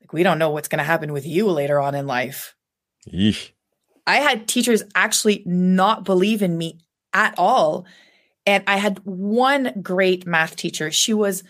like 0.00 0.12
we 0.12 0.22
don't 0.22 0.38
know 0.38 0.50
what's 0.50 0.68
going 0.68 0.78
to 0.78 0.84
happen 0.84 1.12
with 1.12 1.26
you 1.26 1.50
later 1.50 1.80
on 1.80 1.94
in 1.94 2.06
life. 2.06 2.54
Yeesh. 3.12 3.50
I 4.06 4.16
had 4.16 4.48
teachers 4.48 4.82
actually 4.94 5.42
not 5.46 6.04
believe 6.04 6.42
in 6.42 6.56
me 6.56 6.80
at 7.12 7.34
all. 7.38 7.86
And 8.46 8.64
I 8.66 8.76
had 8.76 8.98
one 9.04 9.80
great 9.82 10.26
math 10.26 10.56
teacher. 10.56 10.90
She 10.90 11.14
was 11.14 11.44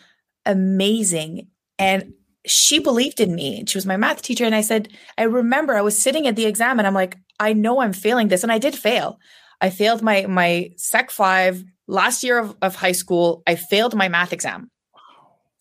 amazing. 0.45 1.49
And 1.79 2.15
she 2.47 2.79
believed 2.79 3.21
in 3.21 3.35
me. 3.35 3.65
She 3.67 3.79
was 3.79 3.87
my 3.87 3.97
math 3.97 4.23
teacher. 4.23 4.45
And 4.45 4.55
I 4.55 4.61
said, 4.61 4.89
I 5.17 5.23
remember 5.23 5.75
I 5.75 5.83
was 5.83 5.97
sitting 5.97 6.27
at 6.27 6.37
the 6.37 6.47
exam 6.47 6.79
and 6.79 6.87
I'm 6.87 6.95
like, 6.95 7.17
I 7.39 7.53
know 7.53 7.81
I'm 7.81 7.93
failing 7.93 8.29
this. 8.29 8.43
And 8.43 8.53
I 8.53 8.59
did 8.59 8.75
fail. 8.75 9.19
I 9.61 9.71
failed 9.71 10.03
my 10.03 10.27
my 10.27 10.73
Sec 10.77 11.11
5 11.11 11.65
last 11.87 12.23
year 12.25 12.39
of, 12.39 12.57
of 12.63 12.75
high 12.75 12.93
school. 12.93 13.43
I 13.47 13.57
failed 13.57 13.95
my 13.95 14.09
math 14.09 14.33
exam. 14.33 14.71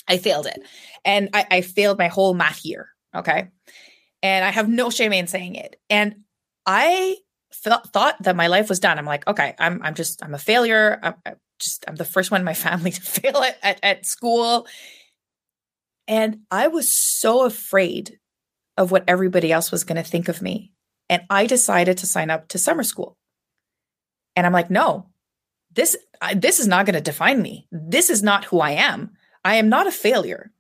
I 0.10 0.18
failed 0.18 0.48
it. 0.48 0.60
And 1.06 1.30
I, 1.34 1.46
I 1.50 1.62
failed 1.62 1.98
my 1.98 2.08
whole 2.08 2.34
math 2.34 2.66
year. 2.66 2.90
Okay. 3.16 3.48
And 4.22 4.44
I 4.44 4.50
have 4.50 4.68
no 4.68 4.90
shame 4.90 5.14
in 5.14 5.28
saying 5.28 5.56
it. 5.56 5.78
And 5.90 6.24
I 6.66 7.18
thought 7.54 8.22
that 8.24 8.36
my 8.36 8.48
life 8.48 8.70
was 8.70 8.80
done. 8.80 9.00
I'm 9.00 9.06
like, 9.06 9.26
okay, 9.28 9.56
I'm 9.60 9.82
I'm 9.82 9.96
just 9.96 10.24
I'm 10.24 10.34
a 10.34 10.40
failure. 10.40 11.00
I'm, 11.02 11.16
I'm 11.26 11.36
just 11.60 11.86
I'm 11.88 11.96
the 11.96 12.06
first 12.06 12.32
one 12.32 12.42
in 12.42 12.46
my 12.46 12.54
family 12.68 12.92
to 12.92 13.02
fail 13.02 13.38
at, 13.38 13.58
at, 13.64 13.80
at 13.84 14.06
school. 14.06 14.68
And 16.08 16.40
I 16.50 16.68
was 16.68 16.92
so 16.92 17.46
afraid 17.46 18.20
of 18.78 18.92
what 18.92 19.04
everybody 19.08 19.52
else 19.52 19.72
was 19.72 19.84
going 19.84 20.02
to 20.02 20.10
think 20.10 20.28
of 20.28 20.42
me. 20.42 20.74
And 21.10 21.24
I 21.30 21.46
decided 21.46 21.98
to 22.00 22.08
sign 22.08 22.30
up 22.30 22.48
to 22.50 22.58
summer 22.58 22.84
school. 22.84 23.18
And 24.36 24.46
I'm 24.46 24.54
like, 24.54 24.70
no, 24.70 25.10
this 25.72 25.98
I, 26.22 26.34
this 26.34 26.60
is 26.60 26.68
not 26.68 26.86
going 26.86 26.96
to 26.96 27.02
define 27.02 27.42
me. 27.42 27.68
This 27.72 28.10
is 28.10 28.24
not 28.24 28.46
who 28.46 28.60
I 28.60 28.72
am. 28.72 29.12
I 29.50 29.56
am 29.56 29.68
not 29.68 29.88
a 29.88 29.92
failure. 29.92 30.52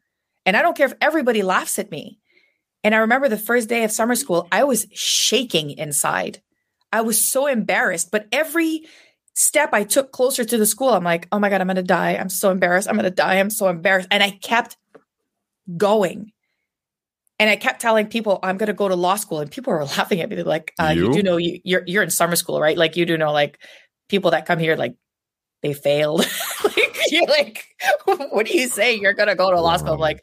And 0.47 0.57
I 0.57 0.63
don't 0.63 0.75
care 0.75 0.87
if 0.87 0.95
everybody 0.99 1.43
laughs 1.43 1.77
at 1.77 1.91
me. 1.91 2.17
And 2.83 2.95
I 2.95 2.99
remember 2.99 3.29
the 3.29 3.37
first 3.37 3.69
day 3.69 3.83
of 3.83 3.91
summer 3.91 4.15
school, 4.15 4.47
I 4.51 4.63
was 4.63 4.87
shaking 4.91 5.77
inside. 5.77 6.41
I 6.91 7.01
was 7.01 7.23
so 7.23 7.45
embarrassed, 7.45 8.09
but 8.09 8.27
every 8.31 8.87
step 9.35 9.75
I 9.75 9.83
took 9.83 10.11
closer 10.11 10.43
to 10.43 10.57
the 10.57 10.65
school, 10.65 10.89
I'm 10.89 11.03
like, 11.03 11.27
oh 11.31 11.37
my 11.37 11.49
God, 11.51 11.61
I'm 11.61 11.67
going 11.67 11.75
to 11.75 11.83
die. 11.83 12.15
I'm 12.15 12.29
so 12.29 12.49
embarrassed. 12.49 12.89
I'm 12.89 12.95
going 12.95 13.03
to 13.03 13.11
die. 13.11 13.35
I'm 13.35 13.51
so 13.51 13.67
embarrassed. 13.67 14.07
And 14.09 14.23
I 14.23 14.31
kept 14.31 14.75
going. 15.77 16.31
And 17.37 17.47
I 17.47 17.57
kept 17.57 17.79
telling 17.79 18.07
people 18.07 18.39
I'm 18.41 18.57
going 18.57 18.67
to 18.67 18.73
go 18.73 18.87
to 18.87 18.95
law 18.95 19.17
school, 19.17 19.39
and 19.39 19.51
people 19.51 19.71
were 19.71 19.85
laughing 19.97 20.19
at 20.19 20.29
me. 20.29 20.35
They're 20.35 20.45
like, 20.45 20.73
uh, 20.81 20.93
you? 20.95 21.03
"You 21.03 21.13
do 21.13 21.23
know 21.23 21.37
you, 21.37 21.61
you're 21.63 21.83
you're 21.85 22.03
in 22.03 22.09
summer 22.09 22.35
school, 22.35 22.59
right? 22.59 22.77
Like 22.77 22.97
you 22.97 23.05
do 23.05 23.17
know 23.17 23.31
like 23.31 23.59
people 24.09 24.31
that 24.31 24.45
come 24.45 24.59
here 24.59 24.75
like 24.75 24.95
they 25.61 25.73
failed. 25.73 26.25
like 27.11 27.65
you're 28.07 28.17
like, 28.17 28.31
what 28.31 28.45
do 28.45 28.57
you 28.57 28.67
say? 28.67 28.95
You're 28.95 29.13
going 29.13 29.29
to 29.29 29.35
go 29.35 29.51
to 29.51 29.61
law 29.61 29.77
school? 29.77 29.93
I'm 29.93 29.99
like, 29.99 30.21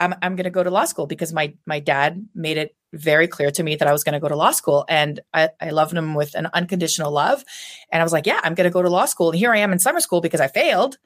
I'm 0.00 0.14
I'm 0.22 0.36
going 0.36 0.44
to 0.44 0.50
go 0.50 0.62
to 0.62 0.70
law 0.70 0.84
school 0.84 1.06
because 1.06 1.32
my 1.32 1.54
my 1.66 1.80
dad 1.80 2.26
made 2.34 2.56
it 2.56 2.74
very 2.92 3.28
clear 3.28 3.50
to 3.50 3.62
me 3.62 3.76
that 3.76 3.88
I 3.88 3.92
was 3.92 4.04
going 4.04 4.14
to 4.14 4.20
go 4.20 4.28
to 4.28 4.36
law 4.36 4.52
school, 4.52 4.84
and 4.88 5.20
I 5.34 5.50
I 5.60 5.70
loved 5.70 5.92
him 5.92 6.14
with 6.14 6.34
an 6.34 6.48
unconditional 6.52 7.10
love, 7.10 7.44
and 7.92 8.00
I 8.00 8.04
was 8.04 8.12
like, 8.12 8.26
yeah, 8.26 8.40
I'm 8.42 8.54
going 8.54 8.68
to 8.68 8.72
go 8.72 8.82
to 8.82 8.90
law 8.90 9.06
school, 9.06 9.30
and 9.30 9.38
here 9.38 9.52
I 9.52 9.58
am 9.58 9.72
in 9.72 9.78
summer 9.78 10.00
school 10.00 10.20
because 10.20 10.40
I 10.40 10.48
failed, 10.48 10.98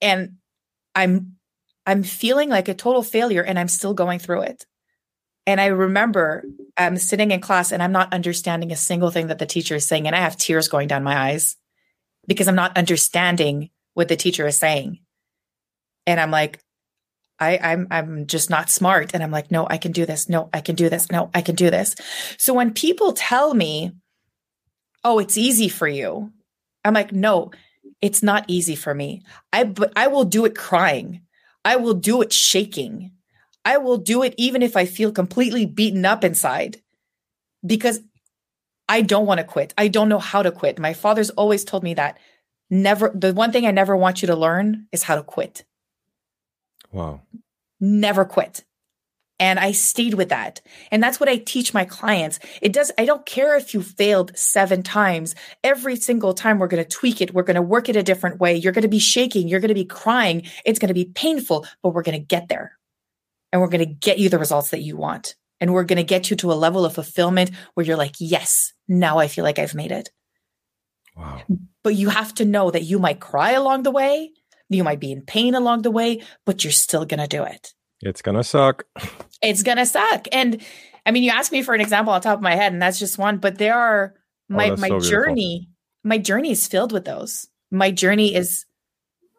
and 0.00 0.36
I'm 0.94 1.36
I'm 1.86 2.02
feeling 2.02 2.48
like 2.48 2.68
a 2.68 2.74
total 2.74 3.02
failure 3.02 3.42
and 3.42 3.58
I'm 3.58 3.68
still 3.68 3.94
going 3.94 4.18
through 4.18 4.42
it. 4.42 4.66
And 5.46 5.60
I 5.60 5.66
remember 5.66 6.44
I'm 6.76 6.96
sitting 6.96 7.30
in 7.30 7.40
class 7.40 7.70
and 7.70 7.80
I'm 7.80 7.92
not 7.92 8.12
understanding 8.12 8.72
a 8.72 8.76
single 8.76 9.12
thing 9.12 9.28
that 9.28 9.38
the 9.38 9.46
teacher 9.46 9.76
is 9.76 9.86
saying. 9.86 10.06
And 10.06 10.16
I 10.16 10.20
have 10.20 10.36
tears 10.36 10.66
going 10.66 10.88
down 10.88 11.04
my 11.04 11.16
eyes 11.16 11.56
because 12.26 12.48
I'm 12.48 12.56
not 12.56 12.76
understanding 12.76 13.70
what 13.96 14.08
the 14.08 14.16
teacher 14.16 14.46
is 14.46 14.58
saying. 14.58 14.98
And 16.06 16.20
I'm 16.20 16.30
like, 16.30 16.60
I, 17.40 17.58
I'm 17.58 17.86
I'm 17.90 18.26
just 18.26 18.50
not 18.50 18.68
smart. 18.68 19.12
And 19.14 19.22
I'm 19.22 19.30
like, 19.30 19.50
no, 19.50 19.66
I 19.68 19.78
can 19.78 19.92
do 19.92 20.04
this. 20.04 20.28
No, 20.28 20.50
I 20.52 20.60
can 20.60 20.74
do 20.74 20.90
this. 20.90 21.10
No, 21.10 21.30
I 21.34 21.40
can 21.40 21.54
do 21.54 21.70
this. 21.70 21.96
So 22.36 22.52
when 22.52 22.74
people 22.74 23.14
tell 23.14 23.54
me, 23.54 23.92
oh, 25.02 25.18
it's 25.18 25.38
easy 25.38 25.70
for 25.70 25.88
you, 25.88 26.30
I'm 26.84 26.92
like, 26.92 27.10
no, 27.10 27.52
it's 28.02 28.22
not 28.22 28.44
easy 28.48 28.76
for 28.76 28.94
me. 28.94 29.22
I 29.50 29.64
but 29.64 29.94
I 29.96 30.08
will 30.08 30.24
do 30.24 30.44
it 30.44 30.54
crying. 30.54 31.22
I 31.64 31.76
will 31.76 31.94
do 31.94 32.20
it 32.20 32.34
shaking. 32.34 33.12
I 33.64 33.78
will 33.78 33.96
do 33.96 34.22
it 34.22 34.34
even 34.36 34.60
if 34.60 34.76
I 34.76 34.84
feel 34.84 35.10
completely 35.10 35.64
beaten 35.64 36.04
up 36.04 36.22
inside 36.22 36.82
because 37.64 38.00
I 38.88 39.00
don't 39.00 39.26
want 39.26 39.38
to 39.38 39.44
quit. 39.44 39.72
I 39.78 39.88
don't 39.88 40.10
know 40.10 40.18
how 40.18 40.42
to 40.42 40.52
quit. 40.52 40.78
My 40.78 40.92
father's 40.92 41.30
always 41.30 41.64
told 41.64 41.82
me 41.82 41.94
that 41.94 42.18
never, 42.70 43.10
the 43.14 43.32
one 43.32 43.52
thing 43.52 43.66
I 43.66 43.70
never 43.70 43.96
want 43.96 44.22
you 44.22 44.26
to 44.26 44.36
learn 44.36 44.86
is 44.92 45.02
how 45.02 45.16
to 45.16 45.22
quit. 45.22 45.64
Wow. 46.92 47.22
Never 47.80 48.24
quit. 48.24 48.64
And 49.38 49.58
I 49.58 49.72
stayed 49.72 50.14
with 50.14 50.30
that. 50.30 50.62
And 50.90 51.02
that's 51.02 51.20
what 51.20 51.28
I 51.28 51.36
teach 51.36 51.74
my 51.74 51.84
clients. 51.84 52.38
It 52.62 52.72
does, 52.72 52.90
I 52.96 53.04
don't 53.04 53.26
care 53.26 53.54
if 53.56 53.74
you 53.74 53.82
failed 53.82 54.32
seven 54.34 54.82
times. 54.82 55.34
Every 55.62 55.96
single 55.96 56.32
time 56.32 56.58
we're 56.58 56.68
going 56.68 56.82
to 56.82 56.88
tweak 56.88 57.20
it. 57.20 57.34
We're 57.34 57.42
going 57.42 57.56
to 57.56 57.62
work 57.62 57.90
it 57.90 57.96
a 57.96 58.02
different 58.02 58.40
way. 58.40 58.56
You're 58.56 58.72
going 58.72 58.82
to 58.82 58.88
be 58.88 58.98
shaking. 58.98 59.46
You're 59.46 59.60
going 59.60 59.68
to 59.68 59.74
be 59.74 59.84
crying. 59.84 60.44
It's 60.64 60.78
going 60.78 60.88
to 60.88 60.94
be 60.94 61.04
painful, 61.04 61.66
but 61.82 61.90
we're 61.90 62.02
going 62.02 62.18
to 62.18 62.26
get 62.26 62.48
there. 62.48 62.78
And 63.52 63.60
we're 63.60 63.68
going 63.68 63.86
to 63.86 63.94
get 63.94 64.18
you 64.18 64.30
the 64.30 64.38
results 64.38 64.70
that 64.70 64.80
you 64.80 64.96
want. 64.96 65.34
And 65.60 65.74
we're 65.74 65.84
going 65.84 65.98
to 65.98 66.02
get 66.02 66.30
you 66.30 66.36
to 66.36 66.52
a 66.52 66.54
level 66.54 66.86
of 66.86 66.94
fulfillment 66.94 67.50
where 67.74 67.84
you're 67.84 67.96
like, 67.96 68.14
yes, 68.18 68.72
now 68.88 69.18
I 69.18 69.28
feel 69.28 69.44
like 69.44 69.58
I've 69.58 69.74
made 69.74 69.92
it. 69.92 70.10
Wow. 71.14 71.42
But 71.86 71.94
you 71.94 72.08
have 72.08 72.34
to 72.34 72.44
know 72.44 72.72
that 72.72 72.82
you 72.82 72.98
might 72.98 73.20
cry 73.20 73.52
along 73.52 73.84
the 73.84 73.92
way. 73.92 74.32
You 74.68 74.82
might 74.82 74.98
be 74.98 75.12
in 75.12 75.22
pain 75.22 75.54
along 75.54 75.82
the 75.82 75.90
way, 75.92 76.20
but 76.44 76.64
you're 76.64 76.72
still 76.72 77.04
going 77.04 77.20
to 77.20 77.28
do 77.28 77.44
it. 77.44 77.74
It's 78.00 78.22
going 78.22 78.36
to 78.36 78.42
suck. 78.42 78.86
It's 79.40 79.62
going 79.62 79.76
to 79.76 79.86
suck. 79.86 80.26
And 80.32 80.60
I 81.06 81.12
mean, 81.12 81.22
you 81.22 81.30
asked 81.30 81.52
me 81.52 81.62
for 81.62 81.76
an 81.76 81.80
example 81.80 82.12
on 82.12 82.20
top 82.20 82.38
of 82.38 82.42
my 82.42 82.56
head, 82.56 82.72
and 82.72 82.82
that's 82.82 82.98
just 82.98 83.18
one, 83.18 83.36
but 83.36 83.58
there 83.58 83.78
are 83.78 84.14
my, 84.48 84.70
oh, 84.70 84.76
my 84.78 84.88
so 84.88 84.98
journey, 84.98 85.68
my 86.02 86.18
journey 86.18 86.50
is 86.50 86.66
filled 86.66 86.90
with 86.90 87.04
those. 87.04 87.46
My 87.70 87.92
journey 87.92 88.34
is 88.34 88.64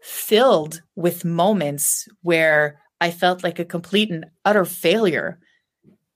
filled 0.01 0.81
with 0.95 1.25
moments 1.25 2.07
where 2.21 2.79
I 3.01 3.11
felt 3.11 3.43
like 3.43 3.59
a 3.59 3.65
complete 3.65 4.09
and 4.09 4.27
utter 4.45 4.63
failure. 4.63 5.37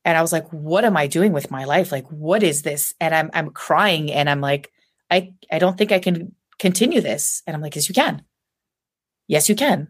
And 0.05 0.17
I 0.17 0.21
was 0.21 0.31
like, 0.31 0.47
what 0.51 0.85
am 0.85 0.95
I 0.95 1.07
doing 1.07 1.33
with 1.33 1.51
my 1.51 1.65
life? 1.65 1.91
Like, 1.91 2.07
what 2.07 2.41
is 2.41 2.61
this? 2.61 2.93
And 3.01 3.13
I'm 3.13 3.29
I'm 3.33 3.49
crying 3.49 4.13
and 4.13 4.29
I'm 4.29 4.39
like, 4.39 4.71
I, 5.11 5.33
I 5.51 5.59
don't 5.59 5.77
think 5.77 5.91
I 5.91 5.99
can 5.99 6.33
continue 6.57 7.01
this. 7.01 7.43
And 7.45 7.55
I'm 7.55 7.61
like, 7.61 7.75
yes, 7.75 7.89
you 7.89 7.93
can. 7.93 8.23
Yes, 9.27 9.49
you 9.49 9.55
can. 9.55 9.89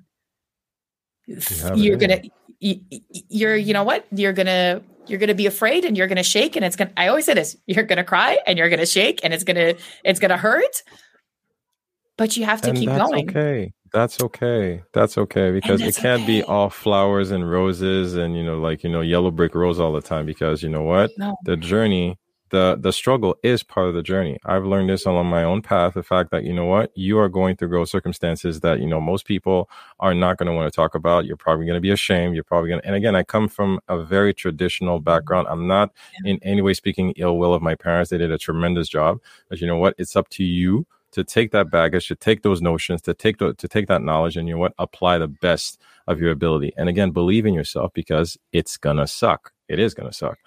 You 1.27 1.93
are 1.93 1.97
gonna 1.97 2.21
you're 2.61 3.55
you 3.55 3.73
know 3.73 3.83
what 3.83 4.05
you're 4.11 4.33
gonna 4.33 4.81
you're 5.07 5.19
gonna 5.19 5.33
be 5.33 5.47
afraid 5.47 5.83
and 5.83 5.97
you're 5.97 6.07
gonna 6.07 6.23
shake 6.23 6.55
and 6.55 6.63
it's 6.63 6.75
gonna 6.75 6.91
i 6.95 7.07
always 7.07 7.25
say 7.25 7.33
this 7.33 7.55
you're 7.65 7.83
gonna 7.83 8.03
cry 8.03 8.37
and 8.45 8.57
you're 8.57 8.69
gonna 8.69 8.85
shake 8.85 9.19
and 9.23 9.33
it's 9.33 9.43
gonna 9.43 9.73
it's 10.03 10.19
gonna 10.19 10.37
hurt 10.37 10.83
but 12.17 12.37
you 12.37 12.45
have 12.45 12.61
to 12.61 12.69
and 12.69 12.77
keep 12.77 12.89
that's 12.89 13.09
going 13.09 13.29
okay 13.29 13.73
that's 13.91 14.21
okay 14.21 14.81
that's 14.93 15.17
okay 15.17 15.51
because 15.51 15.81
it 15.81 15.95
can't 15.95 16.21
okay. 16.21 16.39
be 16.39 16.43
all 16.43 16.69
flowers 16.69 17.31
and 17.31 17.49
roses 17.49 18.15
and 18.15 18.37
you 18.37 18.43
know 18.43 18.59
like 18.59 18.83
you 18.83 18.89
know 18.89 19.01
yellow 19.01 19.31
brick 19.31 19.55
roads 19.55 19.79
all 19.79 19.91
the 19.91 20.01
time 20.01 20.25
because 20.25 20.61
you 20.61 20.69
know 20.69 20.83
what 20.83 21.09
no. 21.17 21.35
the 21.45 21.57
journey 21.57 22.17
the 22.51 22.77
the 22.79 22.93
struggle 22.93 23.35
is 23.43 23.63
part 23.63 23.87
of 23.87 23.93
the 23.93 24.03
journey. 24.03 24.37
I've 24.45 24.65
learned 24.65 24.89
this 24.89 25.05
along 25.05 25.27
my 25.27 25.43
own 25.43 25.61
path. 25.61 25.95
The 25.95 26.03
fact 26.03 26.31
that 26.31 26.43
you 26.43 26.53
know 26.53 26.65
what 26.65 26.91
you 26.95 27.17
are 27.17 27.29
going 27.29 27.55
through 27.55 27.69
growth 27.69 27.89
circumstances 27.89 28.59
that 28.59 28.79
you 28.79 28.87
know 28.87 29.01
most 29.01 29.25
people 29.25 29.69
are 29.99 30.13
not 30.13 30.37
going 30.37 30.47
to 30.47 30.53
want 30.53 30.71
to 30.71 30.75
talk 30.75 30.93
about. 30.93 31.25
You're 31.25 31.37
probably 31.37 31.65
going 31.65 31.77
to 31.77 31.81
be 31.81 31.91
ashamed. 31.91 32.35
You're 32.35 32.43
probably 32.43 32.69
going 32.69 32.81
to. 32.81 32.87
And 32.87 32.95
again, 32.95 33.15
I 33.15 33.23
come 33.23 33.47
from 33.47 33.79
a 33.87 34.03
very 34.03 34.33
traditional 34.33 34.99
background. 34.99 35.47
I'm 35.49 35.65
not 35.65 35.91
in 36.23 36.39
any 36.43 36.61
way 36.61 36.73
speaking 36.73 37.13
ill 37.17 37.37
will 37.37 37.53
of 37.53 37.61
my 37.61 37.75
parents. 37.75 38.11
They 38.11 38.17
did 38.17 38.31
a 38.31 38.37
tremendous 38.37 38.87
job. 38.89 39.19
But 39.49 39.61
you 39.61 39.67
know 39.67 39.77
what? 39.77 39.95
It's 39.97 40.15
up 40.15 40.29
to 40.29 40.43
you 40.43 40.85
to 41.11 41.23
take 41.23 41.51
that 41.51 41.69
baggage, 41.69 42.07
to 42.07 42.15
take 42.15 42.41
those 42.41 42.61
notions, 42.61 43.01
to 43.03 43.13
take 43.13 43.37
the, 43.37 43.53
to 43.55 43.67
take 43.67 43.87
that 43.87 44.01
knowledge, 44.01 44.37
and 44.37 44.47
you 44.47 44.55
know 44.55 44.59
what? 44.59 44.73
Apply 44.77 45.17
the 45.17 45.27
best 45.27 45.81
of 46.07 46.19
your 46.19 46.31
ability. 46.31 46.73
And 46.77 46.89
again, 46.89 47.11
believe 47.11 47.45
in 47.45 47.53
yourself 47.53 47.91
because 47.93 48.37
it's 48.51 48.77
gonna 48.77 49.07
suck. 49.07 49.51
It 49.67 49.79
is 49.79 49.93
gonna 49.93 50.13
suck. 50.13 50.37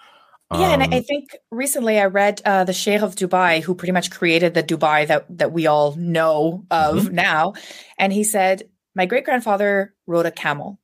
Yeah, 0.59 0.73
and 0.73 0.83
I 0.83 0.97
um, 0.97 1.03
think 1.03 1.35
recently 1.51 1.99
I 1.99 2.05
read 2.05 2.41
uh, 2.45 2.63
the 2.63 2.73
Sheikh 2.73 3.01
of 3.01 3.15
Dubai, 3.15 3.61
who 3.61 3.75
pretty 3.75 3.91
much 3.91 4.11
created 4.11 4.53
the 4.53 4.63
Dubai 4.63 5.07
that 5.07 5.25
that 5.37 5.51
we 5.51 5.67
all 5.67 5.95
know 5.95 6.65
of 6.71 7.03
mm-hmm. 7.03 7.15
now, 7.15 7.53
and 7.97 8.11
he 8.11 8.23
said, 8.23 8.69
"My 8.93 9.05
great 9.05 9.25
grandfather 9.25 9.93
rode 10.07 10.25
a 10.25 10.31
camel. 10.31 10.79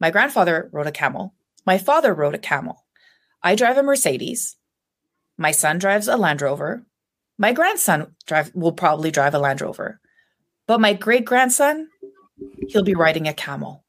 My 0.00 0.10
grandfather 0.10 0.68
rode 0.72 0.86
a 0.86 0.92
camel. 0.92 1.34
My 1.64 1.78
father 1.78 2.14
rode 2.14 2.34
a 2.34 2.38
camel. 2.38 2.84
I 3.42 3.54
drive 3.54 3.78
a 3.78 3.82
Mercedes. 3.82 4.56
My 5.38 5.52
son 5.52 5.78
drives 5.78 6.08
a 6.08 6.16
Land 6.16 6.42
Rover. 6.42 6.86
My 7.38 7.52
grandson 7.52 8.14
drive 8.26 8.50
will 8.54 8.72
probably 8.72 9.10
drive 9.10 9.34
a 9.34 9.38
Land 9.38 9.60
Rover, 9.60 10.00
but 10.66 10.80
my 10.80 10.94
great 10.94 11.24
grandson, 11.24 11.88
he'll 12.68 12.82
be 12.82 12.94
riding 12.94 13.28
a 13.28 13.34
camel." 13.34 13.84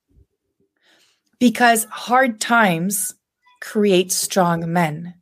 Because 1.39 1.85
hard 1.91 2.41
times 2.41 3.13
create 3.61 4.11
strong 4.11 4.71
men, 4.71 5.15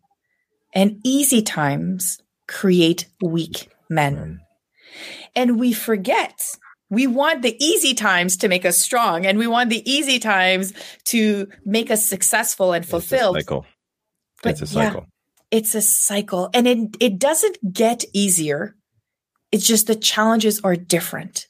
and 0.73 0.99
easy 1.03 1.41
times 1.41 2.19
create 2.47 3.07
weak 3.21 3.69
men. 3.89 4.15
Mm. 4.15 4.37
And 5.35 5.59
we 5.59 5.73
forget. 5.73 6.55
We 6.89 7.07
want 7.07 7.41
the 7.41 7.55
easy 7.63 7.93
times 7.93 8.37
to 8.37 8.47
make 8.47 8.65
us 8.65 8.77
strong, 8.77 9.25
and 9.25 9.39
we 9.39 9.47
want 9.47 9.69
the 9.69 9.89
easy 9.89 10.19
times 10.19 10.73
to 11.05 11.47
make 11.65 11.89
us 11.89 12.05
successful 12.05 12.73
and 12.73 12.85
fulfilled. 12.85 13.37
It's 13.37 13.43
a 13.43 13.47
cycle. 13.47 13.65
But 14.43 14.51
it's 14.51 14.61
a 14.61 14.67
cycle. 14.67 15.01
Yeah, 15.01 15.57
it's 15.57 15.75
a 15.75 15.81
cycle, 15.81 16.49
and 16.53 16.67
it 16.67 16.95
it 16.99 17.19
doesn't 17.19 17.73
get 17.73 18.05
easier. 18.13 18.75
It's 19.51 19.65
just 19.65 19.87
the 19.87 19.95
challenges 19.95 20.61
are 20.61 20.75
different 20.75 21.47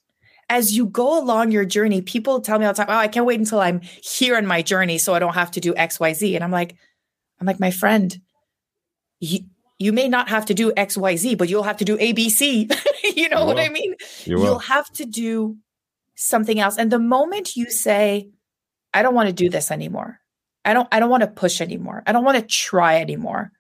as 0.50 0.76
you 0.76 0.86
go 0.86 1.20
along 1.20 1.52
your 1.52 1.66
journey, 1.66 2.02
people 2.02 2.42
tell 2.42 2.60
me 2.60 2.66
all 2.66 2.74
the 2.74 2.78
time, 2.78 2.88
Oh, 2.90 2.98
I 2.98 3.08
can't 3.08 3.26
wait 3.26 3.40
until 3.40 3.60
I'm 3.60 3.82
here 3.82 4.38
in 4.38 4.46
my 4.46 4.62
journey 4.62 4.98
so 4.98 5.14
I 5.14 5.20
don't 5.20 5.34
have 5.34 5.52
to 5.52 5.60
do 5.60 5.74
XYZ. 5.74 6.36
And 6.36 6.44
I'm 6.44 6.52
like, 6.52 6.76
I'm 7.40 7.48
like, 7.48 7.60
my 7.60 7.72
friend, 7.72 8.16
you, 9.20 9.40
you 9.80 9.92
may 9.92 10.08
not 10.08 10.30
have 10.30 10.46
to 10.48 10.54
do 10.54 10.72
XYZ, 10.72 11.38
but 11.38 11.50
you'll 11.50 11.64
have 11.64 11.78
to 11.78 11.86
do 11.86 11.98
ABC. 11.98 12.72
you 13.16 13.30
know 13.30 13.42
you 13.42 13.46
what 13.46 13.60
I 13.60 13.70
mean? 13.70 13.96
You 14.26 14.44
You'll 14.44 14.60
have 14.60 14.90
to 14.94 15.06
do 15.06 15.58
something 16.16 16.60
else. 16.60 16.78
And 16.78 16.92
the 16.92 17.00
moment 17.00 17.56
you 17.56 17.70
say, 17.70 18.30
I 18.94 19.02
don't 19.02 19.16
want 19.16 19.28
to 19.28 19.34
do 19.34 19.50
this 19.50 19.72
anymore. 19.72 20.20
I 20.64 20.74
don't 20.74 20.88
I 20.92 21.00
don't 21.00 21.10
want 21.10 21.22
to 21.22 21.28
push 21.28 21.62
anymore. 21.62 22.02
I 22.08 22.12
don't 22.12 22.24
want 22.24 22.38
to 22.38 22.46
try 22.46 23.00
anymore. 23.02 23.52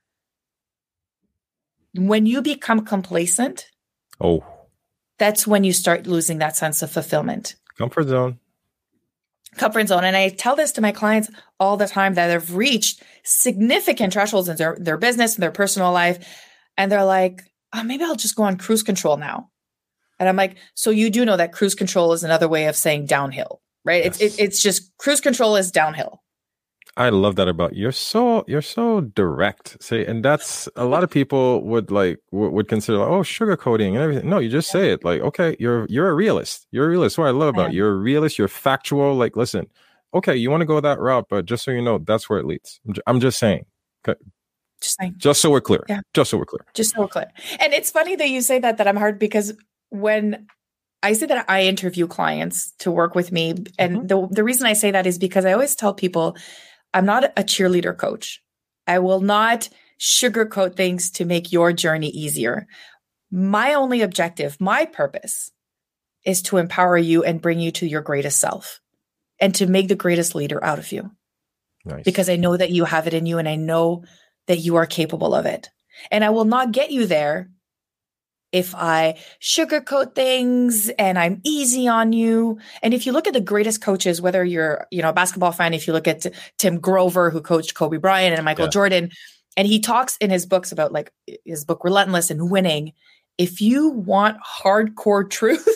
when 1.94 2.26
you 2.26 2.42
become 2.42 2.86
complacent, 2.86 3.68
Oh, 4.20 4.44
that's 5.18 5.48
when 5.48 5.64
you 5.64 5.74
start 5.74 6.08
losing 6.08 6.40
that 6.40 6.56
sense 6.56 6.82
of 6.82 6.92
fulfillment. 6.92 7.56
comfort 7.78 8.08
zone. 8.08 8.40
Comfort 9.58 9.88
zone. 9.88 10.04
And 10.04 10.18
I 10.18 10.30
tell 10.30 10.56
this 10.56 10.74
to 10.74 10.82
my 10.82 10.92
clients 10.92 11.30
all 11.60 11.78
the 11.78 11.88
time 11.88 12.16
that 12.16 12.30
have 12.30 12.56
reached 12.56 13.02
significant 13.24 14.14
thresholds 14.14 14.50
in 14.50 14.58
their, 14.58 14.78
their 14.80 14.98
business 14.98 15.36
and 15.36 15.44
their 15.44 15.52
personal 15.52 15.92
life. 15.94 16.28
And 16.78 16.92
they're 16.92 17.06
like, 17.06 17.44
oh, 17.74 17.84
maybe 17.84 18.04
I'll 18.04 18.16
just 18.16 18.36
go 18.36 18.44
on 18.44 18.58
cruise 18.58 18.84
control 18.84 19.18
now. 19.18 19.50
And 20.20 20.28
I'm 20.28 20.36
like, 20.36 20.58
so 20.74 20.92
you 20.92 21.10
do 21.10 21.26
know 21.26 21.38
that 21.38 21.54
cruise 21.54 21.76
control 21.76 22.14
is 22.14 22.24
another 22.24 22.48
way 22.48 22.66
of 22.66 22.76
saying 22.76 23.06
downhill, 23.06 23.62
right? 23.84 24.04
Yes. 24.04 24.22
It's 24.22 24.38
it, 24.38 24.44
it's 24.44 24.64
just 24.64 24.96
cruise 24.98 25.22
control 25.22 25.56
is 25.56 25.72
downhill. 25.72 26.22
I 26.98 27.10
love 27.10 27.36
that 27.36 27.48
about 27.50 27.76
you. 27.76 27.84
You're 27.84 27.92
so 27.92 28.46
you're 28.48 28.62
so 28.62 29.02
direct. 29.02 29.78
Say, 29.84 30.06
and 30.06 30.24
that's 30.24 30.70
a 30.78 30.86
lot 30.86 31.04
of 31.04 31.10
people 31.10 31.62
would 31.64 31.92
like 31.92 32.20
would, 32.32 32.52
would 32.54 32.68
consider 32.70 33.00
like, 33.00 33.10
oh 33.10 33.20
sugarcoating 33.22 33.90
and 33.90 33.98
everything. 33.98 34.30
No, 34.30 34.40
you 34.40 34.50
just 34.50 34.70
say 34.72 34.92
it. 34.92 35.04
Like, 35.04 35.22
okay, 35.22 35.56
you're 35.60 35.86
you're 35.90 36.10
a 36.10 36.14
realist. 36.14 36.68
You're 36.72 36.86
a 36.86 36.90
realist. 36.90 37.18
What 37.18 37.28
I 37.28 37.32
love 37.32 37.50
about 37.50 37.74
you, 37.74 37.80
you're 37.80 37.92
a 37.94 37.98
realist. 37.98 38.38
You're 38.38 38.48
factual. 38.48 39.14
Like, 39.16 39.36
listen, 39.36 39.68
okay, 40.14 40.36
you 40.38 40.50
want 40.50 40.62
to 40.62 40.66
go 40.66 40.80
that 40.80 41.00
route, 41.00 41.26
but 41.30 41.46
just 41.46 41.66
so 41.66 41.72
you 41.72 41.82
know, 41.82 41.98
that's 41.98 42.30
where 42.30 42.40
it 42.40 42.46
leads. 42.46 42.80
I'm, 42.88 42.94
ju- 42.94 43.02
I'm 43.08 43.20
just 43.20 43.40
saying. 43.40 43.66
Okay. 44.08 44.18
Just 44.82 44.98
saying. 44.98 45.16
Just 45.18 45.42
so 45.42 45.50
we're 45.52 45.62
clear. 45.62 45.84
Yeah. 45.90 46.00
Just 46.14 46.32
so 46.32 46.38
we're 46.38 46.46
clear. 46.46 46.66
just 46.74 46.96
so 46.96 47.08
clear. 47.08 47.28
And 47.60 47.74
it's 47.74 47.92
funny 47.92 48.16
that 48.16 48.30
you 48.30 48.42
say 48.42 48.60
that 48.60 48.78
that 48.78 48.88
I'm 48.88 48.98
hard 48.98 49.20
because 49.20 49.54
when 49.90 50.48
I 51.04 51.12
say 51.14 51.26
that 51.26 51.46
I 51.50 51.64
interview 51.64 52.08
clients 52.08 52.72
to 52.80 52.90
work 52.90 53.16
with 53.16 53.34
me, 53.34 53.54
and 53.78 53.98
Mhm. 53.98 54.08
the 54.08 54.28
the 54.32 54.44
reason 54.46 54.66
I 54.66 54.74
say 54.74 54.92
that 54.92 55.06
is 55.06 55.18
because 55.20 55.44
I 55.44 55.52
always 55.52 55.76
tell 55.76 55.94
people 55.94 56.38
I'm 56.96 57.06
not 57.06 57.26
a 57.26 57.44
cheerleader 57.44 57.96
coach. 57.96 58.42
I 58.88 59.00
will 59.00 59.20
not 59.20 59.68
sugarcoat 60.00 60.76
things 60.76 61.12
to 61.12 61.26
make 61.26 61.52
your 61.52 61.74
journey 61.74 62.08
easier. 62.08 62.68
My 63.30 63.74
only 63.74 64.02
objective, 64.02 64.60
my 64.62 64.86
purpose 64.86 65.52
is 66.26 66.42
to 66.44 66.58
empower 66.58 66.98
you 66.98 67.26
and 67.26 67.42
bring 67.42 67.60
you 67.60 67.72
to 67.72 67.86
your 67.86 68.02
greatest 68.02 68.40
self 68.40 68.80
and 69.42 69.54
to 69.56 69.68
make 69.68 69.90
the 69.90 69.96
greatest 69.96 70.36
leader 70.36 70.64
out 70.64 70.80
of 70.80 70.90
you 70.94 71.12
Nice. 71.84 72.06
because 72.06 72.30
I 72.30 72.38
know 72.38 72.56
that 72.56 72.72
you 72.72 72.86
have 72.86 73.08
it 73.08 73.14
in 73.14 73.26
you 73.26 73.40
and 73.40 73.50
I 73.50 73.58
know 73.58 74.06
that 74.48 74.60
you 74.60 74.78
are 74.78 74.86
capable 74.86 75.36
of 75.36 75.46
it. 75.46 75.70
And 76.12 76.24
I 76.24 76.30
will 76.30 76.46
not 76.46 76.72
get 76.72 76.92
you 76.92 77.08
there 77.08 77.50
if 78.56 78.74
I 78.74 79.18
sugarcoat 79.42 80.16
things 80.16 80.88
and 80.98 81.20
I'm 81.20 81.42
easy 81.44 81.90
on 81.90 82.14
you. 82.14 82.58
And 82.82 82.94
if 82.94 83.06
you 83.06 83.12
look 83.12 83.28
at 83.28 83.34
the 83.34 83.42
greatest 83.42 83.82
coaches, 83.82 84.22
whether 84.22 84.46
you're, 84.46 84.88
you 84.92 85.02
know, 85.02 85.10
a 85.10 85.14
basketball 85.14 85.52
fan, 85.52 85.74
if 85.74 85.88
you 85.88 85.92
look 85.94 86.08
at 86.08 86.26
Tim 86.58 86.80
Grover, 86.80 87.30
who 87.30 87.42
coached 87.42 87.74
Kobe 87.76 87.98
Bryant 87.98 88.34
and 88.34 88.46
Michael 88.46 88.66
Yeah. 88.66 88.72
Jordan, 88.72 89.12
and 89.58 89.68
he 89.68 89.82
talks 89.82 90.16
in 90.18 90.30
his 90.30 90.46
books 90.46 90.72
about 90.72 90.94
like 90.94 91.12
his 91.44 91.66
book 91.66 91.84
Relentless 91.84 92.30
and 92.32 92.50
winning. 92.50 92.94
If 93.38 93.60
you 93.60 93.90
want 93.90 94.38
hardcore 94.64 95.30
truth, 95.40 95.68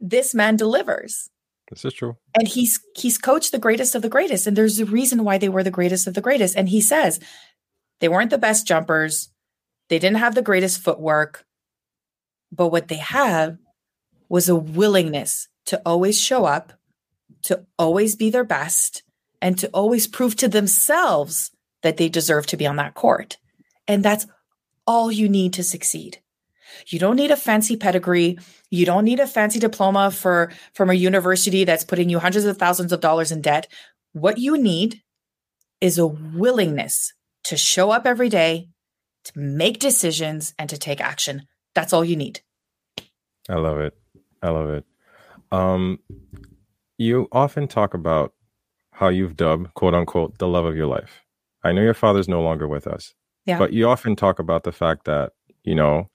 this 0.00 0.34
man 0.34 0.56
delivers 0.56 1.30
this 1.70 1.84
is 1.84 1.92
true. 1.92 2.16
and 2.38 2.48
he's 2.48 2.80
he's 2.96 3.18
coached 3.18 3.52
the 3.52 3.58
greatest 3.58 3.94
of 3.94 4.00
the 4.02 4.08
greatest 4.08 4.46
and 4.46 4.56
there's 4.56 4.80
a 4.80 4.86
reason 4.86 5.22
why 5.22 5.36
they 5.38 5.48
were 5.50 5.62
the 5.62 5.70
greatest 5.70 6.06
of 6.06 6.14
the 6.14 6.20
greatest 6.22 6.56
and 6.56 6.68
he 6.68 6.80
says 6.80 7.20
they 8.00 8.08
weren't 8.08 8.30
the 8.30 8.38
best 8.38 8.66
jumpers 8.66 9.28
they 9.90 9.98
didn't 9.98 10.16
have 10.18 10.34
the 10.34 10.40
greatest 10.42 10.80
footwork 10.80 11.44
but 12.50 12.68
what 12.68 12.88
they 12.88 12.96
have 12.96 13.58
was 14.28 14.48
a 14.48 14.56
willingness 14.56 15.48
to 15.66 15.80
always 15.84 16.20
show 16.20 16.44
up 16.44 16.72
to 17.42 17.64
always 17.78 18.16
be 18.16 18.30
their 18.30 18.44
best 18.44 19.02
and 19.40 19.58
to 19.58 19.68
always 19.68 20.06
prove 20.06 20.34
to 20.36 20.48
themselves 20.48 21.50
that 21.82 21.96
they 21.96 22.08
deserve 22.08 22.46
to 22.46 22.56
be 22.56 22.66
on 22.66 22.76
that 22.76 22.94
court 22.94 23.36
and 23.86 24.04
that's 24.04 24.26
all 24.86 25.12
you 25.12 25.28
need 25.28 25.52
to 25.52 25.62
succeed 25.62 26.18
you 26.86 26.98
don't 26.98 27.16
need 27.16 27.30
a 27.30 27.36
fancy 27.36 27.76
pedigree 27.76 28.38
you 28.70 28.84
don't 28.84 29.04
need 29.04 29.20
a 29.20 29.26
fancy 29.26 29.58
diploma 29.58 30.10
for 30.10 30.52
from 30.74 30.90
a 30.90 30.94
university 30.94 31.64
that's 31.64 31.84
putting 31.84 32.10
you 32.10 32.18
hundreds 32.18 32.44
of 32.44 32.58
thousands 32.58 32.92
of 32.92 33.00
dollars 33.00 33.32
in 33.32 33.40
debt. 33.40 33.66
What 34.12 34.38
you 34.38 34.58
need 34.58 35.02
is 35.80 35.98
a 35.98 36.06
willingness 36.06 37.12
to 37.44 37.56
show 37.56 37.90
up 37.90 38.06
every 38.06 38.28
day, 38.28 38.68
to 39.24 39.32
make 39.38 39.78
decisions, 39.78 40.54
and 40.58 40.68
to 40.68 40.76
take 40.76 41.00
action. 41.00 41.46
That's 41.78 41.92
all 41.92 42.04
you 42.04 42.16
need. 42.16 42.40
I 43.48 43.54
love 43.54 43.78
it. 43.78 43.94
I 44.42 44.48
love 44.50 44.68
it. 44.70 44.84
Um, 45.52 46.00
you 46.98 47.28
often 47.30 47.68
talk 47.68 47.94
about 47.94 48.34
how 48.90 49.06
you've 49.10 49.36
dubbed 49.36 49.72
"quote 49.74 49.94
unquote" 49.94 50.38
the 50.38 50.48
love 50.48 50.64
of 50.64 50.74
your 50.74 50.88
life. 50.88 51.22
I 51.62 51.70
know 51.70 51.80
your 51.82 51.94
father's 51.94 52.26
no 52.28 52.42
longer 52.42 52.66
with 52.66 52.88
us, 52.88 53.14
Yeah. 53.46 53.60
but 53.60 53.72
you 53.72 53.88
often 53.88 54.16
talk 54.16 54.40
about 54.40 54.64
the 54.64 54.72
fact 54.72 55.04
that 55.04 55.34
you 55.62 55.76
know 55.76 56.10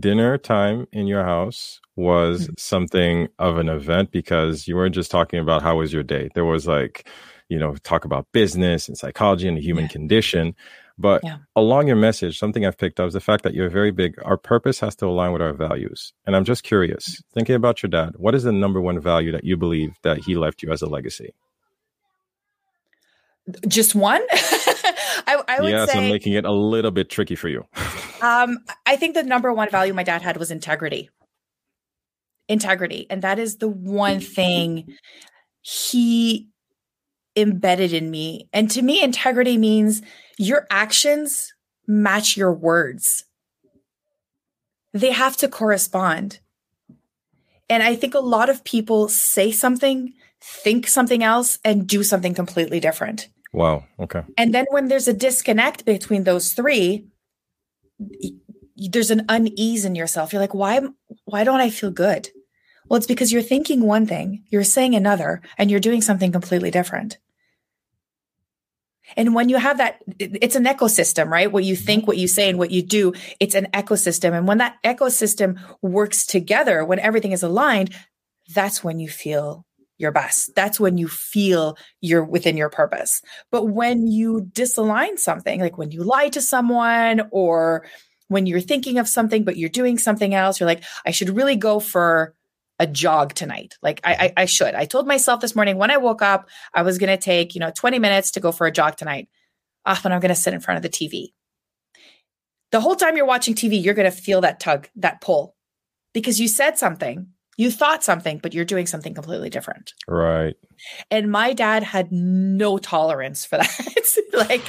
dinner 0.00 0.38
time 0.38 0.86
in 0.92 1.06
your 1.06 1.24
house 1.24 1.78
was 1.94 2.48
Mhm. 2.48 2.58
something 2.58 3.28
of 3.38 3.58
an 3.58 3.68
event 3.68 4.10
because 4.12 4.66
you 4.66 4.76
weren't 4.76 4.94
just 4.94 5.10
talking 5.10 5.40
about 5.40 5.60
how 5.60 5.76
was 5.76 5.92
your 5.92 6.02
day. 6.02 6.30
There 6.34 6.46
was 6.46 6.66
like, 6.66 7.06
you 7.50 7.58
know, 7.58 7.74
talk 7.84 8.06
about 8.06 8.26
business 8.32 8.88
and 8.88 8.96
psychology 8.96 9.46
and 9.46 9.58
the 9.58 9.60
human 9.60 9.84
Yeah. 9.84 9.88
condition. 9.90 10.54
But 10.98 11.22
Yeah. 11.24 11.38
along 11.54 11.88
your 11.88 11.96
message, 11.96 12.38
something 12.38 12.64
I've 12.64 12.78
picked 12.78 12.98
up 13.00 13.08
is 13.08 13.12
the 13.12 13.20
fact 13.20 13.44
that 13.44 13.54
you're 13.54 13.68
very 13.68 13.90
big. 13.90 14.14
Our 14.24 14.36
purpose 14.38 14.80
has 14.80 14.96
to 14.96 15.06
align 15.06 15.32
with 15.32 15.42
our 15.42 15.52
values. 15.52 16.12
And 16.26 16.34
I'm 16.34 16.44
just 16.44 16.62
curious, 16.62 17.22
thinking 17.34 17.54
about 17.54 17.82
your 17.82 17.90
dad, 17.90 18.14
what 18.16 18.34
is 18.34 18.44
the 18.44 18.52
number 18.52 18.80
one 18.80 18.98
value 19.00 19.32
that 19.32 19.44
you 19.44 19.56
believe 19.56 19.92
that 20.02 20.18
he 20.18 20.36
left 20.36 20.62
you 20.62 20.72
as 20.72 20.80
a 20.80 20.86
legacy? 20.86 21.34
Just 23.68 23.94
one? 23.94 24.22
I, 24.32 25.42
I 25.46 25.60
would 25.60 25.70
yes, 25.70 25.94
I'm 25.94 26.08
making 26.08 26.32
it 26.32 26.44
a 26.44 26.50
little 26.52 26.90
bit 26.90 27.10
tricky 27.10 27.36
for 27.36 27.48
you. 27.48 27.64
um, 28.20 28.58
I 28.86 28.96
think 28.96 29.14
the 29.14 29.22
number 29.22 29.52
one 29.52 29.70
value 29.70 29.94
my 29.94 30.02
dad 30.02 30.22
had 30.22 30.36
was 30.36 30.50
integrity. 30.50 31.10
Integrity. 32.48 33.06
And 33.10 33.22
that 33.22 33.38
is 33.38 33.58
the 33.58 33.68
one 33.68 34.20
thing 34.20 34.96
he 35.60 36.48
embedded 37.36 37.92
in 37.92 38.10
me. 38.10 38.48
And 38.52 38.70
to 38.70 38.82
me, 38.82 39.02
integrity 39.02 39.58
means 39.58 40.02
your 40.38 40.66
actions 40.70 41.52
match 41.86 42.36
your 42.36 42.52
words, 42.52 43.24
they 44.92 45.12
have 45.12 45.36
to 45.38 45.48
correspond. 45.48 46.40
And 47.68 47.82
I 47.82 47.96
think 47.96 48.14
a 48.14 48.20
lot 48.20 48.48
of 48.48 48.64
people 48.64 49.08
say 49.08 49.50
something, 49.52 50.12
think 50.40 50.86
something 50.86 51.22
else, 51.22 51.58
and 51.64 51.86
do 51.86 52.02
something 52.02 52.34
completely 52.34 52.80
different. 52.80 53.28
wow. 53.52 53.84
Okay. 53.98 54.22
And 54.36 54.54
then 54.54 54.66
when 54.70 54.88
there's 54.88 55.08
a 55.08 55.12
disconnect 55.12 55.84
between 55.84 56.24
those 56.24 56.52
three, 56.52 57.06
there's 58.76 59.10
an 59.10 59.24
unease 59.28 59.84
in 59.84 59.94
yourself. 59.94 60.32
You're 60.32 60.42
like, 60.42 60.54
why 60.54 60.80
why 61.24 61.44
don't 61.44 61.60
I 61.60 61.70
feel 61.70 61.90
good? 61.90 62.28
Well, 62.88 62.98
it's 62.98 63.06
because 63.06 63.32
you're 63.32 63.42
thinking 63.42 63.80
one 63.82 64.06
thing, 64.06 64.44
you're 64.48 64.64
saying 64.64 64.94
another, 64.94 65.40
and 65.58 65.70
you're 65.70 65.80
doing 65.80 66.02
something 66.02 66.30
completely 66.30 66.70
different. 66.70 67.18
And 69.16 69.34
when 69.34 69.48
you 69.48 69.56
have 69.56 69.78
that, 69.78 70.02
it's 70.18 70.56
an 70.56 70.64
ecosystem, 70.64 71.28
right? 71.28 71.50
What 71.50 71.64
you 71.64 71.74
mm-hmm. 71.74 71.84
think, 71.84 72.06
what 72.06 72.16
you 72.16 72.28
say, 72.28 72.48
and 72.48 72.58
what 72.58 72.70
you 72.70 72.82
do, 72.82 73.12
it's 73.38 73.54
an 73.54 73.68
ecosystem. 73.72 74.36
And 74.36 74.48
when 74.48 74.58
that 74.58 74.76
ecosystem 74.84 75.58
works 75.82 76.26
together, 76.26 76.84
when 76.84 76.98
everything 76.98 77.32
is 77.32 77.42
aligned, 77.42 77.94
that's 78.54 78.82
when 78.82 78.98
you 78.98 79.08
feel 79.08 79.64
your 79.98 80.12
best. 80.12 80.54
That's 80.54 80.78
when 80.78 80.98
you 80.98 81.08
feel 81.08 81.78
you're 82.00 82.24
within 82.24 82.56
your 82.56 82.68
purpose. 82.68 83.22
But 83.50 83.64
when 83.64 84.06
you 84.06 84.48
disalign 84.52 85.18
something, 85.18 85.60
like 85.60 85.78
when 85.78 85.90
you 85.90 86.02
lie 86.02 86.28
to 86.30 86.42
someone 86.42 87.28
or 87.30 87.86
when 88.28 88.46
you're 88.46 88.60
thinking 88.60 88.98
of 88.98 89.08
something, 89.08 89.44
but 89.44 89.56
you're 89.56 89.68
doing 89.68 89.98
something 89.98 90.34
else, 90.34 90.60
you're 90.60 90.66
like, 90.66 90.84
I 91.06 91.12
should 91.12 91.30
really 91.30 91.56
go 91.56 91.80
for 91.80 92.34
a 92.78 92.86
jog 92.86 93.34
tonight. 93.34 93.74
Like 93.82 94.00
I, 94.04 94.14
I, 94.14 94.42
I 94.42 94.44
should. 94.46 94.74
I 94.74 94.84
told 94.84 95.06
myself 95.06 95.40
this 95.40 95.56
morning 95.56 95.78
when 95.78 95.90
I 95.90 95.96
woke 95.96 96.22
up, 96.22 96.48
I 96.74 96.82
was 96.82 96.98
going 96.98 97.10
to 97.10 97.22
take, 97.22 97.54
you 97.54 97.60
know, 97.60 97.72
20 97.74 97.98
minutes 97.98 98.32
to 98.32 98.40
go 98.40 98.52
for 98.52 98.66
a 98.66 98.72
jog 98.72 98.96
tonight. 98.96 99.28
Ah, 99.84 99.92
Often 99.92 100.12
I'm 100.12 100.20
going 100.20 100.30
to 100.30 100.34
sit 100.34 100.54
in 100.54 100.60
front 100.60 100.76
of 100.76 100.82
the 100.82 100.88
TV. 100.88 101.28
The 102.72 102.80
whole 102.80 102.96
time 102.96 103.16
you're 103.16 103.26
watching 103.26 103.54
TV, 103.54 103.82
you're 103.82 103.94
going 103.94 104.10
to 104.10 104.16
feel 104.16 104.40
that 104.42 104.60
tug, 104.60 104.88
that 104.96 105.20
pull 105.20 105.54
because 106.12 106.40
you 106.40 106.48
said 106.48 106.76
something, 106.76 107.28
you 107.56 107.70
thought 107.70 108.04
something, 108.04 108.38
but 108.38 108.52
you're 108.52 108.64
doing 108.64 108.86
something 108.86 109.14
completely 109.14 109.48
different. 109.48 109.94
Right. 110.08 110.56
And 111.10 111.30
my 111.30 111.52
dad 111.52 111.82
had 111.82 112.12
no 112.12 112.78
tolerance 112.78 113.44
for 113.44 113.56
that. 113.58 114.16
like, 114.32 114.66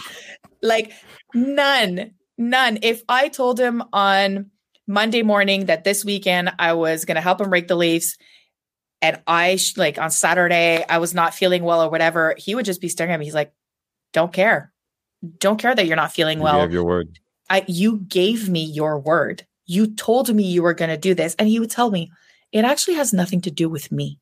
like 0.62 0.94
none, 1.34 2.12
none. 2.38 2.80
If 2.84 3.02
I 3.10 3.28
told 3.28 3.60
him 3.60 3.84
on 3.92 4.52
Monday 4.88 5.22
morning 5.22 5.66
that 5.66 5.84
this 5.84 6.06
weekend 6.06 6.52
I 6.58 6.74
was 6.74 7.06
going 7.06 7.16
to 7.16 7.22
help 7.22 7.42
him 7.42 7.52
rake 7.52 7.68
the 7.68 7.76
leaves 7.76 8.18
and 9.02 9.22
I 9.28 9.60
like 9.76 9.98
on 9.98 10.10
Saturday 10.12 10.84
I 10.88 10.98
was 10.98 11.14
not 11.14 11.34
feeling 11.34 11.64
well 11.64 11.84
or 11.84 11.90
whatever, 11.90 12.36
he 12.38 12.56
would 12.56 12.66
just 12.66 12.82
be 12.82 12.90
staring 12.90 13.14
at 13.14 13.20
me. 13.20 13.26
He's 13.26 13.34
like, 13.34 13.54
"Don't 14.14 14.34
care. 14.34 14.74
Don't 15.40 15.60
care 15.60 15.76
that 15.76 15.86
you're 15.86 15.96
not 15.96 16.14
feeling 16.14 16.40
You 16.40 16.44
well. 16.44 16.62
gave 16.62 16.74
your 16.74 16.86
word. 16.86 17.20
I 17.50 17.64
you 17.68 18.00
gave 18.08 18.50
me 18.50 18.64
your 18.64 19.00
word. 19.00 19.46
You 19.66 19.94
told 19.94 20.34
me 20.34 20.44
you 20.44 20.64
were 20.64 20.74
going 20.74 20.90
to 20.90 20.98
do 20.98 21.14
this." 21.14 21.36
And 21.36 21.48
he 21.48 21.60
would 21.60 21.70
tell 21.72 21.92
me, 21.92 22.12
"It 22.52 22.66
actually 22.66 22.96
has 22.96 23.14
nothing 23.14 23.42
to 23.42 23.52
do 23.52 23.70
with 23.70 23.92
me. 23.92 24.20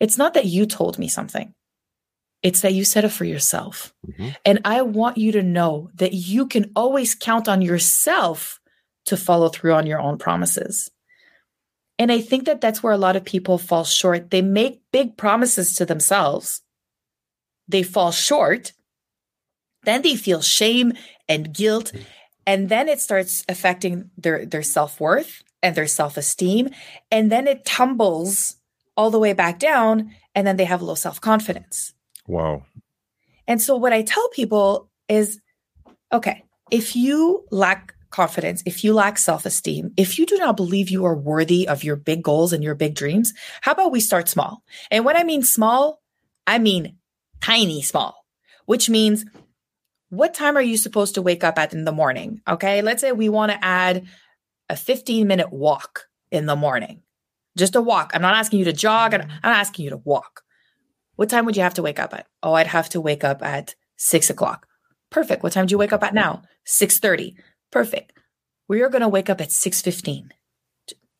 It's 0.00 0.18
not 0.18 0.34
that 0.34 0.46
you 0.46 0.66
told 0.66 0.98
me 0.98 1.08
something. 1.08 1.54
It's 2.42 2.60
that 2.60 2.74
you 2.74 2.84
said 2.84 3.04
it 3.04 3.10
for 3.10 3.24
yourself. 3.24 3.94
Mm-hmm. 4.06 4.28
And 4.44 4.60
I 4.64 4.82
want 4.82 5.16
you 5.18 5.32
to 5.32 5.42
know 5.42 5.90
that 5.94 6.12
you 6.12 6.46
can 6.46 6.70
always 6.76 7.14
count 7.14 7.48
on 7.48 7.62
yourself 7.62 8.60
to 9.06 9.16
follow 9.16 9.48
through 9.48 9.74
on 9.74 9.86
your 9.86 10.00
own 10.00 10.18
promises. 10.18 10.90
And 11.98 12.10
I 12.10 12.20
think 12.20 12.46
that 12.46 12.60
that's 12.60 12.82
where 12.82 12.92
a 12.92 12.98
lot 12.98 13.16
of 13.16 13.24
people 13.24 13.58
fall 13.58 13.84
short. 13.84 14.30
They 14.30 14.42
make 14.42 14.82
big 14.92 15.16
promises 15.16 15.74
to 15.76 15.86
themselves, 15.86 16.62
they 17.68 17.82
fall 17.82 18.10
short, 18.10 18.72
then 19.84 20.02
they 20.02 20.16
feel 20.16 20.42
shame 20.42 20.92
and 21.28 21.54
guilt. 21.54 21.90
Hmm. 21.90 22.00
And 22.46 22.68
then 22.68 22.88
it 22.88 23.00
starts 23.00 23.44
affecting 23.48 24.10
their, 24.18 24.44
their 24.44 24.62
self 24.62 25.00
worth 25.00 25.42
and 25.62 25.74
their 25.74 25.86
self 25.86 26.16
esteem. 26.16 26.70
And 27.10 27.32
then 27.32 27.46
it 27.46 27.64
tumbles 27.64 28.56
all 28.96 29.10
the 29.10 29.18
way 29.18 29.32
back 29.32 29.58
down. 29.58 30.10
And 30.34 30.46
then 30.46 30.56
they 30.56 30.64
have 30.64 30.82
low 30.82 30.94
self 30.94 31.20
confidence. 31.20 31.94
Wow. 32.26 32.64
And 33.46 33.60
so, 33.62 33.76
what 33.76 33.92
I 33.92 34.02
tell 34.02 34.28
people 34.30 34.90
is 35.08 35.40
okay, 36.12 36.44
if 36.70 36.96
you 36.96 37.44
lack 37.50 37.93
confidence, 38.14 38.62
if 38.64 38.84
you 38.84 38.94
lack 38.94 39.18
self 39.18 39.44
esteem, 39.44 39.92
if 39.96 40.18
you 40.18 40.24
do 40.24 40.38
not 40.38 40.56
believe 40.56 40.88
you 40.88 41.04
are 41.04 41.16
worthy 41.16 41.66
of 41.66 41.82
your 41.82 41.96
big 41.96 42.22
goals 42.22 42.52
and 42.52 42.62
your 42.62 42.76
big 42.76 42.94
dreams, 42.94 43.32
how 43.60 43.72
about 43.72 43.90
we 43.90 44.00
start 44.00 44.28
small? 44.28 44.62
And 44.90 45.04
when 45.04 45.16
I 45.16 45.24
mean 45.24 45.42
small, 45.42 46.00
I 46.46 46.58
mean 46.60 46.96
tiny 47.42 47.82
small, 47.82 48.24
which 48.66 48.88
means 48.88 49.24
what 50.10 50.32
time 50.32 50.56
are 50.56 50.62
you 50.62 50.76
supposed 50.76 51.16
to 51.16 51.22
wake 51.22 51.42
up 51.42 51.58
at 51.58 51.74
in 51.74 51.84
the 51.84 51.92
morning? 51.92 52.40
Okay. 52.46 52.82
Let's 52.82 53.00
say 53.00 53.10
we 53.10 53.28
want 53.28 53.50
to 53.50 53.64
add 53.64 54.06
a 54.68 54.76
15 54.76 55.26
minute 55.26 55.52
walk 55.52 56.06
in 56.30 56.46
the 56.46 56.56
morning, 56.56 57.02
just 57.58 57.74
a 57.74 57.82
walk. 57.82 58.12
I'm 58.14 58.22
not 58.22 58.36
asking 58.36 58.60
you 58.60 58.66
to 58.66 58.72
jog. 58.72 59.12
I'm 59.12 59.22
mm-hmm. 59.22 59.46
asking 59.46 59.86
you 59.86 59.90
to 59.90 59.96
walk. 59.96 60.42
What 61.16 61.30
time 61.30 61.46
would 61.46 61.56
you 61.56 61.64
have 61.64 61.74
to 61.74 61.82
wake 61.82 61.98
up 61.98 62.14
at? 62.14 62.28
Oh, 62.44 62.52
I'd 62.52 62.68
have 62.68 62.90
to 62.90 63.00
wake 63.00 63.24
up 63.24 63.42
at 63.42 63.74
six 63.96 64.30
o'clock. 64.30 64.68
Perfect. 65.10 65.42
What 65.42 65.52
time 65.52 65.66
do 65.66 65.72
you 65.72 65.78
wake 65.78 65.92
up 65.92 66.02
at 66.02 66.14
now? 66.14 66.42
6.30. 66.66 67.34
Perfect. 67.74 68.12
We 68.68 68.82
are 68.82 68.88
going 68.88 69.02
to 69.02 69.08
wake 69.08 69.28
up 69.28 69.40
at 69.40 69.48
6.15. 69.48 70.28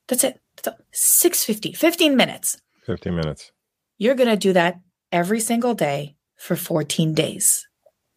That's 0.06 0.22
it. 0.22 0.40
That's 0.62 0.78
6.50. 1.24 1.76
15 1.76 2.16
minutes. 2.16 2.58
15 2.86 3.12
minutes. 3.12 3.50
You're 3.98 4.14
going 4.14 4.28
to 4.28 4.36
do 4.36 4.52
that 4.52 4.78
every 5.10 5.40
single 5.40 5.74
day 5.74 6.14
for 6.36 6.54
14 6.54 7.12
days. 7.12 7.66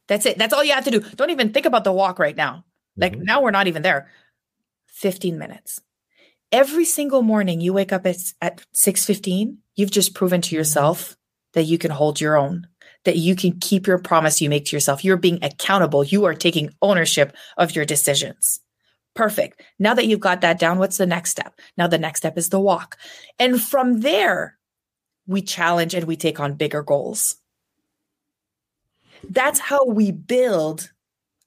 That's 0.08 0.28
it. 0.28 0.38
That's 0.38 0.54
all 0.54 0.64
you 0.64 0.74
have 0.74 0.84
to 0.86 0.92
do. 0.92 1.00
Don't 1.00 1.32
even 1.32 1.52
think 1.52 1.66
about 1.66 1.84
the 1.84 1.92
walk 1.92 2.20
right 2.20 2.38
now. 2.38 2.64
Like 2.96 3.14
mm-hmm. 3.14 3.24
now 3.24 3.42
we're 3.42 3.50
not 3.50 3.66
even 3.66 3.82
there. 3.82 4.08
15 4.90 5.40
minutes. 5.40 5.82
Every 6.52 6.86
single 6.86 7.24
morning 7.24 7.60
you 7.60 7.74
wake 7.74 7.92
up 7.92 8.06
at, 8.06 8.18
at 8.40 8.64
6:15, 8.76 9.58
you've 9.76 9.92
just 9.92 10.14
proven 10.14 10.42
to 10.42 10.56
yourself 10.56 11.18
that 11.54 11.64
you 11.64 11.80
can 11.80 11.92
hold 11.92 12.22
your 12.22 12.38
own, 12.38 12.68
that 13.08 13.16
you 13.16 13.36
can 13.36 13.58
keep 13.60 13.88
your 13.88 13.98
promise 13.98 14.42
you 14.42 14.50
make 14.50 14.66
to 14.66 14.76
yourself. 14.76 15.04
You're 15.04 15.16
being 15.16 15.40
accountable. 15.42 16.04
You 16.04 16.26
are 16.26 16.34
taking 16.34 16.74
ownership 16.82 17.36
of 17.58 17.74
your 17.74 17.86
decisions. 17.86 18.60
Perfect. 19.16 19.62
Now 19.80 19.94
that 19.94 20.06
you've 20.06 20.20
got 20.20 20.42
that 20.42 20.60
down, 20.60 20.78
what's 20.78 20.98
the 20.98 21.08
next 21.08 21.32
step? 21.32 21.60
Now 21.78 21.88
the 21.88 21.98
next 21.98 22.20
step 22.20 22.38
is 22.38 22.50
the 22.50 22.60
walk. 22.60 22.98
And 23.40 23.62
from 23.62 24.02
there, 24.02 24.58
we 25.26 25.42
challenge 25.42 25.94
and 25.94 26.06
we 26.06 26.18
take 26.18 26.42
on 26.42 26.56
bigger 26.56 26.84
goals. 26.84 27.38
That's 29.28 29.60
how 29.60 29.86
we 29.86 30.12
build 30.12 30.92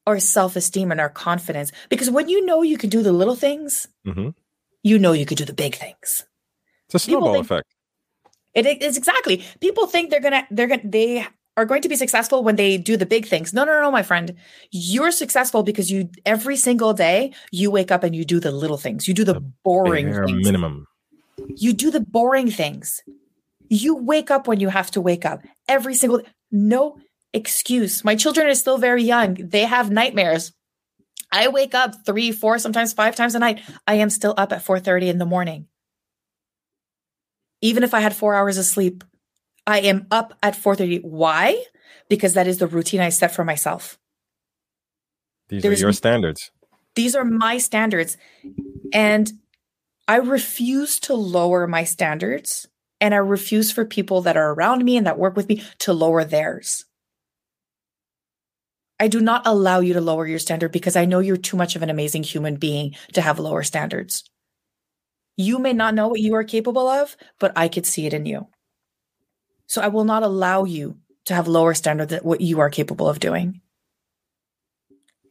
our 0.06 0.18
self 0.18 0.56
esteem 0.56 0.90
and 0.90 1.00
our 1.00 1.10
confidence. 1.10 1.72
Because 1.90 2.10
when 2.10 2.30
you 2.30 2.44
know 2.44 2.62
you 2.62 2.78
can 2.78 2.88
do 2.88 3.02
the 3.02 3.12
little 3.12 3.36
things, 3.36 3.86
mm-hmm. 4.06 4.30
you 4.82 4.98
know 4.98 5.12
you 5.12 5.26
can 5.26 5.36
do 5.36 5.44
the 5.44 5.52
big 5.52 5.76
things. 5.76 6.24
It's 6.86 6.94
a 6.94 6.98
snowball 6.98 7.34
think, 7.34 7.44
effect. 7.44 7.74
It 8.54 8.82
is 8.82 8.96
exactly. 8.96 9.44
People 9.60 9.86
think 9.86 10.10
they're 10.10 10.20
gonna 10.20 10.46
they're 10.50 10.66
gonna 10.66 10.82
they 10.84 11.26
are 11.60 11.64
going 11.66 11.82
to 11.82 11.88
be 11.88 11.96
successful 11.96 12.42
when 12.42 12.56
they 12.56 12.78
do 12.78 12.96
the 12.96 13.06
big 13.06 13.26
things. 13.26 13.52
No, 13.52 13.64
no, 13.64 13.80
no, 13.80 13.90
my 13.90 14.02
friend. 14.02 14.34
You're 14.70 15.12
successful 15.12 15.62
because 15.62 15.90
you 15.90 16.08
every 16.24 16.56
single 16.56 16.94
day 16.94 17.34
you 17.52 17.70
wake 17.70 17.90
up 17.90 18.02
and 18.02 18.16
you 18.16 18.24
do 18.24 18.40
the 18.40 18.50
little 18.50 18.78
things. 18.78 19.06
You 19.06 19.14
do 19.14 19.24
the, 19.24 19.34
the 19.34 19.52
boring 19.62 20.12
things. 20.12 20.46
minimum. 20.46 20.86
You 21.56 21.72
do 21.72 21.90
the 21.90 22.00
boring 22.00 22.50
things. 22.50 23.02
You 23.68 23.96
wake 23.96 24.30
up 24.30 24.48
when 24.48 24.60
you 24.60 24.68
have 24.68 24.90
to 24.92 25.00
wake 25.00 25.24
up 25.24 25.42
every 25.68 25.94
single 25.94 26.22
no 26.50 26.96
excuse. 27.32 28.04
My 28.04 28.16
children 28.16 28.46
are 28.46 28.54
still 28.54 28.78
very 28.78 29.04
young. 29.04 29.34
They 29.34 29.64
have 29.64 29.90
nightmares. 29.90 30.52
I 31.30 31.48
wake 31.48 31.74
up 31.74 32.04
3, 32.04 32.32
4, 32.32 32.58
sometimes 32.58 32.92
5 32.92 33.14
times 33.14 33.34
a 33.36 33.38
night. 33.38 33.60
I 33.86 33.94
am 33.94 34.10
still 34.10 34.34
up 34.36 34.52
at 34.52 34.64
4:30 34.64 35.08
in 35.08 35.18
the 35.18 35.26
morning. 35.26 35.68
Even 37.60 37.84
if 37.84 37.94
I 37.94 38.00
had 38.00 38.16
4 38.16 38.34
hours 38.34 38.58
of 38.58 38.64
sleep, 38.64 39.04
I 39.70 39.78
am 39.82 40.08
up 40.10 40.34
at 40.42 40.56
4:30. 40.56 41.02
Why? 41.04 41.64
Because 42.08 42.34
that 42.34 42.48
is 42.48 42.58
the 42.58 42.66
routine 42.66 43.00
I 43.00 43.10
set 43.10 43.32
for 43.32 43.44
myself. 43.44 43.98
These 45.48 45.62
There's, 45.62 45.80
are 45.80 45.86
your 45.86 45.92
standards. 45.92 46.50
These 46.96 47.14
are 47.14 47.24
my 47.24 47.58
standards. 47.58 48.16
And 48.92 49.32
I 50.08 50.16
refuse 50.16 50.98
to 51.00 51.14
lower 51.14 51.68
my 51.68 51.84
standards 51.84 52.66
and 53.00 53.14
I 53.14 53.18
refuse 53.18 53.70
for 53.70 53.84
people 53.84 54.22
that 54.22 54.36
are 54.36 54.52
around 54.52 54.84
me 54.84 54.96
and 54.96 55.06
that 55.06 55.20
work 55.20 55.36
with 55.36 55.48
me 55.48 55.62
to 55.78 55.92
lower 55.92 56.24
theirs. 56.24 56.84
I 58.98 59.06
do 59.06 59.20
not 59.20 59.46
allow 59.46 59.78
you 59.78 59.94
to 59.94 60.00
lower 60.00 60.26
your 60.26 60.40
standard 60.40 60.72
because 60.72 60.96
I 60.96 61.04
know 61.04 61.20
you're 61.20 61.36
too 61.36 61.56
much 61.56 61.76
of 61.76 61.82
an 61.82 61.90
amazing 61.90 62.24
human 62.24 62.56
being 62.56 62.96
to 63.12 63.20
have 63.20 63.38
lower 63.38 63.62
standards. 63.62 64.24
You 65.36 65.60
may 65.60 65.72
not 65.72 65.94
know 65.94 66.08
what 66.08 66.20
you 66.20 66.34
are 66.34 66.44
capable 66.44 66.88
of, 66.88 67.16
but 67.38 67.52
I 67.54 67.68
could 67.68 67.86
see 67.86 68.06
it 68.06 68.12
in 68.12 68.26
you. 68.26 68.48
So 69.70 69.80
I 69.80 69.86
will 69.86 70.04
not 70.04 70.24
allow 70.24 70.64
you 70.64 70.96
to 71.26 71.34
have 71.34 71.46
lower 71.46 71.74
standards 71.74 72.10
than 72.10 72.24
what 72.24 72.40
you 72.40 72.58
are 72.58 72.70
capable 72.70 73.08
of 73.08 73.20
doing. 73.20 73.60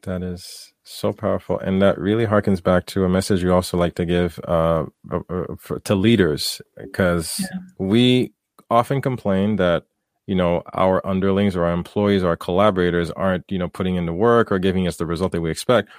That 0.03 0.23
is 0.23 0.71
so 0.83 1.11
powerful. 1.11 1.59
And 1.59 1.81
that 1.81 1.99
really 1.99 2.25
harkens 2.25 2.63
back 2.63 2.85
to 2.85 3.03
a 3.03 3.09
message 3.09 3.43
you 3.43 3.53
also 3.53 3.75
like 3.75 3.95
to 3.95 4.05
give 4.05 4.39
uh, 4.47 4.85
uh, 5.11 5.19
uh 5.29 5.55
for, 5.57 5.81
to 5.81 5.93
leaders, 5.93 6.61
because 6.77 7.41
yeah. 7.41 7.59
we 7.79 8.31
often 8.69 9.01
complain 9.01 9.57
that 9.57 9.83
you 10.25 10.35
know 10.35 10.63
our 10.73 11.05
underlings 11.05 11.57
or 11.57 11.65
our 11.65 11.73
employees 11.73 12.23
or 12.23 12.29
our 12.29 12.37
collaborators 12.37 13.11
aren't 13.11 13.43
you 13.49 13.59
know 13.59 13.67
putting 13.67 13.97
in 13.97 14.05
the 14.05 14.13
work 14.13 14.53
or 14.53 14.59
giving 14.59 14.87
us 14.87 14.95
the 14.95 15.05
result 15.05 15.31
that 15.31 15.41
we 15.41 15.49
expect 15.49 15.89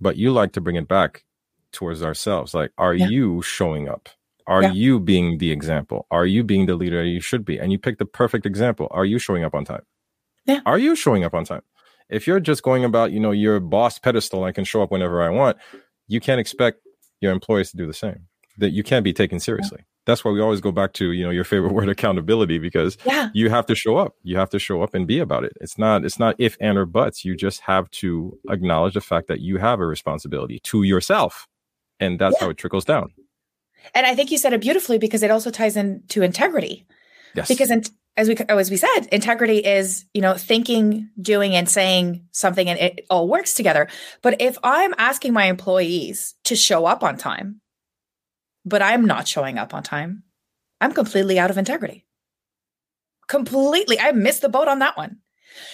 but 0.00 0.16
you 0.16 0.32
like 0.32 0.52
to 0.52 0.60
bring 0.62 0.76
it 0.76 0.88
back 0.88 1.22
towards 1.70 2.02
ourselves 2.02 2.54
like 2.54 2.72
are 2.78 2.94
yeah. 2.94 3.06
you 3.08 3.42
showing 3.42 3.86
up 3.86 4.08
are 4.46 4.62
yeah. 4.62 4.72
you 4.72 5.00
being 5.00 5.38
the 5.38 5.50
example? 5.50 6.06
Are 6.10 6.26
you 6.26 6.44
being 6.44 6.66
the 6.66 6.74
leader 6.74 7.02
you 7.02 7.20
should 7.20 7.44
be? 7.44 7.58
And 7.58 7.72
you 7.72 7.78
pick 7.78 7.98
the 7.98 8.06
perfect 8.06 8.46
example. 8.46 8.88
Are 8.90 9.04
you 9.04 9.18
showing 9.18 9.44
up 9.44 9.54
on 9.54 9.64
time? 9.64 9.82
Yeah. 10.46 10.60
Are 10.66 10.78
you 10.78 10.94
showing 10.94 11.24
up 11.24 11.34
on 11.34 11.44
time? 11.44 11.62
If 12.10 12.26
you're 12.26 12.40
just 12.40 12.62
going 12.62 12.84
about 12.84 13.12
you 13.12 13.20
know 13.20 13.30
your 13.30 13.60
boss 13.60 13.98
pedestal 13.98 14.44
i 14.44 14.52
can 14.52 14.64
show 14.64 14.82
up 14.82 14.90
whenever 14.90 15.22
i 15.22 15.30
want 15.30 15.56
you 16.06 16.20
can't 16.20 16.38
expect 16.38 16.80
your 17.20 17.32
employees 17.32 17.70
to 17.70 17.78
do 17.78 17.86
the 17.86 17.94
same. 17.94 18.26
That 18.58 18.70
you 18.70 18.82
can't 18.82 19.04
be 19.04 19.12
taken 19.12 19.40
seriously. 19.40 19.78
Yeah 19.80 19.84
that's 20.06 20.22
why 20.22 20.30
we 20.30 20.40
always 20.40 20.60
go 20.60 20.70
back 20.70 20.92
to 20.92 21.12
you 21.12 21.24
know 21.24 21.30
your 21.30 21.44
favorite 21.44 21.72
word 21.78 21.88
accountability 21.88 22.58
because 22.58 22.98
yeah. 23.06 23.30
you 23.32 23.48
have 23.48 23.66
to 23.66 23.74
show 23.74 23.96
up. 23.96 24.14
You 24.22 24.36
have 24.36 24.50
to 24.50 24.58
show 24.58 24.82
up 24.82 24.94
and 24.94 25.06
be 25.06 25.18
about 25.18 25.44
it. 25.44 25.52
It's 25.62 25.78
not 25.78 26.04
it's 26.04 26.18
not 26.18 26.36
if 26.38 26.56
and 26.60 26.76
or 26.76 26.86
buts. 26.86 27.24
You 27.24 27.34
just 27.34 27.62
have 27.62 27.90
to 27.92 28.38
acknowledge 28.50 28.94
the 28.94 29.00
fact 29.00 29.28
that 29.28 29.40
you 29.40 29.56
have 29.56 29.80
a 29.80 29.86
responsibility 29.86 30.58
to 30.64 30.82
yourself 30.82 31.48
and 32.00 32.18
that's 32.18 32.38
how 32.40 32.50
it 32.50 32.56
trickles 32.56 32.84
down 32.84 33.12
and 33.94 34.06
i 34.06 34.14
think 34.14 34.30
you 34.30 34.38
said 34.38 34.52
it 34.52 34.60
beautifully 34.60 34.98
because 34.98 35.22
it 35.22 35.30
also 35.30 35.50
ties 35.50 35.76
into 35.76 36.22
integrity 36.22 36.86
yes 37.34 37.48
because 37.48 37.70
in, 37.70 37.82
as 38.16 38.28
we 38.28 38.36
as 38.48 38.70
we 38.70 38.76
said 38.76 39.06
integrity 39.12 39.58
is 39.58 40.04
you 40.14 40.20
know 40.20 40.34
thinking 40.34 41.10
doing 41.20 41.54
and 41.54 41.68
saying 41.68 42.24
something 42.32 42.68
and 42.68 42.78
it 42.78 43.06
all 43.10 43.28
works 43.28 43.54
together 43.54 43.88
but 44.22 44.40
if 44.40 44.56
i'm 44.62 44.94
asking 44.98 45.32
my 45.32 45.46
employees 45.46 46.34
to 46.44 46.54
show 46.54 46.86
up 46.86 47.02
on 47.02 47.16
time 47.16 47.60
but 48.64 48.82
I'm 48.82 49.04
not 49.04 49.28
showing 49.28 49.58
up 49.58 49.74
on 49.74 49.82
time. 49.82 50.22
I'm 50.80 50.92
completely 50.92 51.38
out 51.38 51.50
of 51.50 51.58
integrity. 51.58 52.06
Completely. 53.28 53.98
I 53.98 54.12
missed 54.12 54.42
the 54.42 54.48
boat 54.48 54.68
on 54.68 54.80
that 54.80 54.96
one. 54.96 55.18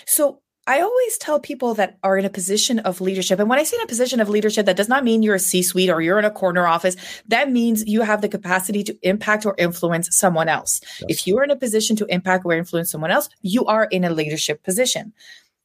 So 0.07 0.42
I 0.71 0.83
always 0.83 1.19
tell 1.19 1.41
people 1.41 1.75
that 1.75 1.99
are 2.05 2.17
in 2.17 2.25
a 2.25 2.31
position 2.31 2.79
of 2.79 3.01
leadership. 3.01 3.41
And 3.41 3.51
when 3.51 3.59
I 3.59 3.65
say 3.65 3.77
in 3.77 3.83
a 3.83 3.89
position 3.89 4.21
of 4.21 4.29
leadership, 4.29 4.67
that 4.67 4.77
does 4.77 4.89
not 4.89 5.03
mean 5.03 5.21
you're 5.21 5.35
a 5.35 5.41
C 5.41 5.65
suite 5.65 5.91
or 5.91 6.01
you're 6.01 6.21
in 6.21 6.25
a 6.25 6.31
corner 6.31 6.65
office. 6.65 6.95
That 7.27 7.51
means 7.51 7.83
you 7.89 8.03
have 8.03 8.21
the 8.21 8.29
capacity 8.29 8.85
to 8.85 8.97
impact 9.03 9.45
or 9.45 9.57
influence 9.59 10.16
someone 10.16 10.49
else. 10.49 10.81
Yes. 11.01 11.07
If 11.09 11.27
you 11.27 11.37
are 11.39 11.43
in 11.43 11.51
a 11.51 11.57
position 11.57 11.97
to 11.97 12.07
impact 12.07 12.45
or 12.47 12.53
influence 12.53 12.93
someone 12.93 13.11
else, 13.11 13.29
you 13.43 13.64
are 13.64 13.87
in 13.87 14.05
a 14.05 14.11
leadership 14.11 14.62
position. 14.62 15.12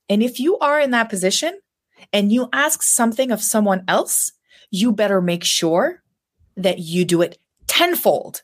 And 0.10 0.24
if 0.24 0.40
you 0.40 0.58
are 0.58 0.80
in 0.80 0.90
that 0.90 1.10
position 1.10 1.60
and 2.12 2.32
you 2.32 2.50
ask 2.52 2.82
something 2.82 3.30
of 3.30 3.44
someone 3.44 3.84
else, 3.88 4.32
you 4.72 4.92
better 4.92 5.22
make 5.22 5.44
sure 5.44 6.02
that 6.58 6.80
you 6.80 7.06
do 7.06 7.22
it 7.22 7.38
tenfold 7.68 8.42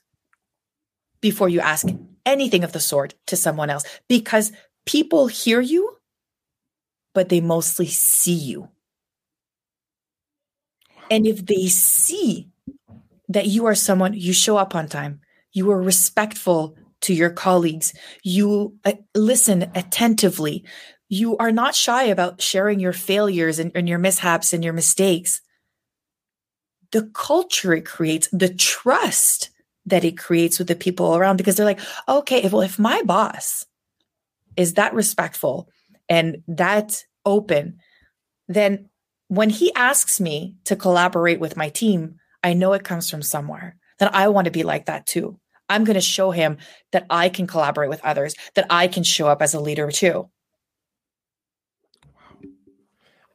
before 1.21 1.49
you 1.49 1.59
ask 1.59 1.87
anything 2.23 2.63
of 2.63 2.71
the 2.71 2.79
sort 2.79 3.15
to 3.25 3.35
someone 3.35 3.71
else 3.71 3.83
because 4.07 4.51
people 4.85 5.25
hear 5.25 5.59
you, 5.59 5.97
but 7.13 7.29
they 7.29 7.41
mostly 7.41 7.87
see 7.87 8.33
you. 8.33 8.69
And 11.09 11.27
if 11.27 11.45
they 11.45 11.67
see 11.67 12.47
that 13.27 13.47
you 13.47 13.65
are 13.65 13.75
someone, 13.75 14.13
you 14.13 14.33
show 14.33 14.57
up 14.57 14.75
on 14.75 14.87
time, 14.87 15.19
you 15.51 15.69
are 15.71 15.81
respectful 15.81 16.77
to 17.01 17.13
your 17.13 17.29
colleagues. 17.29 17.93
You 18.23 18.77
uh, 18.85 18.93
listen 19.15 19.71
attentively. 19.75 20.63
You 21.09 21.35
are 21.37 21.51
not 21.51 21.75
shy 21.75 22.03
about 22.03 22.41
sharing 22.41 22.79
your 22.79 22.93
failures 22.93 23.59
and, 23.59 23.71
and 23.75 23.89
your 23.89 23.99
mishaps 23.99 24.53
and 24.53 24.63
your 24.63 24.73
mistakes. 24.73 25.41
The 26.91 27.09
culture 27.13 27.73
it 27.73 27.85
creates, 27.85 28.29
the 28.31 28.53
trust 28.53 29.49
that 29.85 30.03
it 30.03 30.17
creates 30.17 30.59
with 30.59 30.67
the 30.67 30.75
people 30.75 31.15
around, 31.15 31.37
because 31.37 31.55
they're 31.55 31.65
like, 31.65 31.79
okay, 32.07 32.47
well, 32.47 32.61
if 32.61 32.77
my 32.77 33.01
boss 33.03 33.65
is 34.55 34.75
that 34.75 34.93
respectful 34.93 35.69
and 36.11 36.43
that 36.45 37.05
open, 37.25 37.77
then 38.49 38.89
when 39.29 39.49
he 39.49 39.73
asks 39.75 40.19
me 40.19 40.57
to 40.65 40.75
collaborate 40.75 41.39
with 41.39 41.55
my 41.55 41.69
team, 41.69 42.17
I 42.43 42.53
know 42.53 42.73
it 42.73 42.83
comes 42.83 43.09
from 43.09 43.21
somewhere. 43.21 43.77
Then 43.97 44.09
I 44.11 44.27
want 44.27 44.43
to 44.45 44.51
be 44.51 44.63
like 44.63 44.87
that 44.87 45.05
too. 45.05 45.39
I'm 45.69 45.85
going 45.85 45.95
to 45.95 46.01
show 46.01 46.31
him 46.31 46.57
that 46.91 47.05
I 47.09 47.29
can 47.29 47.47
collaborate 47.47 47.89
with 47.89 48.03
others, 48.03 48.35
that 48.55 48.65
I 48.69 48.89
can 48.89 49.03
show 49.03 49.27
up 49.27 49.41
as 49.41 49.53
a 49.53 49.61
leader 49.61 49.89
too. 49.89 50.29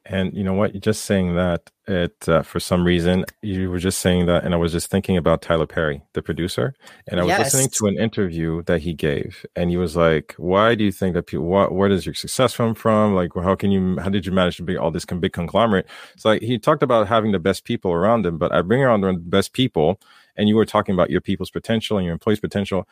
And 0.09 0.36
you 0.36 0.44
know 0.44 0.54
what? 0.54 0.72
You're 0.72 0.80
just 0.80 1.04
saying 1.04 1.34
that, 1.34 1.70
it 1.88 2.28
uh, 2.28 2.42
for 2.42 2.59
some 2.59 2.84
reason 2.84 3.24
you 3.42 3.70
were 3.70 3.78
just 3.78 4.00
saying 4.00 4.26
that, 4.26 4.44
and 4.44 4.54
I 4.54 4.57
was 4.57 4.72
just 4.72 4.90
thinking 4.90 5.16
about 5.16 5.42
Tyler 5.42 5.66
Perry, 5.66 6.02
the 6.14 6.22
producer, 6.22 6.74
and 7.09 7.20
I 7.20 7.24
was 7.24 7.28
yes. 7.30 7.54
listening 7.54 7.70
to 7.70 7.86
an 7.86 7.98
interview 7.98 8.62
that 8.64 8.82
he 8.82 8.92
gave, 8.92 9.46
and 9.54 9.70
he 9.70 9.76
was 9.76 9.96
like, 9.96 10.34
"Why 10.36 10.74
do 10.74 10.84
you 10.84 10.92
think 10.92 11.14
that 11.14 11.26
people? 11.26 11.46
What, 11.46 11.72
where 11.72 11.88
does 11.88 12.07
your 12.07 12.14
success 12.14 12.57
come 12.57 12.74
from? 12.74 13.14
Like, 13.14 13.30
how 13.34 13.54
can 13.54 13.70
you? 13.70 13.98
How 13.98 14.09
did 14.09 14.26
you 14.26 14.32
manage 14.32 14.57
to 14.59 14.62
be 14.62 14.76
all 14.76 14.90
this 14.90 15.04
big 15.04 15.32
conglomerate?" 15.32 15.86
It's 16.14 16.24
like 16.24 16.42
he 16.42 16.59
talked 16.59 16.82
about 16.82 17.09
having 17.09 17.32
the 17.32 17.38
best 17.38 17.64
people 17.64 17.92
around 17.92 18.26
him, 18.26 18.38
but 18.38 18.52
I 18.52 18.62
bring 18.62 18.82
around 18.82 19.02
the 19.02 19.14
best 19.14 19.52
people, 19.52 20.00
and 20.36 20.48
you 20.48 20.57
were 20.57 20.66
talking 20.66 20.94
about 20.94 21.11
your 21.11 21.20
people's 21.20 21.50
potential 21.50 21.98
and 21.98 22.04
your 22.04 22.12
employees' 22.12 22.40
potential. 22.40 22.88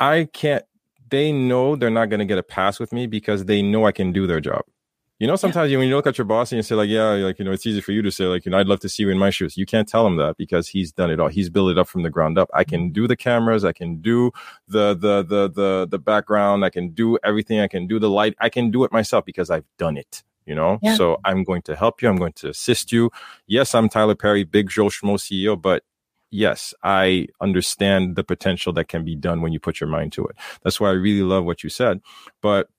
I 0.00 0.28
can't. 0.32 0.64
They 1.10 1.32
know 1.32 1.76
they're 1.76 1.90
not 1.90 2.10
going 2.10 2.20
to 2.20 2.26
get 2.26 2.38
a 2.38 2.42
pass 2.42 2.78
with 2.78 2.92
me 2.92 3.06
because 3.06 3.46
they 3.46 3.62
know 3.62 3.86
I 3.86 3.92
can 3.92 4.12
do 4.12 4.26
their 4.26 4.40
job. 4.40 4.64
You 5.18 5.26
know, 5.26 5.34
sometimes 5.34 5.72
yeah. 5.72 5.78
when 5.78 5.88
you 5.88 5.96
look 5.96 6.06
at 6.06 6.16
your 6.16 6.24
boss 6.24 6.52
and 6.52 6.58
you 6.58 6.62
say 6.62 6.76
like, 6.76 6.88
yeah, 6.88 7.10
like, 7.10 7.40
you 7.40 7.44
know, 7.44 7.50
it's 7.50 7.66
easy 7.66 7.80
for 7.80 7.90
you 7.90 8.02
to 8.02 8.10
say 8.10 8.26
like, 8.26 8.44
you 8.44 8.52
know, 8.52 8.58
I'd 8.58 8.68
love 8.68 8.78
to 8.80 8.88
see 8.88 9.02
you 9.02 9.10
in 9.10 9.18
my 9.18 9.30
shoes. 9.30 9.56
You 9.56 9.66
can't 9.66 9.88
tell 9.88 10.06
him 10.06 10.16
that 10.16 10.36
because 10.36 10.68
he's 10.68 10.92
done 10.92 11.10
it 11.10 11.18
all. 11.18 11.26
He's 11.26 11.50
built 11.50 11.72
it 11.72 11.78
up 11.78 11.88
from 11.88 12.04
the 12.04 12.10
ground 12.10 12.38
up. 12.38 12.48
I 12.54 12.62
can 12.62 12.90
do 12.90 13.08
the 13.08 13.16
cameras. 13.16 13.64
I 13.64 13.72
can 13.72 14.00
do 14.00 14.30
the, 14.68 14.94
the, 14.94 15.24
the, 15.24 15.50
the, 15.50 15.88
the 15.90 15.98
background. 15.98 16.64
I 16.64 16.70
can 16.70 16.90
do 16.90 17.18
everything. 17.24 17.58
I 17.58 17.66
can 17.66 17.88
do 17.88 17.98
the 17.98 18.08
light. 18.08 18.36
I 18.40 18.48
can 18.48 18.70
do 18.70 18.84
it 18.84 18.92
myself 18.92 19.24
because 19.24 19.50
I've 19.50 19.66
done 19.76 19.96
it. 19.96 20.22
You 20.46 20.54
know, 20.54 20.78
yeah. 20.82 20.94
so 20.94 21.20
I'm 21.26 21.44
going 21.44 21.60
to 21.62 21.76
help 21.76 22.00
you. 22.00 22.08
I'm 22.08 22.16
going 22.16 22.32
to 22.34 22.48
assist 22.48 22.90
you. 22.90 23.10
Yes, 23.46 23.74
I'm 23.74 23.90
Tyler 23.90 24.14
Perry, 24.14 24.44
big 24.44 24.70
Joe 24.70 24.86
Schmo 24.86 25.18
CEO, 25.18 25.60
but 25.60 25.82
yes, 26.30 26.72
I 26.82 27.28
understand 27.42 28.16
the 28.16 28.24
potential 28.24 28.72
that 28.72 28.88
can 28.88 29.04
be 29.04 29.14
done 29.14 29.42
when 29.42 29.52
you 29.52 29.60
put 29.60 29.78
your 29.78 29.90
mind 29.90 30.12
to 30.12 30.24
it. 30.26 30.36
That's 30.62 30.80
why 30.80 30.88
I 30.88 30.92
really 30.92 31.22
love 31.22 31.44
what 31.44 31.62
you 31.62 31.68
said. 31.68 32.00
But 32.40 32.70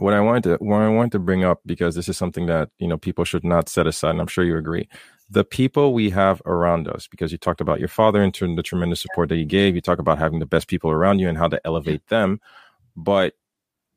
what 0.00 0.14
I 0.14 0.20
wanted 0.20 0.42
to 0.44 0.64
what 0.64 0.78
I 0.78 0.88
wanted 0.88 1.12
to 1.12 1.18
bring 1.18 1.44
up 1.44 1.60
because 1.66 1.94
this 1.94 2.08
is 2.08 2.16
something 2.16 2.46
that 2.46 2.70
you 2.78 2.88
know 2.88 2.96
people 2.96 3.24
should 3.24 3.44
not 3.44 3.68
set 3.68 3.86
aside, 3.86 4.10
and 4.10 4.20
I'm 4.20 4.26
sure 4.26 4.44
you 4.44 4.56
agree. 4.56 4.88
The 5.28 5.44
people 5.44 5.92
we 5.92 6.10
have 6.10 6.42
around 6.44 6.88
us, 6.88 7.06
because 7.06 7.30
you 7.30 7.38
talked 7.38 7.60
about 7.60 7.78
your 7.78 7.88
father 7.88 8.22
and 8.22 8.34
the 8.34 8.62
tremendous 8.62 9.00
support 9.00 9.28
that 9.28 9.36
he 9.36 9.44
gave. 9.44 9.74
You 9.74 9.80
talk 9.80 10.00
about 10.00 10.18
having 10.18 10.40
the 10.40 10.46
best 10.46 10.66
people 10.66 10.90
around 10.90 11.20
you 11.20 11.28
and 11.28 11.38
how 11.38 11.46
to 11.48 11.60
elevate 11.64 12.06
them. 12.08 12.40
But 12.96 13.34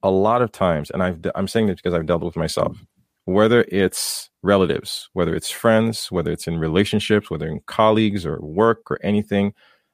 a 0.04 0.12
lot 0.12 0.42
of 0.42 0.52
times, 0.52 0.92
and 0.92 1.02
I've, 1.02 1.20
I'm 1.34 1.48
saying 1.48 1.68
this 1.68 1.78
because 1.78 1.94
I've 1.94 2.06
dealt 2.06 2.22
with 2.22 2.36
myself, 2.36 2.78
whether 3.26 3.66
it's 3.70 4.30
relatives, 4.44 5.10
whether 5.14 5.34
it's 5.34 5.50
friends, 5.50 6.12
whether 6.12 6.32
it's 6.32 6.46
in 6.46 6.60
relationships, 6.60 7.32
whether 7.32 7.48
in 7.48 7.62
colleagues 7.66 8.26
or 8.26 8.40
work 8.42 8.92
or 8.92 9.00
anything, 9.02 9.54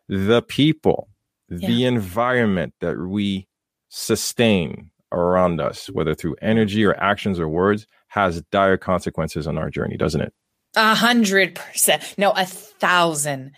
the 0.09 0.41
people, 0.41 1.07
yeah. 1.47 1.67
the 1.67 1.85
environment 1.85 2.73
that 2.81 2.97
we 2.97 3.47
sustain 3.89 4.91
around 5.11 5.59
us, 5.61 5.87
whether 5.87 6.13
through 6.13 6.35
energy 6.41 6.85
or 6.85 6.95
actions 6.95 7.39
or 7.39 7.47
words, 7.47 7.87
has 8.09 8.41
dire 8.51 8.77
consequences 8.77 9.47
on 9.47 9.57
our 9.57 9.69
journey, 9.69 9.97
doesn't 9.97 10.21
it? 10.21 10.33
A 10.75 10.95
hundred 10.95 11.55
percent. 11.55 12.15
No, 12.17 12.31
a 12.31 12.45
thousand 12.45 13.51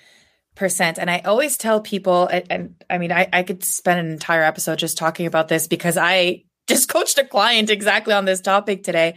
percent. 0.55 0.97
And 0.97 1.09
I 1.09 1.19
always 1.19 1.57
tell 1.57 1.81
people, 1.81 2.27
and, 2.27 2.45
and 2.49 2.83
I 2.89 2.97
mean, 2.97 3.11
I, 3.11 3.27
I 3.31 3.43
could 3.43 3.63
spend 3.63 3.99
an 3.99 4.11
entire 4.11 4.43
episode 4.43 4.79
just 4.79 4.97
talking 4.97 5.25
about 5.25 5.47
this 5.47 5.67
because 5.67 5.97
I 5.97 6.43
just 6.67 6.89
coached 6.89 7.17
a 7.17 7.25
client 7.25 7.69
exactly 7.69 8.13
on 8.13 8.25
this 8.25 8.41
topic 8.41 8.83
today. 8.83 9.15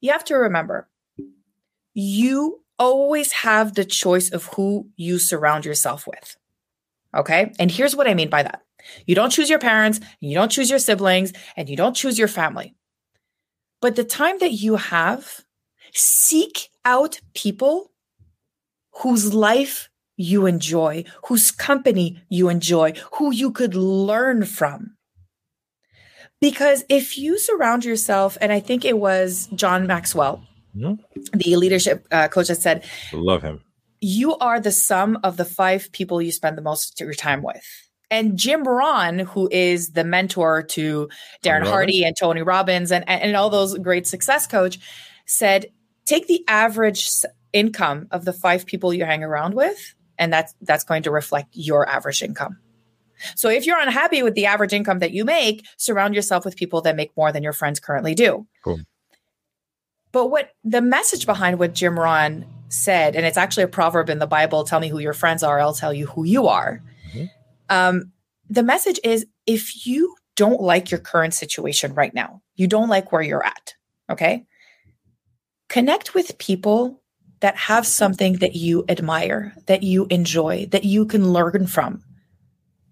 You 0.00 0.12
have 0.12 0.24
to 0.24 0.34
remember, 0.34 0.88
you 1.94 2.60
always 2.78 3.32
have 3.32 3.74
the 3.74 3.84
choice 3.84 4.30
of 4.30 4.46
who 4.46 4.88
you 4.96 5.18
surround 5.18 5.64
yourself 5.64 6.06
with. 6.06 6.36
Okay. 7.16 7.52
And 7.58 7.70
here's 7.70 7.94
what 7.94 8.08
I 8.08 8.14
mean 8.14 8.28
by 8.28 8.42
that 8.42 8.63
you 9.06 9.14
don't 9.14 9.30
choose 9.30 9.50
your 9.50 9.58
parents, 9.58 10.00
you 10.20 10.34
don't 10.34 10.50
choose 10.50 10.70
your 10.70 10.78
siblings, 10.78 11.32
and 11.56 11.68
you 11.68 11.76
don't 11.76 11.94
choose 11.94 12.18
your 12.18 12.28
family. 12.28 12.74
But 13.80 13.96
the 13.96 14.04
time 14.04 14.38
that 14.38 14.52
you 14.52 14.76
have, 14.76 15.44
seek 15.92 16.70
out 16.84 17.20
people 17.34 17.90
whose 19.02 19.34
life 19.34 19.90
you 20.16 20.46
enjoy, 20.46 21.04
whose 21.26 21.50
company 21.50 22.22
you 22.28 22.48
enjoy, 22.48 22.92
who 23.14 23.32
you 23.32 23.50
could 23.50 23.74
learn 23.74 24.44
from. 24.44 24.96
Because 26.40 26.84
if 26.88 27.16
you 27.16 27.38
surround 27.38 27.84
yourself, 27.84 28.36
and 28.40 28.52
I 28.52 28.60
think 28.60 28.84
it 28.84 28.98
was 28.98 29.48
John 29.54 29.86
Maxwell, 29.86 30.42
mm-hmm. 30.76 30.94
the 31.32 31.56
leadership 31.56 32.06
uh, 32.10 32.28
coach 32.28 32.48
that 32.48 32.56
said, 32.56 32.84
Love 33.12 33.42
him. 33.42 33.62
You 34.00 34.36
are 34.36 34.60
the 34.60 34.72
sum 34.72 35.18
of 35.22 35.36
the 35.36 35.46
five 35.46 35.90
people 35.92 36.20
you 36.20 36.32
spend 36.32 36.58
the 36.58 36.62
most 36.62 37.00
of 37.00 37.06
your 37.06 37.14
time 37.14 37.42
with. 37.42 37.83
And 38.10 38.36
Jim 38.36 38.64
Rohn, 38.64 39.20
who 39.20 39.48
is 39.50 39.90
the 39.90 40.04
mentor 40.04 40.62
to 40.62 41.08
Darren 41.42 41.66
Hardy 41.66 42.04
and 42.04 42.16
Tony 42.16 42.42
Robbins 42.42 42.92
and, 42.92 43.08
and 43.08 43.34
all 43.34 43.50
those 43.50 43.76
great 43.78 44.06
success 44.06 44.46
coach, 44.46 44.78
said, 45.26 45.66
take 46.04 46.26
the 46.26 46.44
average 46.46 47.08
income 47.52 48.06
of 48.10 48.24
the 48.24 48.32
five 48.32 48.66
people 48.66 48.92
you 48.92 49.04
hang 49.04 49.24
around 49.24 49.54
with, 49.54 49.94
and 50.18 50.32
that's 50.32 50.54
that's 50.60 50.84
going 50.84 51.04
to 51.04 51.10
reflect 51.10 51.48
your 51.52 51.88
average 51.88 52.22
income. 52.22 52.58
So 53.36 53.48
if 53.48 53.64
you're 53.64 53.80
unhappy 53.80 54.22
with 54.22 54.34
the 54.34 54.46
average 54.46 54.72
income 54.72 54.98
that 54.98 55.12
you 55.12 55.24
make, 55.24 55.66
surround 55.76 56.14
yourself 56.14 56.44
with 56.44 56.56
people 56.56 56.82
that 56.82 56.96
make 56.96 57.16
more 57.16 57.32
than 57.32 57.42
your 57.42 57.52
friends 57.52 57.80
currently 57.80 58.14
do. 58.14 58.46
Cool. 58.62 58.80
But 60.12 60.28
what 60.28 60.50
the 60.62 60.80
message 60.80 61.26
behind 61.26 61.58
what 61.58 61.74
Jim 61.74 61.98
Rohn 61.98 62.44
said, 62.68 63.16
and 63.16 63.24
it's 63.24 63.36
actually 63.36 63.64
a 63.64 63.68
proverb 63.68 64.10
in 64.10 64.18
the 64.18 64.26
Bible 64.26 64.64
tell 64.64 64.80
me 64.80 64.88
who 64.88 64.98
your 64.98 65.12
friends 65.12 65.42
are, 65.42 65.60
I'll 65.60 65.74
tell 65.74 65.94
you 65.94 66.06
who 66.06 66.24
you 66.24 66.48
are. 66.48 66.82
Um, 67.68 68.12
the 68.48 68.62
message 68.62 69.00
is 69.04 69.26
if 69.46 69.86
you 69.86 70.14
don't 70.36 70.60
like 70.60 70.90
your 70.90 71.00
current 71.00 71.34
situation 71.34 71.94
right 71.94 72.14
now, 72.14 72.42
you 72.56 72.66
don't 72.66 72.88
like 72.88 73.12
where 73.12 73.22
you're 73.22 73.44
at, 73.44 73.74
okay? 74.10 74.44
Connect 75.68 76.14
with 76.14 76.38
people 76.38 77.02
that 77.40 77.56
have 77.56 77.86
something 77.86 78.34
that 78.34 78.54
you 78.54 78.84
admire, 78.88 79.54
that 79.66 79.82
you 79.82 80.06
enjoy, 80.10 80.66
that 80.70 80.84
you 80.84 81.04
can 81.04 81.32
learn 81.32 81.66
from, 81.66 82.02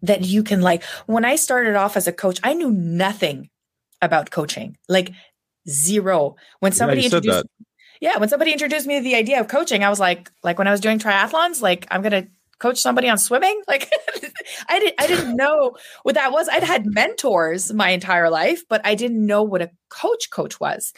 that 0.02 0.22
you 0.22 0.42
can 0.42 0.60
like. 0.60 0.82
When 1.06 1.24
I 1.24 1.36
started 1.36 1.74
off 1.74 1.96
as 1.96 2.06
a 2.06 2.12
coach, 2.12 2.38
I 2.42 2.54
knew 2.54 2.70
nothing 2.70 3.50
about 4.00 4.30
coaching, 4.30 4.76
like 4.88 5.12
zero. 5.68 6.36
When 6.60 6.72
somebody 6.72 7.02
yeah, 7.02 7.06
introduced, 7.06 7.46
yeah, 8.00 8.18
when 8.18 8.28
somebody 8.28 8.52
introduced 8.52 8.86
me 8.86 8.96
to 8.96 9.02
the 9.02 9.14
idea 9.14 9.40
of 9.40 9.48
coaching, 9.48 9.84
I 9.84 9.88
was 9.88 10.00
like, 10.00 10.30
like 10.42 10.58
when 10.58 10.68
I 10.68 10.72
was 10.72 10.80
doing 10.80 10.98
triathlons, 10.98 11.62
like 11.62 11.86
I'm 11.90 12.02
gonna 12.02 12.26
coach 12.62 12.80
somebody 12.80 13.08
on 13.08 13.18
swimming? 13.18 13.60
Like 13.72 13.90
i 14.68 14.78
didn't 14.78 15.00
i 15.00 15.06
didn't 15.06 15.36
know 15.36 15.76
what 16.02 16.14
that 16.14 16.32
was. 16.32 16.48
I'd 16.48 16.62
had 16.62 16.84
mentors 16.84 17.72
my 17.72 17.90
entire 17.90 18.28
life 18.28 18.62
but 18.68 18.84
i 18.84 18.94
didn't 18.94 19.24
know 19.24 19.42
what 19.42 19.62
a 19.62 19.70
coach 19.88 20.30
coach 20.30 20.60
was. 20.60 20.92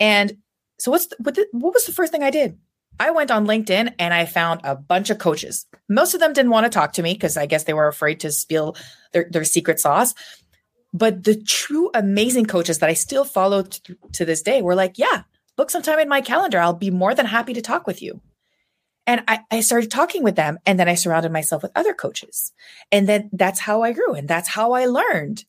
And 0.00 0.38
so 0.78 0.90
what's 0.90 1.06
the, 1.06 1.16
what, 1.18 1.34
the, 1.34 1.46
what 1.52 1.74
was 1.74 1.84
the 1.84 1.92
first 1.92 2.10
thing 2.12 2.22
i 2.22 2.30
did? 2.30 2.58
I 2.98 3.10
went 3.10 3.30
on 3.30 3.46
linkedin 3.46 3.92
and 3.98 4.14
i 4.14 4.24
found 4.24 4.62
a 4.64 4.74
bunch 4.74 5.10
of 5.10 5.18
coaches. 5.18 5.66
Most 5.88 6.14
of 6.14 6.20
them 6.20 6.32
didn't 6.32 6.52
want 6.52 6.64
to 6.64 6.70
talk 6.70 6.94
to 6.94 7.02
me 7.02 7.12
because 7.12 7.36
i 7.36 7.46
guess 7.46 7.64
they 7.64 7.74
were 7.74 7.88
afraid 7.88 8.20
to 8.20 8.32
spill 8.32 8.76
their, 9.12 9.28
their 9.30 9.44
secret 9.44 9.78
sauce. 9.78 10.14
But 10.94 11.24
the 11.24 11.36
true 11.42 11.90
amazing 11.92 12.46
coaches 12.46 12.78
that 12.78 12.88
i 12.88 12.94
still 12.94 13.24
follow 13.24 13.62
t- 13.62 13.94
to 14.12 14.24
this 14.24 14.42
day 14.42 14.62
were 14.62 14.74
like 14.74 14.98
yeah 14.98 15.22
book 15.56 15.70
some 15.70 15.82
time 15.82 15.98
in 15.98 16.08
my 16.08 16.20
calendar. 16.20 16.58
I'll 16.58 16.72
be 16.72 16.90
more 16.90 17.14
than 17.14 17.26
happy 17.26 17.54
to 17.54 17.62
talk 17.62 17.86
with 17.86 18.00
you 18.02 18.20
and 19.06 19.22
I, 19.28 19.40
I 19.50 19.60
started 19.60 19.90
talking 19.90 20.22
with 20.22 20.36
them 20.36 20.58
and 20.66 20.78
then 20.78 20.88
I 20.88 20.94
surrounded 20.94 21.32
myself 21.32 21.62
with 21.62 21.72
other 21.76 21.94
coaches. 21.94 22.52
And 22.90 23.08
then 23.08 23.30
that's 23.32 23.60
how 23.60 23.82
I 23.82 23.92
grew 23.92 24.14
and 24.14 24.26
that's 24.26 24.48
how 24.48 24.72
I 24.72 24.86
learned. 24.86 25.44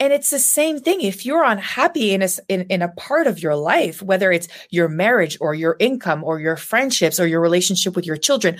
And 0.00 0.12
it's 0.14 0.30
the 0.30 0.38
same 0.38 0.80
thing. 0.80 1.02
If 1.02 1.26
you're 1.26 1.44
unhappy 1.44 2.12
in 2.12 2.22
a, 2.22 2.28
in, 2.48 2.62
in 2.62 2.82
a 2.82 2.88
part 2.88 3.26
of 3.26 3.42
your 3.42 3.54
life, 3.54 4.02
whether 4.02 4.32
it's 4.32 4.48
your 4.70 4.88
marriage 4.88 5.36
or 5.40 5.54
your 5.54 5.76
income 5.78 6.24
or 6.24 6.40
your 6.40 6.56
friendships 6.56 7.20
or 7.20 7.26
your 7.26 7.40
relationship 7.40 7.94
with 7.94 8.06
your 8.06 8.16
children 8.16 8.58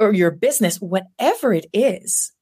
or 0.00 0.12
your 0.12 0.32
business, 0.32 0.78
whatever 0.78 1.54
it 1.54 1.66
is, 1.72 2.32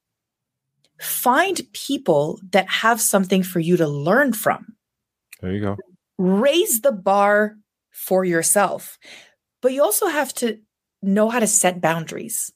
find 0.99 1.61
people 1.73 2.39
that 2.51 2.67
have 2.67 2.99
something 2.99 3.43
for 3.43 3.59
you 3.59 3.77
to 3.77 3.87
learn 3.87 4.33
from. 4.33 4.75
There 5.41 5.51
you 5.51 5.61
go. 5.61 5.77
Raise 6.17 6.81
the 6.81 6.91
bar 6.91 7.55
for 7.91 8.25
yourself. 8.25 8.97
But 9.61 9.73
you 9.73 9.83
also 9.83 10.07
have 10.07 10.33
to 10.35 10.59
know 11.01 11.29
how 11.29 11.39
to 11.39 11.47
set 11.47 11.81
boundaries. 11.81 12.51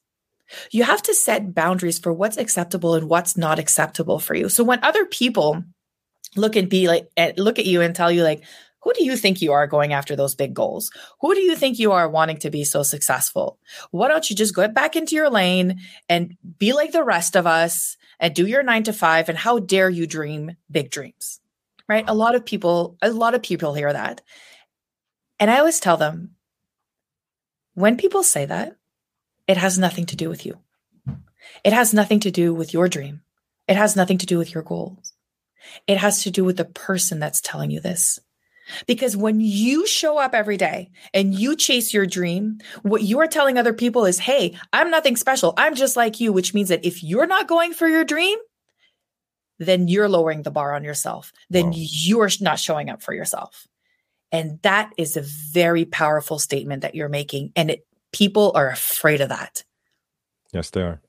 You 0.71 0.83
have 0.83 1.01
to 1.03 1.13
set 1.13 1.53
boundaries 1.53 1.99
for 1.99 2.13
what's 2.13 2.37
acceptable 2.37 2.95
and 2.95 3.09
what's 3.09 3.37
not 3.37 3.59
acceptable 3.59 4.19
for 4.19 4.35
you. 4.35 4.49
So 4.49 4.63
when 4.63 4.83
other 4.83 5.05
people 5.05 5.63
look 6.35 6.55
and 6.55 6.69
be 6.69 6.87
like, 6.87 7.09
eh, 7.17 7.33
look 7.37 7.59
at 7.59 7.65
you 7.65 7.81
and 7.81 7.95
tell 7.95 8.11
you 8.11 8.23
like, 8.23 8.43
who 8.83 8.93
do 8.93 9.03
you 9.03 9.15
think 9.15 9.41
you 9.41 9.53
are 9.53 9.65
going 9.65 9.93
after 9.93 10.15
those 10.15 10.35
big 10.35 10.53
goals? 10.53 10.91
Who 11.21 11.33
do 11.33 11.41
you 11.41 11.55
think 11.55 11.79
you 11.79 11.93
are 11.93 12.09
wanting 12.09 12.37
to 12.39 12.49
be 12.49 12.65
so 12.65 12.83
successful? 12.83 13.57
Why 13.91 14.09
don't 14.09 14.29
you 14.29 14.35
just 14.35 14.53
go 14.53 14.67
back 14.67 14.95
into 14.95 15.15
your 15.15 15.29
lane 15.29 15.79
and 16.09 16.35
be 16.59 16.73
like 16.73 16.91
the 16.91 17.03
rest 17.03 17.37
of 17.37 17.47
us 17.47 17.95
and 18.19 18.33
do 18.33 18.45
your 18.45 18.61
nine 18.61 18.83
to 18.83 18.93
five? 18.93 19.29
And 19.29 19.37
how 19.37 19.59
dare 19.59 19.89
you 19.89 20.05
dream 20.05 20.57
big 20.69 20.91
dreams? 20.91 21.39
Right? 21.87 22.03
A 22.07 22.13
lot 22.13 22.35
of 22.35 22.45
people, 22.45 22.97
a 23.01 23.09
lot 23.09 23.35
of 23.35 23.43
people 23.43 23.73
hear 23.73 23.91
that. 23.91 24.21
And 25.39 25.49
I 25.49 25.59
always 25.59 25.79
tell 25.79 25.97
them 25.97 26.31
when 27.73 27.97
people 27.97 28.23
say 28.23 28.45
that, 28.45 28.75
it 29.47 29.57
has 29.57 29.77
nothing 29.77 30.05
to 30.07 30.15
do 30.15 30.29
with 30.29 30.45
you. 30.45 30.59
It 31.63 31.73
has 31.73 31.93
nothing 31.93 32.19
to 32.21 32.31
do 32.31 32.53
with 32.53 32.73
your 32.73 32.87
dream. 32.87 33.21
It 33.67 33.75
has 33.75 33.95
nothing 33.95 34.17
to 34.19 34.25
do 34.25 34.37
with 34.37 34.53
your 34.53 34.63
goals. 34.63 35.13
It 35.87 35.97
has 35.97 36.23
to 36.23 36.31
do 36.31 36.43
with 36.43 36.57
the 36.57 36.65
person 36.65 37.19
that's 37.19 37.41
telling 37.41 37.71
you 37.71 37.79
this. 37.79 38.19
Because 38.87 39.17
when 39.17 39.41
you 39.41 39.85
show 39.85 40.17
up 40.17 40.33
every 40.33 40.57
day 40.57 40.91
and 41.13 41.33
you 41.33 41.55
chase 41.55 41.93
your 41.93 42.05
dream, 42.05 42.59
what 42.81 43.01
you 43.01 43.19
are 43.19 43.27
telling 43.27 43.57
other 43.57 43.73
people 43.73 44.05
is, 44.05 44.19
Hey, 44.19 44.57
I'm 44.71 44.89
nothing 44.89 45.17
special. 45.17 45.53
I'm 45.57 45.75
just 45.75 45.97
like 45.97 46.19
you, 46.19 46.31
which 46.31 46.53
means 46.53 46.69
that 46.69 46.85
if 46.85 47.03
you're 47.03 47.27
not 47.27 47.47
going 47.47 47.73
for 47.73 47.87
your 47.87 48.05
dream, 48.05 48.37
then 49.59 49.87
you're 49.87 50.09
lowering 50.09 50.43
the 50.43 50.51
bar 50.51 50.73
on 50.73 50.83
yourself. 50.83 51.31
Then 51.49 51.67
wow. 51.67 51.73
you're 51.75 52.29
not 52.39 52.59
showing 52.59 52.89
up 52.89 53.01
for 53.01 53.13
yourself. 53.13 53.67
And 54.33 54.59
that 54.63 54.91
is 54.97 55.15
a 55.15 55.21
very 55.53 55.85
powerful 55.85 56.39
statement 56.39 56.81
that 56.81 56.95
you're 56.95 57.07
making. 57.07 57.53
And 57.55 57.69
it, 57.69 57.87
people 58.11 58.51
are 58.55 58.67
afraid 58.67 59.21
of 59.21 59.29
that. 59.29 59.63
Yes, 60.51 60.71
they 60.71 60.81
are. 60.81 61.01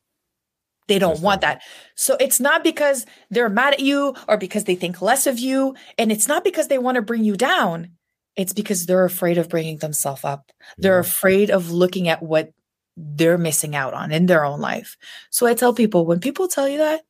They 0.87 0.99
don't 0.99 1.21
want 1.21 1.41
that. 1.41 1.63
So 1.97 2.17
it's 2.21 2.39
not 2.39 2.63
because 2.63 3.07
they're 3.31 3.49
mad 3.49 3.73
at 3.73 3.81
you 3.81 4.15
or 4.29 4.37
because 4.37 4.65
they 4.65 4.75
think 4.75 5.01
less 5.01 5.27
of 5.27 5.39
you. 5.39 5.75
And 5.97 6.13
it's 6.13 6.29
not 6.29 6.45
because 6.45 6.69
they 6.69 6.77
want 6.77 6.97
to 6.97 7.03
bring 7.03 7.25
you 7.25 7.37
down. 7.37 7.93
It's 8.37 8.53
because 8.53 8.85
they're 8.85 9.07
afraid 9.07 9.39
of 9.39 9.49
bringing 9.49 9.79
themselves 9.79 10.25
up. 10.25 10.53
They're 10.77 10.97
yeah. 10.97 11.01
afraid 11.01 11.51
of 11.51 11.71
looking 11.71 12.09
at 12.09 12.23
what 12.23 12.53
they're 12.97 13.39
missing 13.39 13.75
out 13.75 13.95
on 13.95 14.13
in 14.13 14.27
their 14.27 14.45
own 14.45 14.61
life. 14.61 14.97
So 15.31 15.47
I 15.47 15.55
tell 15.55 15.73
people 15.73 16.05
when 16.05 16.21
people 16.21 16.47
tell 16.47 16.69
you 16.69 16.79
that, 16.79 17.01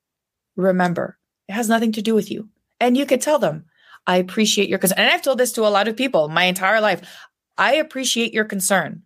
remember, 0.55 1.19
it 1.49 1.53
has 1.55 1.69
nothing 1.69 1.93
to 1.93 2.03
do 2.03 2.15
with 2.15 2.31
you. 2.31 2.49
And 2.79 2.97
you 2.97 3.07
could 3.07 3.21
tell 3.21 3.41
them, 3.41 3.65
I 4.07 4.17
appreciate 4.17 4.69
your 4.69 4.79
concern. 4.79 4.99
And 4.99 5.11
I've 5.11 5.23
told 5.23 5.39
this 5.39 5.53
to 5.53 5.67
a 5.67 5.71
lot 5.71 5.89
of 5.89 5.97
people 5.97 6.29
my 6.29 6.45
entire 6.45 6.81
life. 6.81 7.03
I 7.57 7.77
appreciate 7.77 8.35
your 8.35 8.45
concern. 8.45 9.03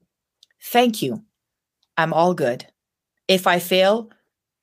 Thank 0.63 1.03
you. 1.03 1.25
I'm 1.97 2.13
all 2.13 2.35
good. 2.35 2.67
If 3.27 3.47
I 3.47 3.59
fail, 3.59 4.11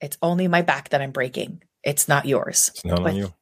it's 0.02 0.18
only 0.22 0.48
my 0.48 0.62
back 0.62 0.90
that 0.90 1.02
I'm 1.02 1.12
breaking. 1.12 1.64
It's 1.84 2.08
not 2.08 2.26
yours. 2.26 2.72
It's 2.74 2.86
not 2.86 3.04
but 3.04 3.12
on 3.12 3.16
you. 3.16 3.34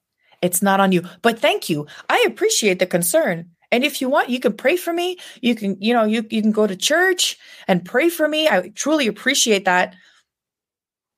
It's 0.41 0.61
not 0.61 0.79
on 0.79 0.91
you. 0.91 1.03
But 1.21 1.39
thank 1.39 1.69
you. 1.69 1.87
I 2.09 2.25
appreciate 2.27 2.79
the 2.79 2.85
concern. 2.85 3.51
And 3.71 3.83
if 3.83 4.01
you 4.01 4.09
want, 4.09 4.29
you 4.29 4.39
can 4.39 4.53
pray 4.53 4.75
for 4.75 4.93
me. 4.93 5.17
You 5.41 5.55
can, 5.55 5.77
you 5.79 5.93
know, 5.93 6.03
you, 6.03 6.25
you 6.29 6.41
can 6.41 6.51
go 6.51 6.67
to 6.67 6.75
church 6.75 7.37
and 7.67 7.83
pray 7.83 8.09
for 8.09 8.27
me. 8.27 8.47
I 8.47 8.69
truly 8.75 9.07
appreciate 9.07 9.65
that. 9.65 9.95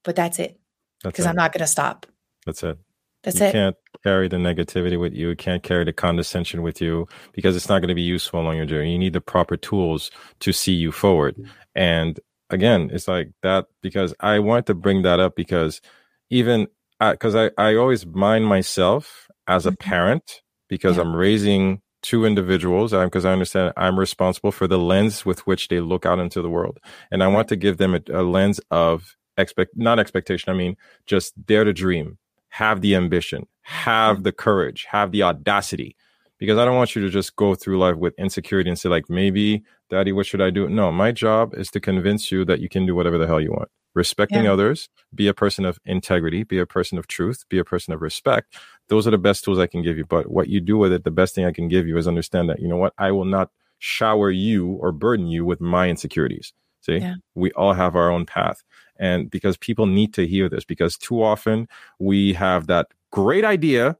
But 0.03 0.15
that's 0.15 0.39
it. 0.39 0.59
Because 1.03 1.26
I'm 1.26 1.36
not 1.36 1.51
going 1.51 1.61
to 1.61 1.67
stop. 1.67 2.05
That's 2.45 2.63
it. 2.63 2.78
That's 3.26 3.39
you 3.39 3.45
it. 3.47 3.51
can't 3.51 3.76
carry 4.03 4.28
the 4.28 4.38
negativity 4.38 4.99
with 4.99 5.13
you. 5.13 5.30
You 5.30 5.36
can't 5.36 5.63
carry 5.63 5.84
the 5.84 5.93
condescension 5.93 6.61
with 6.61 6.80
you 6.80 7.07
because 7.34 7.55
it's 7.55 7.67
not 7.67 7.80
going 7.80 7.89
to 7.89 7.95
be 7.95 8.01
useful 8.01 8.45
on 8.45 8.55
your 8.55 8.65
journey. 8.65 8.93
You 8.93 8.99
need 8.99 9.13
the 9.13 9.21
proper 9.21 9.57
tools 9.57 10.11
to 10.39 10.53
see 10.53 10.73
you 10.73 10.91
forward. 10.91 11.36
And 11.73 12.19
again, 12.49 12.89
it's 12.93 13.07
like 13.07 13.32
that 13.41 13.65
because 13.82 14.13
I 14.19 14.39
wanted 14.39 14.67
to 14.67 14.76
bring 14.76 15.01
that 15.01 15.19
up 15.19 15.36
because 15.36 15.82
even 16.30 16.67
because 16.99 17.36
I, 17.36 17.45
I, 17.57 17.71
I 17.71 17.76
always 17.76 18.05
mind 18.05 18.45
myself 18.45 19.28
as 19.47 19.65
a 19.65 19.71
mm-hmm. 19.71 19.89
parent 19.89 20.41
because 20.69 20.95
yeah. 20.95 21.01
I'm 21.01 21.15
raising 21.15 21.82
two 22.01 22.26
individuals 22.26 22.91
because 22.91 23.26
I 23.26 23.34
understand 23.34 23.73
I'm 23.76 23.97
responsible 23.97 24.51
for 24.51 24.67
the 24.67 24.78
lens 24.78 25.26
with 25.26 25.47
which 25.47 25.69
they 25.69 25.80
look 25.80 26.05
out 26.05 26.19
into 26.19 26.41
the 26.41 26.49
world. 26.49 26.80
And 27.11 27.23
I 27.23 27.28
want 27.28 27.47
to 27.49 27.55
give 27.55 27.78
them 27.78 27.95
a, 27.95 28.01
a 28.13 28.21
lens 28.21 28.61
of 28.69 29.15
expect, 29.38 29.71
not 29.76 29.99
expectation. 29.99 30.53
I 30.53 30.55
mean, 30.55 30.78
just 31.07 31.34
dare 31.45 31.63
to 31.63 31.73
dream, 31.73 32.17
have 32.56 32.80
the 32.80 32.95
ambition, 32.95 33.45
have 33.64 34.24
the 34.24 34.32
courage, 34.32 34.88
have 34.89 35.12
the 35.12 35.22
audacity 35.22 35.93
because 36.39 36.58
I 36.58 36.64
don't 36.64 36.78
want 36.78 36.95
you 36.95 37.01
to 37.01 37.10
just 37.10 37.36
go 37.36 37.53
through 37.53 37.80
life 37.80 37.97
with 37.97 38.14
insecurity 38.18 38.70
and 38.70 38.80
say, 38.80 38.88
like, 38.88 39.10
maybe, 39.10 39.64
daddy, 39.89 40.14
what 40.14 40.26
should 40.26 40.41
I 40.41 40.51
do? 40.51 40.70
No, 40.70 40.89
my 40.89 41.12
job 41.12 41.53
is 41.53 41.70
to 41.72 41.82
convince 41.82 42.32
you 42.32 42.45
that 42.45 42.62
you 42.62 42.70
can 42.70 42.86
do 42.86 42.95
whatever 42.95 43.18
the 43.18 43.28
hell 43.28 43.41
you 43.41 43.51
want. 43.51 43.68
Respecting 43.93 44.45
yeah. 44.45 44.53
others, 44.53 44.88
be 45.14 45.28
a 45.28 45.34
person 45.34 45.66
of 45.66 45.80
integrity, 45.86 46.43
be 46.43 46.58
a 46.58 46.66
person 46.66 46.97
of 46.97 47.08
truth, 47.08 47.43
be 47.49 47.58
a 47.58 47.66
person 47.66 47.93
of 47.93 48.01
respect. 48.01 48.56
Those 48.88 49.06
are 49.06 49.12
the 49.12 49.18
best 49.18 49.43
tools 49.43 49.60
I 49.60 49.68
can 49.68 49.82
give 49.82 49.97
you. 49.97 50.06
But 50.06 50.32
what 50.32 50.47
you 50.47 50.62
do 50.62 50.78
with 50.78 50.93
it, 50.93 51.03
the 51.03 51.12
best 51.12 51.36
thing 51.36 51.43
I 51.43 51.51
can 51.51 51.68
give 51.68 51.88
you 51.88 51.97
is 51.97 52.08
understand 52.08 52.49
that, 52.49 52.62
you 52.62 52.70
know 52.70 52.78
what, 52.78 52.93
I 52.97 53.12
will 53.12 53.26
not 53.26 53.49
shower 53.80 54.32
you 54.32 54.78
or 54.80 54.93
burden 54.93 55.28
you 55.28 55.43
with 55.43 55.60
my 55.60 55.89
insecurities. 55.89 56.53
See, 56.80 56.99
yeah. 56.99 57.16
we 57.34 57.51
all 57.51 57.74
have 57.74 57.97
our 57.97 58.10
own 58.10 58.26
path. 58.26 58.64
And 58.98 59.30
because 59.30 59.58
people 59.58 59.86
need 59.86 60.14
to 60.14 60.26
hear 60.26 60.50
this, 60.50 60.64
because 60.64 60.98
too 60.98 61.22
often 61.22 61.68
we 62.00 62.34
have 62.34 62.68
that 62.68 62.88
great 63.12 63.43
idea 63.43 63.98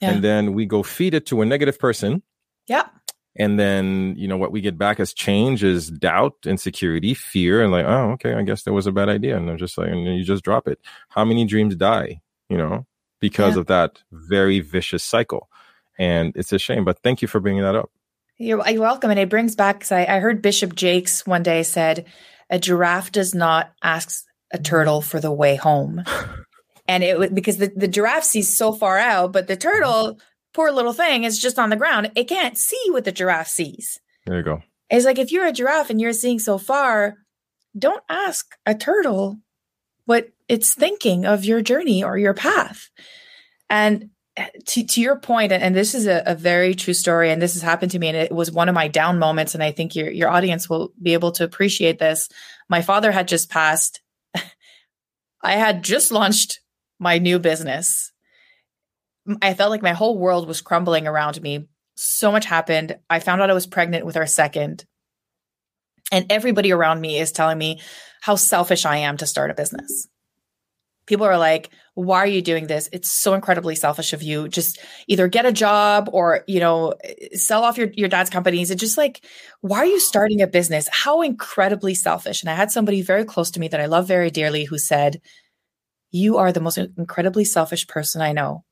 yeah. 0.00 0.10
and 0.10 0.24
then 0.24 0.54
we 0.54 0.66
go 0.66 0.82
feed 0.82 1.14
it 1.14 1.26
to 1.26 1.42
a 1.42 1.46
negative 1.46 1.78
person. 1.78 2.22
Yeah. 2.66 2.88
And 3.36 3.58
then, 3.58 4.14
you 4.16 4.26
know, 4.26 4.36
what 4.36 4.50
we 4.50 4.60
get 4.60 4.76
back 4.76 4.98
as 4.98 5.12
change 5.14 5.62
is 5.62 5.90
doubt, 5.90 6.34
insecurity, 6.44 7.14
fear, 7.14 7.62
and 7.62 7.70
like, 7.70 7.86
oh, 7.86 8.12
okay, 8.12 8.34
I 8.34 8.42
guess 8.42 8.64
that 8.64 8.72
was 8.72 8.86
a 8.86 8.92
bad 8.92 9.08
idea. 9.08 9.36
And 9.36 9.48
I'm 9.48 9.58
just 9.58 9.78
like, 9.78 9.88
and 9.88 10.04
you 10.04 10.24
just 10.24 10.42
drop 10.42 10.66
it. 10.66 10.80
How 11.08 11.24
many 11.24 11.44
dreams 11.44 11.76
die, 11.76 12.20
you 12.48 12.56
know, 12.56 12.84
because 13.20 13.54
yeah. 13.54 13.60
of 13.60 13.66
that 13.66 14.02
very 14.10 14.58
vicious 14.60 15.04
cycle? 15.04 15.48
And 15.98 16.32
it's 16.36 16.52
a 16.52 16.58
shame, 16.58 16.84
but 16.84 17.00
thank 17.00 17.22
you 17.22 17.28
for 17.28 17.38
bringing 17.38 17.62
that 17.62 17.76
up. 17.76 17.90
You're, 18.38 18.66
you're 18.68 18.80
welcome. 18.80 19.10
And 19.10 19.20
it 19.20 19.28
brings 19.28 19.54
back, 19.54 19.80
because 19.80 19.92
I, 19.92 20.04
I 20.04 20.20
heard 20.20 20.42
Bishop 20.42 20.74
Jakes 20.74 21.26
one 21.26 21.42
day 21.42 21.62
said, 21.62 22.06
a 22.50 22.58
giraffe 22.58 23.12
does 23.12 23.34
not 23.34 23.72
ask 23.82 24.24
a 24.52 24.58
turtle 24.58 25.02
for 25.02 25.20
the 25.20 25.32
way 25.32 25.56
home. 25.56 26.04
and 26.88 27.04
it 27.04 27.18
was 27.18 27.30
because 27.30 27.58
the, 27.58 27.72
the 27.74 27.88
giraffe 27.88 28.24
sees 28.24 28.54
so 28.54 28.72
far 28.72 28.98
out, 28.98 29.32
but 29.32 29.46
the 29.46 29.56
turtle, 29.56 30.18
poor 30.54 30.70
little 30.70 30.92
thing, 30.92 31.24
is 31.24 31.38
just 31.38 31.58
on 31.58 31.70
the 31.70 31.76
ground. 31.76 32.10
It 32.16 32.24
can't 32.24 32.56
see 32.56 32.82
what 32.90 33.04
the 33.04 33.12
giraffe 33.12 33.48
sees. 33.48 34.00
There 34.26 34.36
you 34.36 34.42
go. 34.42 34.62
It's 34.90 35.04
like 35.04 35.18
if 35.18 35.32
you're 35.32 35.46
a 35.46 35.52
giraffe 35.52 35.90
and 35.90 36.00
you're 36.00 36.12
seeing 36.12 36.38
so 36.38 36.58
far, 36.58 37.16
don't 37.78 38.02
ask 38.08 38.56
a 38.64 38.74
turtle 38.74 39.38
what 40.06 40.30
it's 40.48 40.72
thinking 40.74 41.26
of 41.26 41.44
your 41.44 41.60
journey 41.60 42.02
or 42.02 42.16
your 42.16 42.34
path. 42.34 42.88
And 43.68 44.10
eh, 44.36 44.48
to, 44.66 44.86
to 44.86 45.00
your 45.02 45.18
point, 45.18 45.52
and 45.52 45.76
this 45.76 45.94
is 45.94 46.06
a, 46.06 46.22
a, 46.24 46.34
very 46.34 46.74
true 46.74 46.94
story, 46.94 47.30
and 47.30 47.42
this 47.42 47.52
has 47.52 47.62
happened 47.62 47.92
to 47.92 47.98
me, 47.98 48.08
and 48.08 48.16
it 48.16 48.32
was 48.32 48.50
one 48.50 48.70
of 48.70 48.74
my 48.74 48.88
down 48.88 49.18
moments, 49.18 49.54
and 49.54 49.62
I 49.62 49.72
think 49.72 49.94
your 49.94 50.10
your 50.10 50.30
audience 50.30 50.68
will 50.68 50.92
be 51.00 51.12
able 51.12 51.32
to 51.32 51.44
appreciate 51.44 51.98
this. 51.98 52.30
My 52.70 52.80
father 52.80 53.12
had 53.12 53.28
just 53.28 53.50
passed. 53.50 54.00
I 55.42 55.52
had 55.52 55.84
just 55.84 56.10
launched 56.10 56.60
my 56.98 57.18
new 57.18 57.38
business. 57.38 58.12
I 59.42 59.54
felt 59.54 59.70
like 59.70 59.82
my 59.82 59.92
whole 59.92 60.18
world 60.18 60.48
was 60.48 60.60
crumbling 60.60 61.06
around 61.06 61.40
me. 61.42 61.68
So 61.96 62.32
much 62.32 62.44
happened. 62.44 62.96
I 63.10 63.20
found 63.20 63.42
out 63.42 63.50
I 63.50 63.54
was 63.54 63.66
pregnant 63.66 64.06
with 64.06 64.16
our 64.16 64.26
second. 64.26 64.84
And 66.10 66.26
everybody 66.30 66.72
around 66.72 67.00
me 67.00 67.18
is 67.18 67.32
telling 67.32 67.58
me 67.58 67.80
how 68.20 68.36
selfish 68.36 68.86
I 68.86 68.98
am 68.98 69.16
to 69.18 69.26
start 69.26 69.50
a 69.50 69.54
business. 69.54 70.08
People 71.08 71.24
are 71.24 71.38
like, 71.38 71.70
why 71.94 72.18
are 72.18 72.26
you 72.26 72.42
doing 72.42 72.66
this? 72.66 72.88
It's 72.92 73.10
so 73.10 73.32
incredibly 73.32 73.74
selfish 73.74 74.12
of 74.12 74.22
you. 74.22 74.46
Just 74.46 74.78
either 75.08 75.26
get 75.26 75.46
a 75.46 75.52
job 75.52 76.10
or, 76.12 76.44
you 76.46 76.60
know, 76.60 76.92
sell 77.32 77.64
off 77.64 77.78
your, 77.78 77.88
your 77.94 78.10
dad's 78.10 78.28
companies. 78.28 78.70
It's 78.70 78.80
just 78.80 78.98
like, 78.98 79.24
why 79.62 79.78
are 79.78 79.86
you 79.86 79.98
starting 79.98 80.42
a 80.42 80.46
business? 80.46 80.86
How 80.92 81.22
incredibly 81.22 81.94
selfish. 81.94 82.42
And 82.42 82.50
I 82.50 82.54
had 82.54 82.70
somebody 82.70 83.00
very 83.00 83.24
close 83.24 83.50
to 83.52 83.60
me 83.60 83.68
that 83.68 83.80
I 83.80 83.86
love 83.86 84.06
very 84.06 84.30
dearly 84.30 84.64
who 84.64 84.76
said, 84.76 85.22
you 86.10 86.36
are 86.36 86.52
the 86.52 86.60
most 86.60 86.76
incredibly 86.76 87.44
selfish 87.44 87.86
person 87.86 88.20
I 88.20 88.32
know 88.32 88.64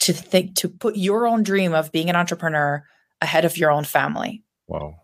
to 0.00 0.12
think 0.12 0.54
to 0.56 0.68
put 0.68 0.96
your 0.96 1.26
own 1.26 1.42
dream 1.42 1.74
of 1.74 1.90
being 1.90 2.08
an 2.08 2.16
entrepreneur 2.16 2.84
ahead 3.20 3.44
of 3.44 3.58
your 3.58 3.72
own 3.72 3.84
family. 3.84 4.44
Wow. 4.68 4.94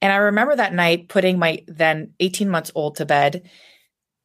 And 0.00 0.12
I 0.12 0.16
remember 0.16 0.54
that 0.54 0.72
night 0.72 1.08
putting 1.08 1.38
my 1.38 1.64
then 1.66 2.14
18 2.20 2.48
months 2.48 2.70
old 2.76 2.96
to 2.96 3.04
bed 3.04 3.42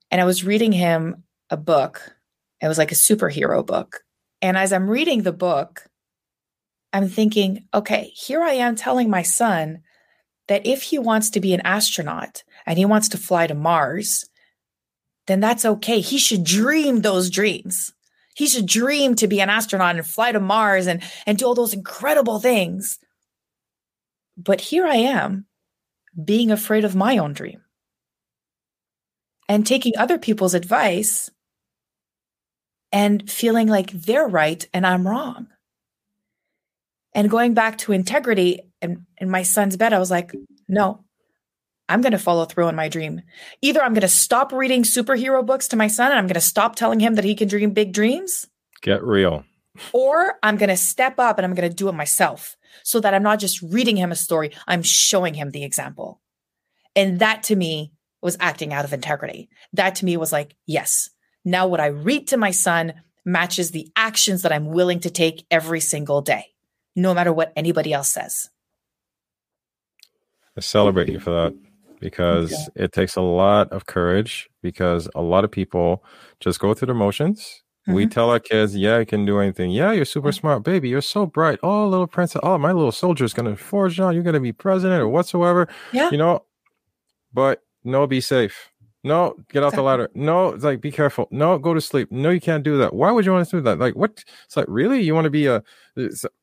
and 0.10 0.22
I 0.22 0.26
was 0.26 0.46
reading 0.46 0.72
him 0.72 1.25
a 1.50 1.58
book. 1.58 2.16
It 2.62 2.68
was 2.68 2.78
like 2.78 2.92
a 2.92 2.96
superhero 2.96 3.66
book. 3.66 4.04
And 4.42 4.58
as 4.58 4.74
I'm 4.74 4.90
reading 4.90 5.24
the 5.24 5.34
book, 5.34 5.88
I'm 6.94 7.10
thinking, 7.10 7.68
okay, 7.74 8.12
here 8.16 8.42
I 8.42 8.54
am 8.54 8.76
telling 8.76 9.10
my 9.10 9.24
son 9.24 9.82
that 10.48 10.66
if 10.66 10.84
he 10.84 11.00
wants 11.00 11.32
to 11.32 11.40
be 11.40 11.54
an 11.54 11.62
astronaut 11.62 12.44
and 12.66 12.78
he 12.78 12.86
wants 12.86 13.10
to 13.10 13.18
fly 13.18 13.48
to 13.48 13.56
Mars, 13.56 14.26
then 15.28 15.40
that's 15.40 15.66
okay. 15.66 16.00
He 16.02 16.18
should 16.18 16.44
dream 16.44 17.02
those 17.02 17.30
dreams. 17.30 17.94
He 18.36 18.48
should 18.48 18.66
dream 18.68 19.16
to 19.16 19.28
be 19.28 19.42
an 19.42 19.50
astronaut 19.50 19.96
and 19.96 20.06
fly 20.08 20.32
to 20.32 20.40
Mars 20.40 20.88
and, 20.88 21.02
and 21.26 21.38
do 21.38 21.46
all 21.46 21.56
those 21.56 21.74
incredible 21.74 22.40
things. 22.40 23.00
But 24.38 24.62
here 24.62 24.86
I 24.86 24.96
am 24.96 25.46
being 26.24 26.52
afraid 26.52 26.86
of 26.86 26.96
my 26.96 27.18
own 27.18 27.34
dream. 27.34 27.62
and 29.48 29.66
taking 29.66 29.94
other 29.98 30.18
people's 30.18 30.54
advice 30.54 31.30
and 32.96 33.30
feeling 33.30 33.68
like 33.68 33.92
they're 33.92 34.26
right 34.26 34.66
and 34.74 34.88
I'm 34.88 35.06
wrong. 35.06 35.48
And 37.14 37.30
going 37.30 37.54
back 37.54 37.78
to 37.80 37.92
integrity 37.92 38.62
and 38.82 39.06
in 39.18 39.30
my 39.30 39.44
son's 39.44 39.76
bed, 39.76 39.92
I 39.92 40.00
was 40.00 40.10
like, 40.10 40.34
no, 40.70 41.04
I'm 41.90 42.00
going 42.00 42.14
to 42.14 42.18
follow 42.18 42.46
through 42.46 42.68
on 42.68 42.76
my 42.78 42.88
dream. 42.88 43.22
Either 43.62 43.82
I'm 43.82 43.94
going 43.94 44.02
to 44.02 44.08
stop 44.08 44.54
reading 44.54 44.84
superhero 44.84 45.46
books 45.46 45.68
to 45.70 45.76
my 45.76 45.88
son 45.88 46.12
and 46.12 46.18
I'm 46.18 46.26
going 46.28 46.36
to 46.36 46.42
stop 46.42 46.78
telling 46.78 47.02
him 47.02 47.16
that 47.16 47.26
he 47.26 47.36
can 47.36 47.50
dream 47.50 47.72
big 47.72 47.92
dreams. 47.92 48.48
Get 48.82 49.04
real. 49.04 49.44
Or 49.92 50.36
I'm 50.42 50.56
going 50.56 50.70
to 50.70 50.78
step 50.78 51.20
up 51.20 51.38
and 51.38 51.46
I'm 51.46 51.54
going 51.54 51.70
to 51.70 51.76
do 51.76 51.90
it 51.90 51.96
myself 51.96 52.56
so 52.84 53.02
that 53.02 53.14
I'm 53.14 53.24
not 53.24 53.40
just 53.40 53.62
reading 53.62 53.98
him 53.98 54.14
a 54.14 54.16
story, 54.16 54.52
I'm 54.68 54.84
showing 54.84 55.34
him 55.34 55.52
the 55.52 55.66
example. 55.66 56.22
And 56.96 57.20
that 57.20 57.44
to 57.44 57.58
me 57.58 57.92
was 58.22 58.38
acting 58.40 58.72
out 58.72 58.86
of 58.86 58.94
integrity. 58.94 59.50
That 59.74 59.96
to 59.96 60.06
me 60.06 60.16
was 60.16 60.32
like, 60.32 60.56
yes, 60.66 61.10
now 61.46 61.68
what 61.68 61.80
I 61.80 61.88
read 61.88 62.28
to 62.28 62.38
my 62.38 62.52
son 62.52 62.94
matches 63.24 63.72
the 63.72 63.90
actions 63.96 64.42
that 64.42 64.52
I'm 64.52 64.68
willing 64.68 65.00
to 65.02 65.10
take 65.10 65.46
every 65.50 65.80
single 65.80 66.22
day, 66.22 66.54
no 66.96 67.14
matter 67.14 67.32
what 67.32 67.54
anybody 67.56 67.94
else 67.94 68.10
says. 68.10 68.50
I 70.58 70.62
celebrate 70.62 71.10
you 71.10 71.20
for 71.20 71.32
that 71.32 71.56
because 72.00 72.70
it 72.76 72.92
takes 72.92 73.16
a 73.16 73.22
lot 73.22 73.72
of 73.72 73.86
courage 73.86 74.50
because 74.62 75.10
a 75.16 75.22
lot 75.22 75.44
of 75.44 75.52
people 75.52 76.04
just 76.40 76.60
go 76.60 76.74
through 76.74 76.88
the 76.88 76.94
motions. 76.94 77.64
Mm-hmm. 77.88 77.94
We 77.94 78.08
tell 78.08 78.30
our 78.30 78.40
kids, 78.40 78.76
yeah, 78.76 79.00
you 79.00 79.06
can 79.06 79.26
do 79.26 79.40
anything. 79.40 79.72
Yeah, 79.72 79.92
you're 79.92 80.06
super 80.06 80.30
mm-hmm. 80.30 80.40
smart, 80.40 80.64
baby. 80.64 80.90
You're 80.90 81.02
so 81.02 81.26
bright. 81.26 81.60
Oh, 81.62 81.88
little 81.88 82.08
princess. 82.08 82.40
Oh, 82.44 82.58
my 82.58 82.72
little 82.72 82.92
soldier 82.92 83.26
is 83.26 83.34
going 83.34 83.50
to 83.50 83.62
forge 83.62 84.00
on. 84.00 84.14
You're 84.14 84.24
going 84.24 84.34
to 84.34 84.40
be 84.40 84.54
president 84.54 85.02
or 85.02 85.08
whatsoever. 85.08 85.68
Yeah. 85.92 86.10
You 86.10 86.18
know, 86.18 86.44
but 87.34 87.62
no, 87.84 88.08
be 88.08 88.22
safe. 88.22 88.72
No, 89.06 89.36
get 89.52 89.62
off 89.62 89.76
the 89.76 89.84
ladder. 89.84 90.10
No, 90.16 90.50
it's 90.50 90.64
like 90.64 90.82
be 90.82 90.92
careful. 90.92 91.28
No, 91.30 91.60
go 91.60 91.76
to 91.76 91.80
sleep. 91.80 92.12
No, 92.12 92.32
you 92.32 92.42
can't 92.42 92.64
do 92.64 92.80
that. 92.80 92.92
Why 92.92 93.12
would 93.12 93.24
you 93.24 93.34
want 93.34 93.48
to 93.48 93.58
do 93.58 93.62
that? 93.62 93.78
Like 93.78 93.96
what? 93.96 94.24
It's 94.46 94.58
like 94.58 94.66
really, 94.68 95.00
you 95.00 95.14
want 95.14 95.26
to 95.26 95.30
be 95.30 95.46
a? 95.46 95.62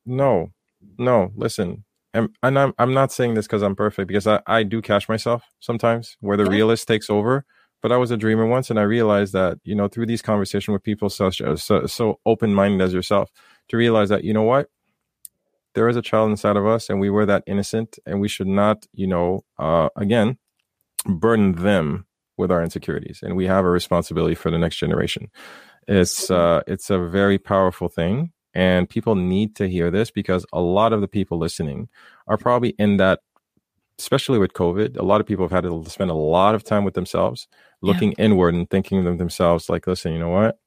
no, 0.06 0.52
no. 0.96 1.32
Listen, 1.34 1.82
and, 2.14 2.28
and 2.40 2.56
I'm 2.56 2.72
I'm 2.78 2.94
not 2.94 3.10
saying 3.10 3.34
this 3.34 3.48
because 3.48 3.62
I'm 3.62 3.74
perfect 3.74 4.06
because 4.06 4.28
I 4.28 4.40
I 4.46 4.62
do 4.62 4.80
catch 4.80 5.08
myself 5.08 5.42
sometimes 5.58 6.16
where 6.20 6.36
the 6.36 6.44
yeah. 6.44 6.50
realist 6.50 6.86
takes 6.86 7.10
over. 7.10 7.44
But 7.82 7.90
I 7.90 7.96
was 7.96 8.12
a 8.12 8.16
dreamer 8.16 8.46
once, 8.46 8.70
and 8.70 8.78
I 8.78 8.82
realized 8.82 9.32
that 9.32 9.58
you 9.64 9.74
know 9.74 9.88
through 9.88 10.06
these 10.06 10.22
conversations 10.22 10.72
with 10.72 10.84
people 10.84 11.10
such 11.10 11.42
so, 11.56 11.86
so 11.86 12.20
open 12.26 12.54
minded 12.54 12.80
as 12.80 12.94
yourself 12.94 13.28
to 13.70 13.76
realize 13.76 14.08
that 14.10 14.22
you 14.22 14.32
know 14.32 14.44
what 14.44 14.68
there 15.74 15.88
is 15.88 15.96
a 15.96 16.02
child 16.02 16.30
inside 16.30 16.56
of 16.56 16.66
us 16.66 16.90
and 16.90 17.00
we 17.00 17.10
were 17.10 17.26
that 17.26 17.42
innocent 17.46 17.98
and 18.06 18.20
we 18.20 18.28
should 18.28 18.46
not 18.46 18.86
you 18.92 19.06
know 19.06 19.42
uh, 19.58 19.88
again 19.96 20.38
burden 21.06 21.52
them 21.52 22.06
with 22.36 22.50
our 22.50 22.62
insecurities 22.62 23.20
and 23.22 23.36
we 23.36 23.46
have 23.46 23.64
a 23.64 23.70
responsibility 23.70 24.34
for 24.34 24.50
the 24.50 24.58
next 24.58 24.76
generation. 24.76 25.30
It's 25.88 26.30
uh 26.30 26.62
it's 26.66 26.90
a 26.90 26.98
very 26.98 27.38
powerful 27.38 27.88
thing 27.88 28.32
and 28.54 28.88
people 28.88 29.14
need 29.14 29.56
to 29.56 29.68
hear 29.68 29.90
this 29.90 30.10
because 30.10 30.46
a 30.52 30.60
lot 30.60 30.92
of 30.92 31.00
the 31.00 31.08
people 31.08 31.38
listening 31.38 31.88
are 32.26 32.36
probably 32.36 32.74
in 32.78 32.98
that 32.98 33.20
especially 33.98 34.38
with 34.38 34.52
covid 34.52 34.96
a 34.96 35.02
lot 35.02 35.20
of 35.20 35.26
people 35.26 35.44
have 35.44 35.52
had 35.52 35.64
to 35.64 35.84
spend 35.88 36.10
a 36.10 36.14
lot 36.14 36.54
of 36.54 36.62
time 36.64 36.84
with 36.84 36.94
themselves 36.94 37.48
looking 37.80 38.10
yeah. 38.16 38.26
inward 38.26 38.54
and 38.54 38.70
thinking 38.70 39.06
of 39.06 39.18
themselves 39.18 39.68
like 39.68 39.86
listen 39.86 40.12
you 40.12 40.18
know 40.18 40.28
what? 40.28 40.58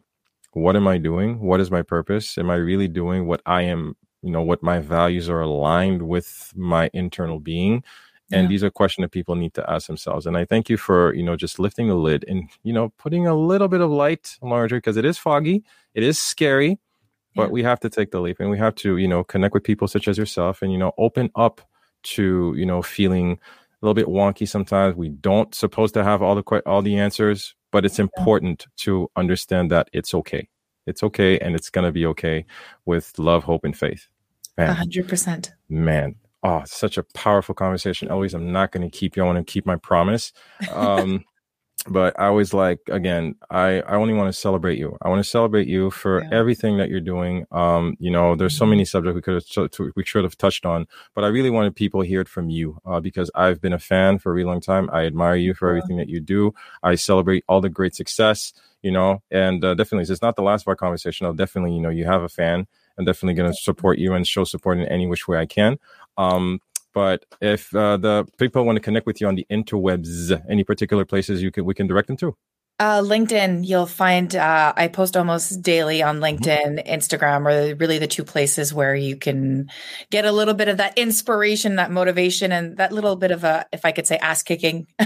What 0.51 0.77
am 0.77 0.87
i 0.87 0.97
doing? 0.97 1.39
What 1.39 1.59
is 1.59 1.69
my 1.69 1.81
purpose? 1.81 2.37
Am 2.37 2.49
i 2.49 2.55
really 2.55 2.87
doing 2.87 3.27
what 3.27 3.41
i 3.45 3.61
am 3.61 3.95
you 4.21 4.31
know 4.31 4.41
what 4.41 4.63
my 4.63 4.79
values 4.79 5.29
are 5.29 5.41
aligned 5.41 6.01
with 6.01 6.51
my 6.55 6.89
internal 6.93 7.39
being 7.39 7.83
and 8.31 8.43
yeah. 8.43 8.47
these 8.47 8.63
are 8.63 8.71
questions 8.71 9.03
that 9.03 9.11
people 9.11 9.35
need 9.35 9.53
to 9.53 9.69
ask 9.69 9.87
themselves. 9.87 10.25
And 10.25 10.37
i 10.37 10.45
thank 10.45 10.69
you 10.69 10.77
for 10.77 11.13
you 11.13 11.23
know 11.23 11.35
just 11.35 11.59
lifting 11.59 11.87
the 11.87 11.95
lid 11.95 12.25
and 12.27 12.49
you 12.63 12.73
know 12.73 12.89
putting 12.97 13.27
a 13.27 13.35
little 13.35 13.67
bit 13.67 13.81
of 13.81 13.89
light 13.89 14.37
larger 14.41 14.77
because 14.77 14.97
it 14.97 15.05
is 15.05 15.17
foggy 15.17 15.63
it 15.93 16.03
is 16.03 16.19
scary 16.19 16.79
but 17.35 17.43
yeah. 17.43 17.49
we 17.49 17.63
have 17.63 17.79
to 17.81 17.89
take 17.89 18.11
the 18.11 18.19
leap 18.19 18.39
and 18.39 18.49
we 18.49 18.57
have 18.57 18.75
to 18.75 18.97
you 18.97 19.07
know 19.07 19.23
connect 19.23 19.53
with 19.53 19.63
people 19.63 19.87
such 19.87 20.07
as 20.07 20.17
yourself 20.17 20.61
and 20.61 20.71
you 20.71 20.77
know 20.77 20.93
open 20.97 21.29
up 21.35 21.61
to 22.03 22.53
you 22.57 22.65
know 22.65 22.81
feeling 22.81 23.39
a 23.81 23.85
little 23.85 23.93
bit 23.93 24.07
wonky 24.07 24.47
sometimes. 24.47 24.95
We 24.95 25.09
don't 25.09 25.53
supposed 25.53 25.93
to 25.95 26.03
have 26.03 26.21
all 26.21 26.35
the 26.35 26.61
all 26.65 26.81
the 26.81 26.97
answers 26.97 27.55
but 27.71 27.85
it's 27.85 27.99
important 27.99 28.67
to 28.77 29.11
understand 29.17 29.69
that 29.71 29.89
it's 29.91 30.13
okay. 30.13 30.47
It's 30.87 31.03
okay 31.03 31.37
and 31.39 31.55
it's 31.55 31.69
going 31.69 31.85
to 31.85 31.91
be 31.91 32.05
okay 32.05 32.45
with 32.85 33.17
love 33.19 33.43
hope 33.43 33.65
and 33.65 33.77
faith. 33.77 34.07
Man, 34.57 34.73
100% 34.73 35.49
man 35.67 36.15
oh, 36.45 36.61
such 36.65 36.97
a 36.97 37.03
powerful 37.03 37.55
conversation. 37.55 38.09
Always, 38.09 38.33
I'm 38.33 38.51
not 38.51 38.71
going 38.71 38.89
to 38.89 38.95
keep 38.95 39.15
you. 39.15 39.23
I 39.23 39.25
want 39.25 39.45
to 39.45 39.51
keep 39.51 39.65
my 39.65 39.77
promise. 39.77 40.31
Um, 40.71 41.25
but 41.87 42.19
I 42.19 42.27
always 42.27 42.53
like, 42.53 42.79
again, 42.87 43.35
I, 43.49 43.81
I 43.81 43.95
only 43.95 44.13
want 44.13 44.27
to 44.27 44.39
celebrate 44.39 44.77
you. 44.77 44.95
I 45.01 45.09
want 45.09 45.23
to 45.23 45.29
celebrate 45.29 45.67
you 45.67 45.89
for 45.89 46.21
yeah. 46.21 46.29
everything 46.31 46.77
that 46.77 46.89
you're 46.89 47.01
doing. 47.01 47.45
Um, 47.51 47.95
you 47.99 48.11
know, 48.11 48.35
there's 48.35 48.55
so 48.55 48.65
many 48.65 48.83
mm-hmm. 48.83 48.87
subjects 48.87 49.15
we 49.15 49.21
could 49.21 49.43
have, 49.43 49.93
we 49.95 50.03
should 50.05 50.23
have 50.23 50.37
touched 50.37 50.67
on, 50.67 50.85
but 51.15 51.23
I 51.23 51.27
really 51.27 51.49
wanted 51.49 51.75
people 51.75 52.01
to 52.01 52.07
hear 52.07 52.21
it 52.21 52.29
from 52.29 52.49
you, 52.49 52.79
uh, 52.85 52.99
because 52.99 53.31
I've 53.33 53.59
been 53.59 53.73
a 53.73 53.79
fan 53.79 54.19
for 54.19 54.31
a 54.31 54.35
really 54.35 54.47
long 54.47 54.61
time. 54.61 54.87
I 54.93 55.05
admire 55.05 55.35
you 55.35 55.55
for 55.55 55.69
everything 55.69 55.97
that 55.97 56.09
you 56.09 56.19
do. 56.19 56.53
I 56.83 56.93
celebrate 56.93 57.43
all 57.49 57.61
the 57.61 57.69
great 57.69 57.95
success, 57.95 58.53
you 58.83 58.91
know, 58.91 59.23
and 59.31 59.65
uh, 59.65 59.73
definitely, 59.73 60.11
it's 60.11 60.21
not 60.21 60.35
the 60.35 60.43
last 60.43 60.63
of 60.63 60.67
our 60.67 60.75
conversation. 60.75 61.25
I'll 61.25 61.33
definitely, 61.33 61.73
you 61.73 61.81
know, 61.81 61.89
you 61.89 62.05
have 62.05 62.21
a 62.21 62.29
fan. 62.29 62.67
I'm 62.97 63.05
definitely 63.05 63.33
going 63.33 63.51
to 63.51 63.57
support 63.57 63.97
you 63.97 64.13
and 64.13 64.25
show 64.25 64.43
support 64.43 64.77
in 64.77 64.85
any 64.85 65.07
which 65.07 65.27
way 65.27 65.37
I 65.37 65.45
can. 65.45 65.77
Um, 66.17 66.59
but 66.93 67.25
if 67.41 67.75
uh, 67.75 67.97
the 67.97 68.25
people 68.37 68.63
want 68.65 68.77
to 68.77 68.81
connect 68.81 69.05
with 69.05 69.19
you 69.19 69.27
on 69.27 69.35
the 69.35 69.45
interwebs, 69.51 70.41
any 70.49 70.63
particular 70.63 71.05
places 71.05 71.41
you 71.41 71.51
can 71.51 71.65
we 71.65 71.73
can 71.73 71.87
direct 71.87 72.07
them 72.07 72.17
to. 72.17 72.35
Uh, 72.77 73.01
LinkedIn, 73.01 73.65
you'll 73.65 73.85
find 73.85 74.35
uh, 74.35 74.73
I 74.75 74.89
post 74.89 75.15
almost 75.15 75.61
daily 75.61 76.03
on 76.03 76.19
mm-hmm. 76.19 76.43
LinkedIn. 76.43 76.85
Instagram 76.85 77.45
are 77.45 77.75
really 77.75 77.99
the 77.99 78.07
two 78.07 78.25
places 78.25 78.73
where 78.73 78.93
you 78.95 79.15
can 79.15 79.69
get 80.09 80.25
a 80.25 80.31
little 80.33 80.53
bit 80.53 80.67
of 80.67 80.77
that 80.77 80.97
inspiration, 80.97 81.77
that 81.77 81.89
motivation, 81.89 82.51
and 82.51 82.75
that 82.77 82.91
little 82.91 83.15
bit 83.15 83.31
of 83.31 83.45
a, 83.45 83.65
if 83.71 83.85
I 83.85 83.93
could 83.93 84.05
say, 84.05 84.17
ass 84.17 84.43
kicking 84.43 84.87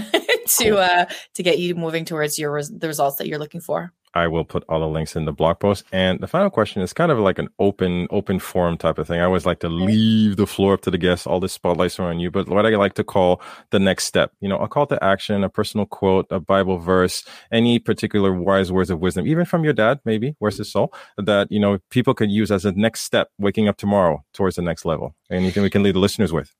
to 0.58 0.78
uh, 0.78 1.06
to 1.34 1.42
get 1.44 1.60
you 1.60 1.76
moving 1.76 2.04
towards 2.04 2.40
your 2.40 2.60
the 2.62 2.88
results 2.88 3.16
that 3.16 3.28
you're 3.28 3.38
looking 3.38 3.60
for. 3.60 3.92
I 4.14 4.26
will 4.26 4.44
put 4.44 4.64
all 4.68 4.80
the 4.80 4.88
links 4.88 5.14
in 5.14 5.24
the 5.24 5.32
blog 5.32 5.60
post. 5.60 5.84
And 5.92 6.20
the 6.20 6.26
final 6.26 6.50
question 6.50 6.82
is 6.82 6.92
kind 6.92 7.12
of 7.12 7.18
like 7.18 7.38
an 7.38 7.48
open, 7.58 8.08
open 8.10 8.38
forum 8.38 8.76
type 8.76 8.98
of 8.98 9.06
thing. 9.06 9.20
I 9.20 9.24
always 9.24 9.46
like 9.46 9.60
to 9.60 9.68
leave 9.68 10.36
the 10.36 10.46
floor 10.46 10.74
up 10.74 10.80
to 10.82 10.90
the 10.90 10.98
guests. 10.98 11.26
All 11.26 11.40
the 11.40 11.48
spotlights 11.48 11.98
are 12.00 12.08
on 12.08 12.18
you, 12.18 12.30
but 12.30 12.48
what 12.48 12.66
I 12.66 12.70
like 12.70 12.94
to 12.94 13.04
call 13.04 13.40
the 13.70 13.78
next 13.78 14.04
step, 14.04 14.32
you 14.40 14.48
know, 14.48 14.58
a 14.58 14.68
call 14.68 14.86
to 14.88 15.02
action, 15.02 15.44
a 15.44 15.48
personal 15.48 15.86
quote, 15.86 16.26
a 16.30 16.40
Bible 16.40 16.78
verse, 16.78 17.24
any 17.52 17.78
particular 17.78 18.32
wise 18.32 18.72
words 18.72 18.90
of 18.90 19.00
wisdom, 19.00 19.26
even 19.26 19.44
from 19.44 19.64
your 19.64 19.72
dad, 19.72 20.00
maybe, 20.04 20.34
where's 20.38 20.58
his 20.58 20.70
soul, 20.70 20.92
that, 21.16 21.50
you 21.50 21.60
know, 21.60 21.78
people 21.90 22.14
could 22.14 22.30
use 22.30 22.50
as 22.50 22.64
a 22.64 22.72
next 22.72 23.02
step, 23.02 23.28
waking 23.38 23.68
up 23.68 23.76
tomorrow 23.76 24.24
towards 24.34 24.56
the 24.56 24.62
next 24.62 24.84
level. 24.84 25.14
Anything 25.30 25.62
we 25.62 25.70
can 25.70 25.82
leave 25.82 25.94
the 25.94 26.00
listeners 26.00 26.32
with? 26.32 26.52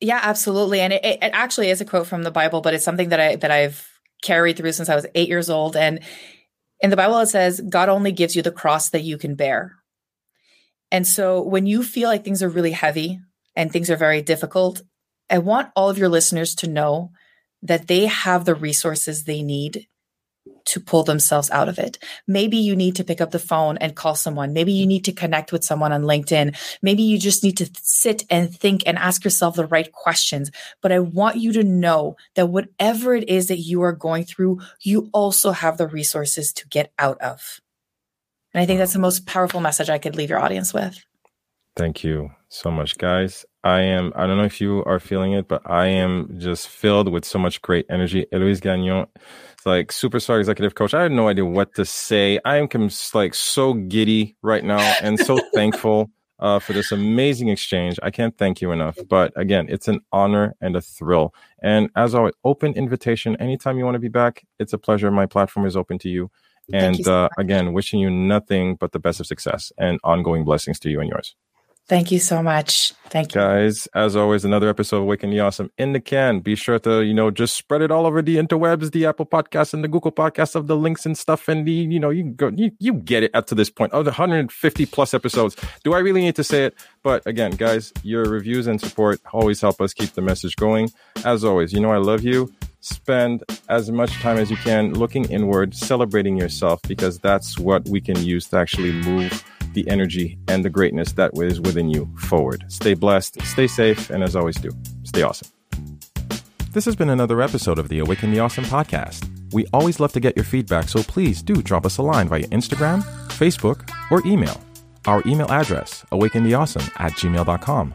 Yeah, 0.00 0.20
absolutely. 0.22 0.80
And 0.80 0.92
it, 0.92 1.04
it 1.04 1.18
actually 1.32 1.70
is 1.70 1.80
a 1.80 1.84
quote 1.84 2.06
from 2.06 2.22
the 2.22 2.30
Bible, 2.30 2.60
but 2.60 2.74
it's 2.74 2.84
something 2.84 3.10
that 3.10 3.20
I, 3.20 3.36
that 3.36 3.50
I've 3.50 3.88
carried 4.20 4.56
through 4.56 4.72
since 4.72 4.88
I 4.88 4.94
was 4.94 5.06
eight 5.14 5.28
years 5.28 5.50
old. 5.50 5.76
And 5.76 6.00
in 6.82 6.90
the 6.90 6.96
Bible, 6.96 7.18
it 7.20 7.26
says, 7.28 7.60
God 7.60 7.88
only 7.88 8.12
gives 8.12 8.34
you 8.36 8.42
the 8.42 8.50
cross 8.50 8.90
that 8.90 9.04
you 9.04 9.16
can 9.16 9.36
bear. 9.36 9.76
And 10.90 11.06
so 11.06 11.40
when 11.40 11.64
you 11.64 11.82
feel 11.82 12.08
like 12.08 12.24
things 12.24 12.42
are 12.42 12.48
really 12.48 12.72
heavy 12.72 13.20
and 13.56 13.72
things 13.72 13.88
are 13.88 13.96
very 13.96 14.20
difficult, 14.20 14.82
I 15.30 15.38
want 15.38 15.70
all 15.74 15.88
of 15.88 15.96
your 15.96 16.08
listeners 16.08 16.56
to 16.56 16.68
know 16.68 17.12
that 17.62 17.86
they 17.86 18.06
have 18.06 18.44
the 18.44 18.54
resources 18.54 19.24
they 19.24 19.42
need 19.42 19.86
to 20.64 20.80
pull 20.80 21.02
themselves 21.02 21.50
out 21.50 21.68
of 21.68 21.78
it. 21.78 21.98
Maybe 22.26 22.56
you 22.56 22.74
need 22.76 22.96
to 22.96 23.04
pick 23.04 23.20
up 23.20 23.30
the 23.30 23.38
phone 23.38 23.76
and 23.78 23.94
call 23.94 24.14
someone. 24.14 24.52
Maybe 24.52 24.72
you 24.72 24.86
need 24.86 25.04
to 25.04 25.12
connect 25.12 25.52
with 25.52 25.64
someone 25.64 25.92
on 25.92 26.02
LinkedIn. 26.02 26.56
Maybe 26.82 27.02
you 27.02 27.18
just 27.18 27.42
need 27.42 27.56
to 27.58 27.70
sit 27.80 28.24
and 28.30 28.54
think 28.54 28.82
and 28.86 28.98
ask 28.98 29.24
yourself 29.24 29.56
the 29.56 29.66
right 29.66 29.90
questions. 29.92 30.50
But 30.80 30.92
I 30.92 30.98
want 30.98 31.36
you 31.36 31.52
to 31.52 31.62
know 31.62 32.16
that 32.34 32.46
whatever 32.46 33.14
it 33.14 33.28
is 33.28 33.48
that 33.48 33.58
you 33.58 33.82
are 33.82 33.92
going 33.92 34.24
through, 34.24 34.60
you 34.80 35.10
also 35.12 35.52
have 35.52 35.76
the 35.76 35.88
resources 35.88 36.52
to 36.54 36.68
get 36.68 36.92
out 36.98 37.20
of. 37.20 37.60
And 38.54 38.62
I 38.62 38.66
think 38.66 38.78
that's 38.78 38.92
the 38.92 38.98
most 38.98 39.26
powerful 39.26 39.60
message 39.60 39.90
I 39.90 39.98
could 39.98 40.16
leave 40.16 40.30
your 40.30 40.40
audience 40.40 40.74
with. 40.74 41.04
Thank 41.74 42.04
you 42.04 42.30
so 42.50 42.70
much, 42.70 42.98
guys. 42.98 43.46
I 43.64 43.80
am, 43.80 44.12
I 44.14 44.26
don't 44.26 44.36
know 44.36 44.44
if 44.44 44.60
you 44.60 44.84
are 44.84 45.00
feeling 45.00 45.32
it, 45.32 45.48
but 45.48 45.62
I 45.64 45.86
am 45.86 46.36
just 46.38 46.68
filled 46.68 47.10
with 47.10 47.24
so 47.24 47.38
much 47.38 47.62
great 47.62 47.86
energy. 47.88 48.26
Eloise 48.30 48.60
Gagnon 48.60 49.06
like 49.66 49.88
superstar 49.88 50.38
executive 50.38 50.74
coach. 50.74 50.94
I 50.94 51.02
had 51.02 51.12
no 51.12 51.28
idea 51.28 51.44
what 51.44 51.74
to 51.74 51.84
say. 51.84 52.38
I 52.44 52.56
am 52.56 52.68
like 53.14 53.34
so 53.34 53.74
giddy 53.74 54.36
right 54.42 54.64
now 54.64 54.80
and 55.00 55.18
so 55.18 55.38
thankful 55.54 56.10
uh, 56.38 56.58
for 56.58 56.72
this 56.72 56.90
amazing 56.90 57.48
exchange. 57.48 57.98
I 58.02 58.10
can't 58.10 58.36
thank 58.36 58.60
you 58.60 58.72
enough. 58.72 58.98
But 59.08 59.32
again, 59.36 59.66
it's 59.68 59.88
an 59.88 60.00
honor 60.12 60.54
and 60.60 60.74
a 60.76 60.80
thrill. 60.80 61.34
And 61.62 61.88
as 61.96 62.14
always, 62.14 62.34
open 62.44 62.74
invitation. 62.74 63.36
Anytime 63.36 63.78
you 63.78 63.84
want 63.84 63.94
to 63.94 64.00
be 64.00 64.08
back, 64.08 64.44
it's 64.58 64.72
a 64.72 64.78
pleasure. 64.78 65.10
My 65.10 65.26
platform 65.26 65.66
is 65.66 65.76
open 65.76 65.98
to 66.00 66.08
you. 66.08 66.30
And 66.72 66.98
you 66.98 67.04
so 67.04 67.24
uh, 67.24 67.28
again, 67.38 67.72
wishing 67.72 68.00
you 68.00 68.10
nothing 68.10 68.76
but 68.76 68.92
the 68.92 68.98
best 68.98 69.20
of 69.20 69.26
success 69.26 69.72
and 69.78 69.98
ongoing 70.04 70.44
blessings 70.44 70.78
to 70.80 70.90
you 70.90 71.00
and 71.00 71.08
yours. 71.08 71.36
Thank 71.88 72.12
you 72.12 72.20
so 72.20 72.42
much. 72.42 72.92
Thank 73.10 73.34
you. 73.34 73.40
Guys, 73.40 73.86
as 73.94 74.16
always, 74.16 74.44
another 74.44 74.68
episode 74.68 74.98
of 74.98 75.02
Awaken 75.02 75.30
the 75.30 75.40
Awesome 75.40 75.70
in 75.76 75.92
the 75.92 76.00
can. 76.00 76.40
Be 76.40 76.54
sure 76.54 76.78
to, 76.78 77.02
you 77.02 77.12
know, 77.12 77.30
just 77.30 77.56
spread 77.56 77.82
it 77.82 77.90
all 77.90 78.06
over 78.06 78.22
the 78.22 78.36
interwebs, 78.36 78.92
the 78.92 79.04
Apple 79.04 79.26
Podcasts 79.26 79.74
and 79.74 79.82
the 79.82 79.88
Google 79.88 80.12
Podcasts 80.12 80.54
of 80.54 80.68
the 80.68 80.76
links 80.76 81.04
and 81.04 81.18
stuff. 81.18 81.48
And 81.48 81.66
the, 81.66 81.72
you 81.72 82.00
know, 82.00 82.10
you 82.10 82.24
go, 82.24 82.50
you, 82.54 82.70
you 82.78 82.94
get 82.94 83.24
it 83.24 83.34
up 83.34 83.46
to 83.48 83.54
this 83.54 83.68
point. 83.68 83.92
Oh, 83.92 84.02
the 84.02 84.10
150 84.10 84.86
plus 84.86 85.12
episodes. 85.12 85.56
Do 85.84 85.92
I 85.92 85.98
really 85.98 86.22
need 86.22 86.36
to 86.36 86.44
say 86.44 86.64
it? 86.64 86.74
But 87.02 87.26
again, 87.26 87.50
guys, 87.52 87.92
your 88.02 88.24
reviews 88.24 88.68
and 88.68 88.80
support 88.80 89.20
always 89.32 89.60
help 89.60 89.80
us 89.80 89.92
keep 89.92 90.12
the 90.12 90.22
message 90.22 90.56
going. 90.56 90.88
As 91.24 91.44
always, 91.44 91.72
you 91.72 91.80
know, 91.80 91.90
I 91.90 91.98
love 91.98 92.22
you. 92.22 92.50
Spend 92.80 93.44
as 93.68 93.90
much 93.90 94.12
time 94.20 94.38
as 94.38 94.50
you 94.50 94.56
can 94.56 94.94
looking 94.94 95.24
inward, 95.30 95.74
celebrating 95.74 96.36
yourself, 96.36 96.80
because 96.82 97.18
that's 97.18 97.58
what 97.58 97.86
we 97.88 98.00
can 98.00 98.16
use 98.24 98.46
to 98.48 98.56
actually 98.56 98.92
move 98.92 99.44
the 99.74 99.88
energy 99.88 100.38
and 100.48 100.64
the 100.64 100.70
greatness 100.70 101.12
that 101.12 101.32
is 101.34 101.60
within 101.60 101.90
you 101.90 102.08
forward. 102.16 102.64
Stay 102.68 102.94
blessed, 102.94 103.40
stay 103.42 103.66
safe, 103.66 104.10
and 104.10 104.22
as 104.22 104.36
always 104.36 104.56
do, 104.56 104.70
stay 105.04 105.22
awesome. 105.22 105.48
This 106.72 106.86
has 106.86 106.96
been 106.96 107.10
another 107.10 107.42
episode 107.42 107.78
of 107.78 107.88
the 107.88 107.98
Awaken 107.98 108.30
the 108.32 108.40
Awesome 108.40 108.64
podcast. 108.64 109.28
We 109.52 109.66
always 109.74 110.00
love 110.00 110.12
to 110.12 110.20
get 110.20 110.36
your 110.36 110.44
feedback, 110.44 110.88
so 110.88 111.02
please 111.02 111.42
do 111.42 111.56
drop 111.56 111.84
us 111.84 111.98
a 111.98 112.02
line 112.02 112.28
via 112.28 112.46
Instagram, 112.48 113.02
Facebook, 113.28 113.90
or 114.10 114.22
email. 114.26 114.58
Our 115.06 115.22
email 115.26 115.50
address, 115.50 116.04
awakentheawesome 116.12 116.90
at 116.98 117.12
gmail.com. 117.12 117.94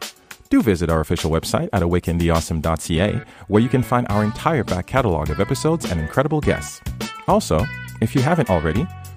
Do 0.50 0.62
visit 0.62 0.90
our 0.90 1.00
official 1.00 1.30
website 1.30 1.68
at 1.72 1.82
awakentheawesome.ca, 1.82 3.20
where 3.48 3.62
you 3.62 3.68
can 3.68 3.82
find 3.82 4.06
our 4.08 4.22
entire 4.22 4.64
back 4.64 4.86
catalog 4.86 5.30
of 5.30 5.40
episodes 5.40 5.90
and 5.90 6.00
incredible 6.00 6.40
guests. 6.40 6.80
Also, 7.26 7.66
if 8.00 8.14
you 8.14 8.22
haven't 8.22 8.48
already, 8.48 8.86